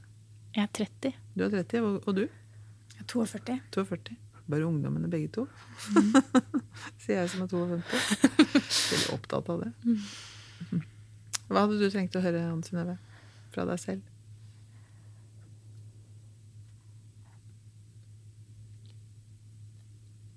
Jeg 0.58 0.66
er 0.66 0.72
30. 0.76 1.14
Du 1.38 1.46
er 1.46 1.54
30, 1.54 1.84
og- 1.86 2.08
og 2.10 2.16
du? 2.18 2.24
Jeg 2.26 3.06
er 3.06 3.08
42. 3.14 3.60
42. 3.72 4.18
Bare 4.50 4.66
ungdommene 4.66 5.10
begge 5.12 5.30
to. 5.36 5.46
Sier 7.04 7.20
jeg 7.22 7.30
som 7.30 7.44
er 7.46 7.52
52. 7.52 7.82
Veldig 8.66 9.12
opptatt 9.14 9.52
av 9.54 9.66
det. 9.66 9.74
Hva 11.50 11.66
hadde 11.66 11.78
du 11.78 11.86
trengt 11.90 12.18
å 12.18 12.24
høre, 12.24 12.48
Anne 12.50 12.66
Synnøve? 12.66 12.96
Fra 13.54 13.66
deg 13.70 13.82
selv? 13.82 14.08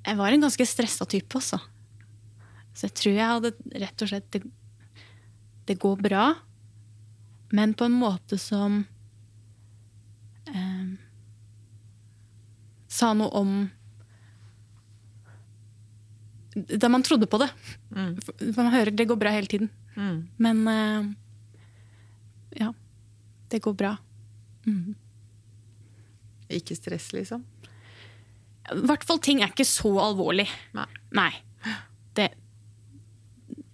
Jeg 0.03 0.19
var 0.19 0.35
en 0.35 0.45
ganske 0.45 0.67
stressa 0.67 1.07
type 1.09 1.39
også. 1.39 1.61
Så 2.77 2.89
jeg 2.89 2.97
tror 2.99 3.15
jeg 3.17 3.33
hadde 3.35 3.81
rett 3.83 4.03
og 4.03 4.09
slett 4.09 4.29
Det, 4.33 4.41
det 5.69 5.77
går 5.81 6.01
bra, 6.01 6.25
men 7.53 7.75
på 7.77 7.85
en 7.85 7.99
måte 8.01 8.39
som 8.41 8.79
eh, 10.49 10.87
Sa 12.89 13.13
noe 13.17 13.29
om 13.37 13.53
Da 16.55 16.89
man 16.93 17.03
trodde 17.03 17.27
på 17.27 17.39
det. 17.41 17.49
Mm. 17.97 18.17
Man 18.57 18.73
hører 18.75 18.91
det 18.93 19.07
går 19.09 19.17
bra 19.21 19.31
hele 19.33 19.49
tiden. 19.49 19.71
Mm. 19.97 20.19
Men 20.37 20.69
uh, 20.69 21.13
ja. 22.61 22.73
Det 23.49 23.63
går 23.65 23.75
bra. 23.77 23.95
Mm. 24.67 24.95
Ikke 26.53 26.77
stress, 26.77 27.11
liksom? 27.17 27.45
I 28.73 28.79
hvert 28.87 29.05
fall 29.09 29.19
ting 29.25 29.41
er 29.43 29.51
ikke 29.53 29.67
så 29.69 29.91
alvorlig. 30.01 30.47
Nei. 30.77 30.87
Nei. 31.17 31.31
Det 32.17 32.31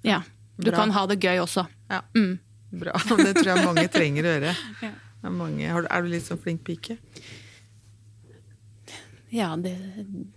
Ja. 0.07 0.23
Du 0.59 0.71
Bra. 0.71 0.79
kan 0.81 0.91
ha 0.91 1.07
det 1.07 1.21
gøy 1.23 1.39
også. 1.43 1.67
Ja, 1.91 2.01
Mm. 2.15 2.39
bra. 2.73 2.93
Det 2.99 3.35
tror 3.37 3.51
jeg 3.57 3.65
mange 3.67 3.89
trenger 3.89 4.25
å 4.27 4.33
høre. 4.39 4.55
Ja. 4.83 5.31
Mange. 5.31 5.67
Er 5.67 6.03
du 6.03 6.09
litt 6.09 6.23
sånn 6.27 6.39
flink 6.39 6.63
pike? 6.65 6.95
Ja, 9.35 9.51
det 9.61 9.75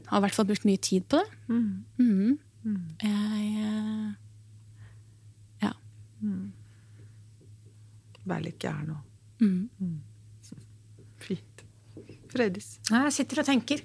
har 0.09 0.19
i 0.19 0.23
hvert 0.25 0.35
fall 0.35 0.47
brukt 0.49 0.65
mye 0.67 0.81
tid 0.83 1.05
på 1.09 1.21
det. 1.21 1.37
Mm. 1.49 1.83
Mhm. 1.97 2.39
Jeg 3.01 3.45
eh, 3.65 4.11
Ja. 5.63 5.71
Vær 8.25 8.43
litt 8.43 8.59
gæren 8.61 8.91
nå. 8.91 8.97
Mhm. 9.41 9.95
Fint. 11.21 11.63
Fredis? 12.31 12.79
Jeg 12.89 13.11
sitter 13.13 13.41
og 13.41 13.45
tenker. 13.45 13.81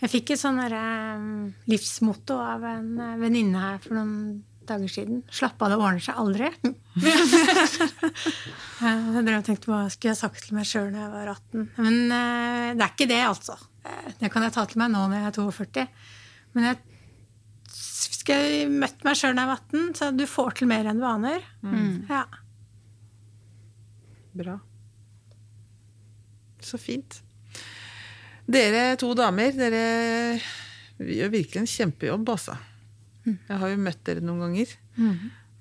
Jeg 0.00 0.10
fikk 0.10 0.30
et 0.34 0.40
sånn 0.40 0.58
um, 0.58 1.52
livsmotto 1.70 2.34
av 2.42 2.64
en 2.66 2.88
eh, 3.00 3.16
venninne 3.20 3.60
her 3.60 3.78
for 3.84 3.94
noen 3.94 4.42
dager 4.68 4.90
siden. 4.90 5.22
Slapp 5.32 5.60
av, 5.62 5.72
det 5.72 5.78
ordner 5.80 6.02
seg 6.04 6.18
aldri. 6.20 6.48
jeg 8.84 9.22
drev 9.26 9.38
og 9.38 9.46
tenkte 9.46 9.70
hva 9.70 9.82
skulle 9.92 10.12
jeg 10.12 10.20
sagt 10.20 10.40
til 10.46 10.56
meg 10.58 10.66
sjøl 10.68 10.90
da 10.94 11.04
jeg 11.04 11.12
var 11.14 11.30
18. 11.34 11.68
Men 11.78 11.96
uh, 12.10 12.68
det 12.74 12.82
er 12.86 12.92
ikke 12.92 13.08
det, 13.10 13.20
altså. 13.28 13.56
Eh, 13.84 14.10
Det 14.20 14.30
kan 14.32 14.46
jeg 14.46 14.54
ta 14.56 14.64
til 14.70 14.80
meg 14.82 14.92
nå 14.94 15.04
når 15.08 15.16
jeg 15.20 15.28
er 15.30 15.36
42. 15.38 15.86
Men 16.54 16.68
jeg 16.70 16.76
skal 17.74 18.44
jeg 18.48 18.70
møtt 18.72 19.02
meg 19.04 19.18
sjøl 19.20 19.34
da 19.36 19.44
jeg 19.44 19.52
var 19.52 19.62
18, 19.68 19.88
så 19.98 20.10
du 20.16 20.24
får 20.30 20.50
til 20.60 20.70
mer 20.70 20.88
enn 20.90 21.00
du 21.02 21.06
aner. 21.08 21.40
Ja. 22.08 22.24
Bra. 24.34 24.56
Så 26.64 26.80
fint. 26.80 27.20
Dere 28.48 28.94
to 29.00 29.10
damer, 29.16 29.52
dere 29.56 29.82
gjør 31.00 31.30
virkelig 31.32 31.60
en 31.62 31.68
kjempejobb, 31.70 32.28
altså. 32.34 32.56
Jeg 33.24 33.58
har 33.62 33.70
jo 33.72 33.80
møtt 33.80 34.02
dere 34.04 34.20
noen 34.24 34.42
ganger 34.44 34.74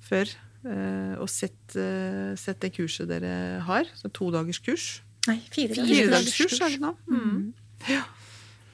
før 0.04 0.28
eh, 0.68 1.16
og 1.22 1.30
sett, 1.32 1.76
eh, 1.80 2.34
sett 2.40 2.60
det 2.64 2.74
kurset 2.76 3.08
dere 3.10 3.62
har. 3.64 3.88
Så 3.96 4.12
to 4.12 4.30
dagers 4.34 4.60
kurs. 4.64 5.02
Nei, 5.28 5.38
fire 5.52 5.74
fire, 5.76 5.88
Fire 5.88 6.10
dagers 6.12 6.38
kurs 6.38 6.60
er 6.60 6.74
det 6.76 6.82
nå. 6.84 6.94
Mm. 7.08 7.54
Ja. 7.88 8.04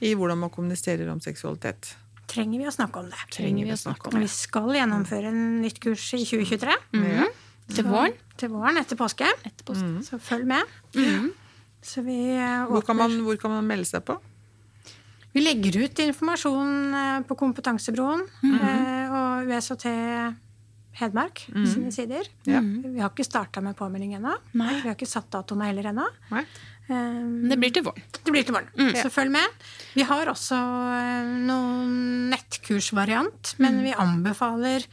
I 0.02 0.14
hvordan 0.16 0.40
man 0.40 0.50
kommuniserer 0.50 1.10
om 1.12 1.20
seksualitet. 1.22 1.92
Trenger 2.30 2.62
vi 2.62 2.66
å 2.70 2.72
snakke 2.74 3.02
om 3.02 3.10
det? 3.10 3.20
Trenger 3.34 3.66
vi 3.66 3.74
å 3.74 3.78
snakke 3.78 4.08
om 4.08 4.14
det. 4.16 4.22
vi 4.24 4.30
skal 4.32 4.70
gjennomføre 4.78 5.30
en 5.32 5.60
nytt 5.64 5.80
kurs 5.82 6.04
i 6.14 6.22
2023. 6.24 6.76
Ja. 7.02 7.28
Til 7.70 7.86
våren. 7.86 8.14
Til 8.38 8.50
våren 8.54 8.78
etter 8.80 8.98
påske. 8.98 9.26
Etterpå. 9.46 9.76
Så 10.06 10.18
følg 10.22 10.46
med. 10.50 10.74
Så 11.82 12.02
vi 12.06 12.16
åpner. 12.34 12.66
Hvor, 12.70 12.84
kan 12.86 12.98
man, 12.98 13.14
hvor 13.26 13.38
kan 13.40 13.54
man 13.54 13.66
melde 13.66 13.88
seg 13.88 14.04
på? 14.06 14.18
Vi 15.32 15.40
legger 15.44 15.76
ut 15.84 15.98
informasjon 16.02 16.70
eh, 17.00 17.18
på 17.28 17.36
Kompetansebroen 17.38 18.24
eh, 18.50 19.12
og 19.14 19.50
USHT 19.50 19.86
Hedmark 21.00 21.44
sine 21.70 21.92
sider. 21.94 22.26
Ja. 22.50 22.58
Vi 22.60 22.98
har 22.98 23.12
ikke 23.12 23.24
starta 23.24 23.62
med 23.62 23.76
påmelding 23.78 24.16
ennå. 24.18 24.32
Vi 24.52 24.64
har 24.88 24.96
ikke 24.96 25.06
satt 25.08 25.28
datoen 25.32 25.62
heller 25.62 25.86
ennå. 25.92 26.06
Eh, 26.34 26.42
Men 26.90 27.46
det 27.52 27.60
blir 27.62 27.70
til 27.76 27.86
våren. 27.86 28.02
det 28.24 28.34
blir 28.34 28.42
til 28.48 28.56
morgen, 28.56 28.90
så 28.98 29.08
følg 29.14 29.30
med. 29.30 29.62
Vi 29.94 30.02
har 30.10 30.26
også 30.32 30.58
eh, 30.98 31.30
noen 31.46 31.94
nettkursvariant, 32.34 33.54
men 33.62 33.78
vi 33.86 33.94
anbefaler 33.94 34.84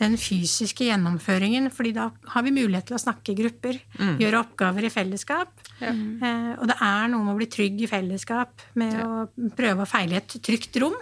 den 0.00 0.16
fysiske 0.18 0.88
gjennomføringen, 0.88 1.68
fordi 1.70 1.92
da 1.94 2.08
har 2.32 2.42
vi 2.46 2.54
mulighet 2.54 2.88
til 2.90 2.96
å 2.96 3.02
snakke 3.02 3.30
i 3.30 3.38
grupper, 3.38 3.78
gjøre 4.18 4.40
oppgaver 4.40 4.88
i 4.88 4.90
fellesskap. 4.90 5.52
Eh, 5.84 6.50
og 6.58 6.66
det 6.70 6.76
er 6.82 7.08
noe 7.12 7.22
med 7.22 7.34
å 7.34 7.38
bli 7.38 7.48
trygg 7.50 7.84
i 7.84 7.90
fellesskap, 7.90 8.64
med 8.80 8.98
å 9.04 9.48
prøve 9.54 9.86
å 9.86 9.88
feile 9.88 10.16
i 10.16 10.20
et 10.22 10.36
trygt 10.42 10.80
rom, 10.82 10.96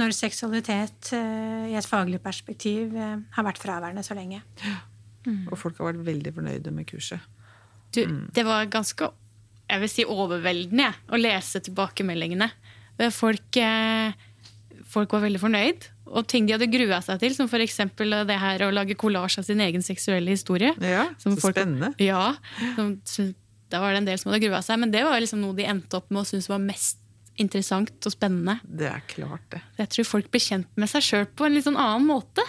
når 0.00 0.16
seksualitet 0.16 1.12
eh, 1.16 1.68
i 1.74 1.76
et 1.78 1.88
faglig 1.88 2.22
perspektiv 2.24 2.96
eh, 2.96 3.16
har 3.36 3.48
vært 3.48 3.60
fraværende 3.60 4.06
så 4.06 4.16
lenge. 4.16 4.40
Og 5.50 5.56
folk 5.60 5.76
har 5.80 5.92
vært 5.92 6.06
veldig 6.06 6.32
fornøyde 6.38 6.72
med 6.72 6.88
kurset. 6.88 7.20
Du, 7.92 8.00
det 8.32 8.44
var 8.44 8.68
ganske 8.72 9.10
jeg 9.68 9.82
vil 9.82 9.90
si 9.92 10.04
overveldende 10.08 10.88
å 11.12 11.20
lese 11.20 11.60
tilbakemeldingene. 11.66 12.48
Folk, 13.14 13.56
eh, 13.60 14.16
folk 14.88 15.12
var 15.12 15.26
veldig 15.26 15.40
fornøyd. 15.42 15.88
Og 16.12 16.26
ting 16.26 16.46
de 16.48 16.54
hadde 16.56 16.68
grua 16.72 17.00
seg 17.04 17.20
til, 17.20 17.34
som 17.36 17.48
f.eks. 17.48 17.76
det 17.96 18.38
her 18.40 18.64
å 18.66 18.70
lage 18.72 18.94
kollasj 18.96 19.38
av 19.42 19.44
sin 19.44 19.60
egen 19.60 19.82
seksuelle 19.82 20.30
historie. 20.32 20.72
Ja, 20.80 21.08
Som 21.18 21.36
så 21.36 21.40
folk- 21.48 21.56
spennende. 21.58 21.94
Ja, 22.00 22.34
som, 22.76 23.34
Da 23.68 23.80
var 23.80 23.92
det 23.92 23.98
en 23.98 24.04
del 24.06 24.18
som 24.18 24.32
hadde 24.32 24.40
grua 24.46 24.62
seg, 24.64 24.78
men 24.80 24.90
det 24.90 25.02
var 25.04 25.20
liksom 25.20 25.40
noe 25.44 25.52
de 25.54 25.64
endte 25.68 25.98
opp 25.98 26.10
med 26.10 26.22
å 26.22 26.26
synes 26.26 26.48
var 26.48 26.58
mest 26.58 26.96
interessant 27.38 28.06
og 28.08 28.12
spennende. 28.14 28.58
Det 28.64 28.88
er 28.88 29.02
klart, 29.06 29.44
det. 29.52 29.60
Jeg 29.78 29.88
tror 29.94 30.04
folk 30.08 30.30
blir 30.32 30.40
kjent 30.40 30.66
med 30.80 30.88
seg 30.88 31.02
sjøl 31.04 31.26
på 31.36 31.44
en 31.46 31.52
litt 31.54 31.64
sånn 31.68 31.76
annen 31.78 32.06
måte. 32.08 32.42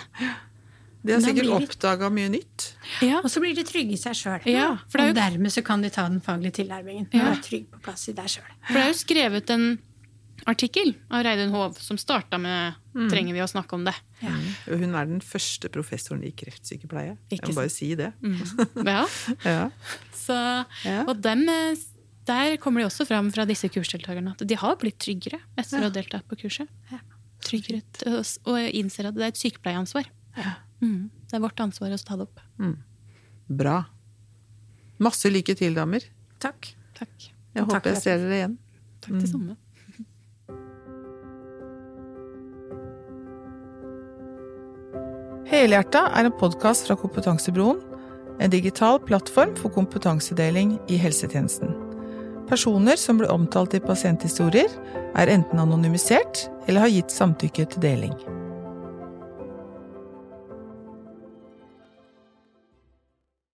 De 1.04 1.14
har 1.14 1.22
sikkert 1.24 1.46
blir 1.46 1.56
oppdaga 1.68 2.10
mye 2.12 2.28
nytt. 2.34 2.66
Ja, 3.06 3.20
Og 3.24 3.30
så 3.32 3.40
blir 3.40 3.54
de 3.56 3.64
trygge 3.64 3.94
i 3.96 4.00
seg 4.00 4.16
sjøl. 4.20 4.42
Ja, 4.52 4.74
jo... 4.80 5.04
Og 5.06 5.14
dermed 5.16 5.52
så 5.54 5.62
kan 5.64 5.82
de 5.84 5.90
ta 5.94 6.08
den 6.10 6.20
faglige 6.26 6.58
tilnærmingen. 6.60 7.06
Og 7.08 7.14
Ja. 7.16 7.30
være 7.30 7.44
trygg 7.46 7.70
på 7.72 7.80
plass 7.86 8.08
i 8.10 8.14
deg 8.18 8.26
sjøl. 8.28 8.50
For 8.68 8.74
det 8.74 8.82
er 8.84 8.90
jo 8.92 8.98
skrevet 9.00 9.50
en 9.56 9.68
artikkel 10.48 10.94
av 11.12 11.24
Reidun 11.26 11.52
Hov 11.54 11.78
som 11.80 11.98
starta 11.98 12.38
med 12.40 12.76
'Trenger 12.94 13.34
vi 13.34 13.40
å 13.44 13.48
snakke 13.48 13.74
om 13.74 13.86
det?' 13.86 13.96
Ja. 14.22 14.32
Hun 14.68 14.96
er 14.96 15.06
den 15.06 15.22
første 15.22 15.70
professoren 15.70 16.24
i 16.24 16.32
kreftsykepleie. 16.32 17.18
Jeg 17.32 17.40
må 17.44 17.56
bare 17.56 17.70
si 17.70 17.96
det. 17.96 18.14
Ja, 18.86 19.06
Ja. 19.46 19.70
så, 20.14 20.66
Og 21.08 21.22
dem, 21.22 21.46
der 22.26 22.58
kommer 22.58 22.82
det 22.82 22.88
også 22.92 23.08
fram 23.08 23.32
fra 23.32 23.46
disse 23.46 23.70
kursdeltakerne 23.70 24.32
at 24.32 24.46
de 24.48 24.56
har 24.56 24.76
blitt 24.76 25.00
tryggere 25.00 25.40
etter 25.58 25.80
å 25.80 25.84
ha 25.84 25.90
deltatt 25.90 26.28
på 26.28 26.36
kurset. 26.38 26.68
Tryggere 27.42 27.82
og 28.46 28.74
innser 28.74 29.08
at 29.08 29.16
det 29.16 29.24
er 29.24 29.28
et 29.32 29.38
sykepleieansvar. 29.38 30.06
Mm. 30.82 31.10
Det 31.28 31.34
er 31.36 31.40
vårt 31.40 31.60
ansvar 31.60 31.90
å 31.92 32.04
ta 32.04 32.16
det 32.16 32.28
opp. 32.28 32.40
Bra. 33.50 33.86
Masse 35.00 35.30
lykke 35.32 35.56
til, 35.58 35.74
damer. 35.74 36.04
Takk. 36.40 36.74
Takk. 36.96 37.30
Jeg 37.56 37.64
håper 37.64 37.80
takk 37.80 37.86
jeg 37.94 38.02
ser 38.04 38.18
dere 38.18 38.36
igjen. 38.38 38.58
Takk 39.02 39.16
det 39.22 39.30
samme. 39.32 39.56
Helhjerta 45.50 46.04
er 46.14 46.28
en 46.28 46.36
podkast 46.38 46.86
fra 46.86 46.94
Kompetansebroen, 47.00 47.80
en 48.38 48.52
digital 48.54 49.00
plattform 49.02 49.56
for 49.58 49.74
kompetansedeling 49.74 50.76
i 50.94 51.00
helsetjenesten. 51.02 51.74
Personer 52.52 53.00
som 53.02 53.18
blir 53.18 53.34
omtalt 53.34 53.74
i 53.74 53.82
pasienthistorier, 53.82 54.70
er 55.18 55.32
enten 55.34 55.58
anonymisert 55.58 56.46
eller 56.68 56.86
har 56.86 56.94
gitt 56.94 57.16
samtykke 57.16 57.66
til 57.66 57.82
deling. 57.82 58.14